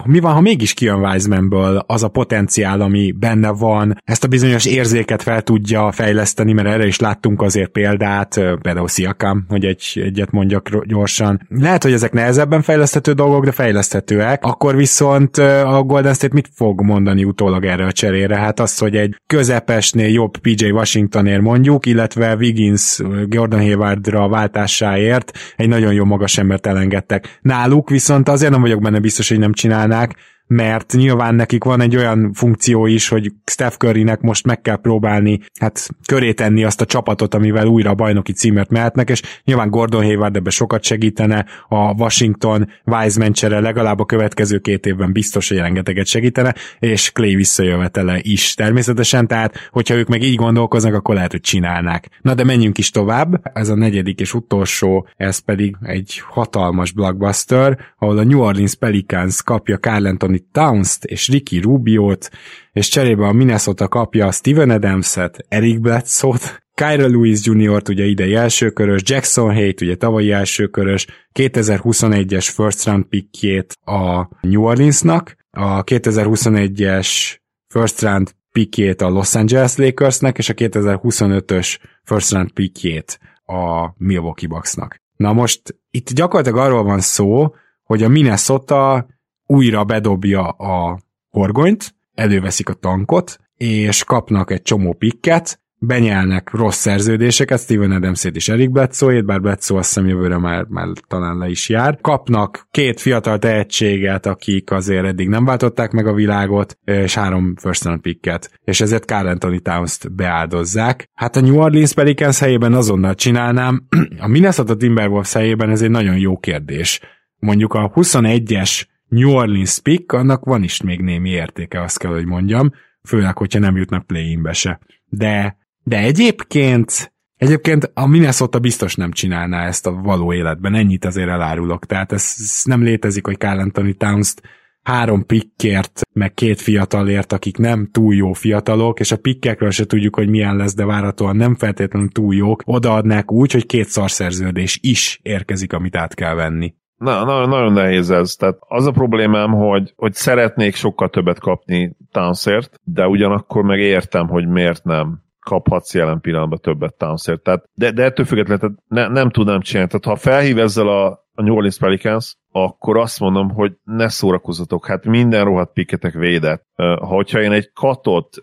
[0.05, 4.67] mi van, ha mégis kijön Wisemanből az a potenciál, ami benne van, ezt a bizonyos
[4.67, 10.31] érzéket fel tudja fejleszteni, mert erre is láttunk azért példát, például Siakam, hogy egy, egyet
[10.31, 11.47] mondjak gyorsan.
[11.49, 14.45] Lehet, hogy ezek nehezebben fejleszthető dolgok, de fejleszthetőek.
[14.45, 18.37] Akkor viszont a Golden State mit fog mondani utólag erre a cserére?
[18.37, 22.99] Hát az, hogy egy közepesnél jobb PJ Washingtonért mondjuk, illetve Wiggins
[23.29, 27.39] Gordon Haywardra váltásáért egy nagyon jó magas embert elengedtek.
[27.43, 30.17] Náluk viszont azért nem vagyok benne biztos, hogy nem csinálnák,
[30.51, 35.41] mert nyilván nekik van egy olyan funkció is, hogy Steph Currynek most meg kell próbálni
[35.61, 40.03] hát köré tenni azt a csapatot, amivel újra a bajnoki címért mehetnek, és nyilván Gordon
[40.03, 45.59] Hayward ebbe sokat segítene, a Washington Wiseman csere legalább a következő két évben biztos, hogy
[45.59, 51.31] rengeteget segítene, és Clay visszajövetele is természetesen, tehát hogyha ők meg így gondolkoznak, akkor lehet,
[51.31, 52.09] hogy csinálnák.
[52.21, 57.79] Na de menjünk is tovább, ez a negyedik és utolsó, ez pedig egy hatalmas blockbuster,
[57.99, 60.07] ahol a New Orleans Pelicans kapja Carl
[60.53, 62.31] Towns-t és Ricky Rubio-t,
[62.73, 69.03] és cserébe a Minnesota kapja Steven Adams-et, Eric Bledsoe-t, Kyra Lewis Jr.-t, ugye idei elsőkörös,
[69.05, 71.07] Jackson Hayt, ugye tavalyi elsőkörös,
[71.39, 77.37] 2021-es first round pickjét a New Orleansnak, a 2021-es
[77.69, 84.49] first round pickjét a Los Angeles Lakersnek, és a 2025-ös first round pickjét a Milwaukee
[84.49, 84.97] Bucksnak.
[85.17, 87.55] Na most itt gyakorlatilag arról van szó,
[87.85, 89.07] hogy a Minnesota
[89.51, 90.99] újra bedobja a
[91.29, 98.49] horgonyt, előveszik a tankot, és kapnak egy csomó pikket, benyelnek rossz szerződéseket, Steven adams és
[98.49, 101.99] Eric bledsoe bár Bledsoe azt hiszem jövőre már, már talán le is jár.
[102.01, 107.85] Kapnak két fiatal tehetséget, akik azért eddig nem váltották meg a világot, és három first
[107.85, 111.11] round picket, és ezért Carl Anthony Towns-t beáldozzák.
[111.15, 113.87] Hát a New Orleans Pelicans helyében azonnal csinálnám,
[114.19, 117.01] a Minnesota Timberwolves helyében ez egy nagyon jó kérdés.
[117.37, 122.27] Mondjuk a 21-es New Orleans pick, annak van is még némi értéke, azt kell, hogy
[122.27, 122.73] mondjam,
[123.03, 124.81] főleg, hogyha nem jutnak play-inbe se.
[125.09, 131.29] De, de egyébként Egyébként a Minnesota biztos nem csinálná ezt a való életben, ennyit azért
[131.29, 131.87] elárulok.
[131.87, 134.43] Tehát ez, ez nem létezik, hogy Carl Anthony Towns-t
[134.83, 140.15] három pikkért, meg két fiatalért, akik nem túl jó fiatalok, és a pikkekről se tudjuk,
[140.15, 145.21] hogy milyen lesz, de várhatóan nem feltétlenül túl jók, odaadnák úgy, hogy két szarszerződés is
[145.23, 146.75] érkezik, amit át kell venni.
[147.01, 148.35] Na, na, nagyon nehéz ez.
[148.35, 154.29] Tehát az a problémám, hogy, hogy szeretnék sokkal többet kapni Townsért, de ugyanakkor meg értem,
[154.29, 157.43] hogy miért nem kaphatsz jelen pillanatban többet Townsért.
[157.43, 159.91] Tehát, de, de ettől függetlenül tehát ne, nem tudnám csinálni.
[159.91, 164.87] Tehát ha felhív ezzel a, a New Orleans Pelicans, akkor azt mondom, hogy ne szórakozzatok,
[164.87, 166.65] hát minden rohadt piketek védett.
[166.77, 168.37] Ha hogyha én egy katot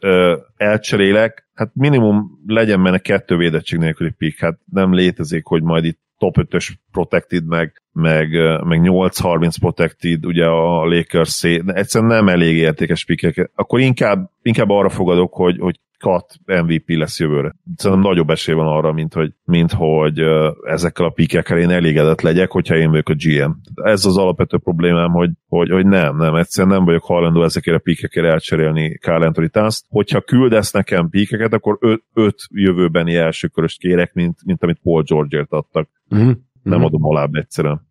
[0.55, 5.99] elcserélek, hát minimum legyen benne kettő védettség nélküli pik, hát nem létezik, hogy majd itt
[6.17, 8.29] top 5-ös protected, meg, meg,
[8.63, 13.51] meg 8-30 protected, ugye a Lakers szé, egyszerűen nem elég értékes pikek.
[13.55, 17.55] Akkor inkább, inkább arra fogadok, hogy, hogy Kat MVP lesz jövőre.
[17.75, 20.19] Szerintem nagyobb esély van arra, mint hogy, mint hogy
[20.63, 23.51] ezekkel a pikekkel én elégedett legyek, hogyha én vagyok a GM.
[23.75, 27.81] Ez az alapvető problémám, hogy, hogy, hogy nem, nem, egyszerűen nem vagyok hajlandó ezekért a
[27.83, 29.81] pikekért elcserélni Carl Anthony Towns.
[29.89, 35.51] Hogyha küldesz nekem pikeket, akkor öt, öt jövőbeni elsőköröst kérek, mint, mint amit Paul George-ért
[35.51, 35.89] adtak.
[36.15, 36.31] Mm-hmm.
[36.63, 37.86] Nem adom alább egyszerűen.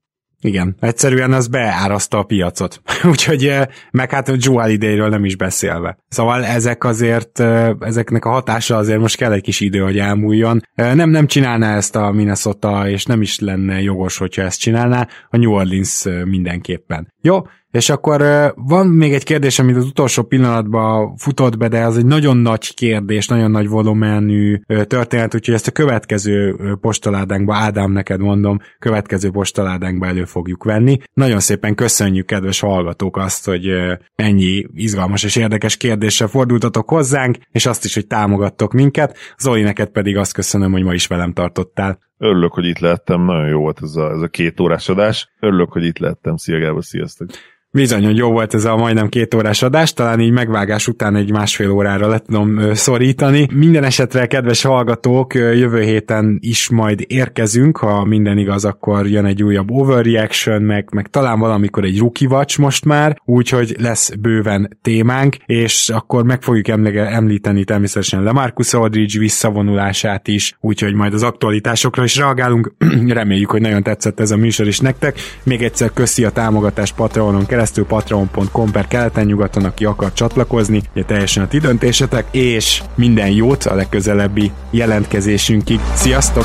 [0.46, 2.82] Igen, egyszerűen az beáraszta a piacot.
[3.10, 5.98] Úgyhogy eh, meg hát Joel idejéről nem is beszélve.
[6.08, 10.62] Szóval ezek azért, eh, ezeknek a hatása azért most kell egy kis idő, hogy elmúljon.
[10.74, 15.08] Eh, nem, nem csinálná ezt a Minnesota, és nem is lenne jogos, hogyha ezt csinálná.
[15.30, 17.12] A New Orleans mindenképpen.
[17.20, 17.42] Jó,
[17.76, 18.22] és akkor
[18.56, 22.74] van még egy kérdés, amit az utolsó pillanatban futott be, de az egy nagyon nagy
[22.74, 30.06] kérdés, nagyon nagy volumenű történet, úgyhogy ezt a következő postaládánkba, Ádám, neked mondom, következő postaládánkba
[30.06, 30.98] elő fogjuk venni.
[31.12, 33.70] Nagyon szépen köszönjük, kedves hallgatók, azt, hogy
[34.14, 39.16] ennyi izgalmas és érdekes kérdéssel fordultatok hozzánk, és azt is, hogy támogattok minket.
[39.38, 41.98] Zoli, neked pedig azt köszönöm, hogy ma is velem tartottál.
[42.18, 45.30] Örülök, hogy itt lettem, nagyon jó volt ez a, ez a két órás adás.
[45.40, 46.36] Örülök, hogy itt lettem.
[46.36, 47.28] Szia Gábor, sziasztok!
[47.70, 51.30] Bizony, hogy jó volt ez a majdnem két órás adás, talán így megvágás után egy
[51.30, 53.48] másfél órára le tudom szorítani.
[53.54, 59.42] Minden esetre, kedves hallgatók, jövő héten is majd érkezünk, ha minden igaz, akkor jön egy
[59.42, 65.88] újabb overreaction, meg, meg talán valamikor egy watch most már, úgyhogy lesz bőven témánk, és
[65.88, 72.74] akkor meg fogjuk említeni természetesen Lemarcus Aldridge visszavonulását is, úgyhogy majd az aktualitásokra is reagálunk.
[73.08, 75.18] Reméljük, hogy nagyon tetszett ez a műsor is nektek.
[75.42, 81.04] Még egyszer köszi a támogatást Patreonon keresztül, keresztül patreon.com per keleten-nyugaton, aki akar csatlakozni, ugye
[81.04, 85.80] teljesen a ti döntésetek, és minden jót a legközelebbi jelentkezésünkig.
[85.94, 86.44] Sziasztok!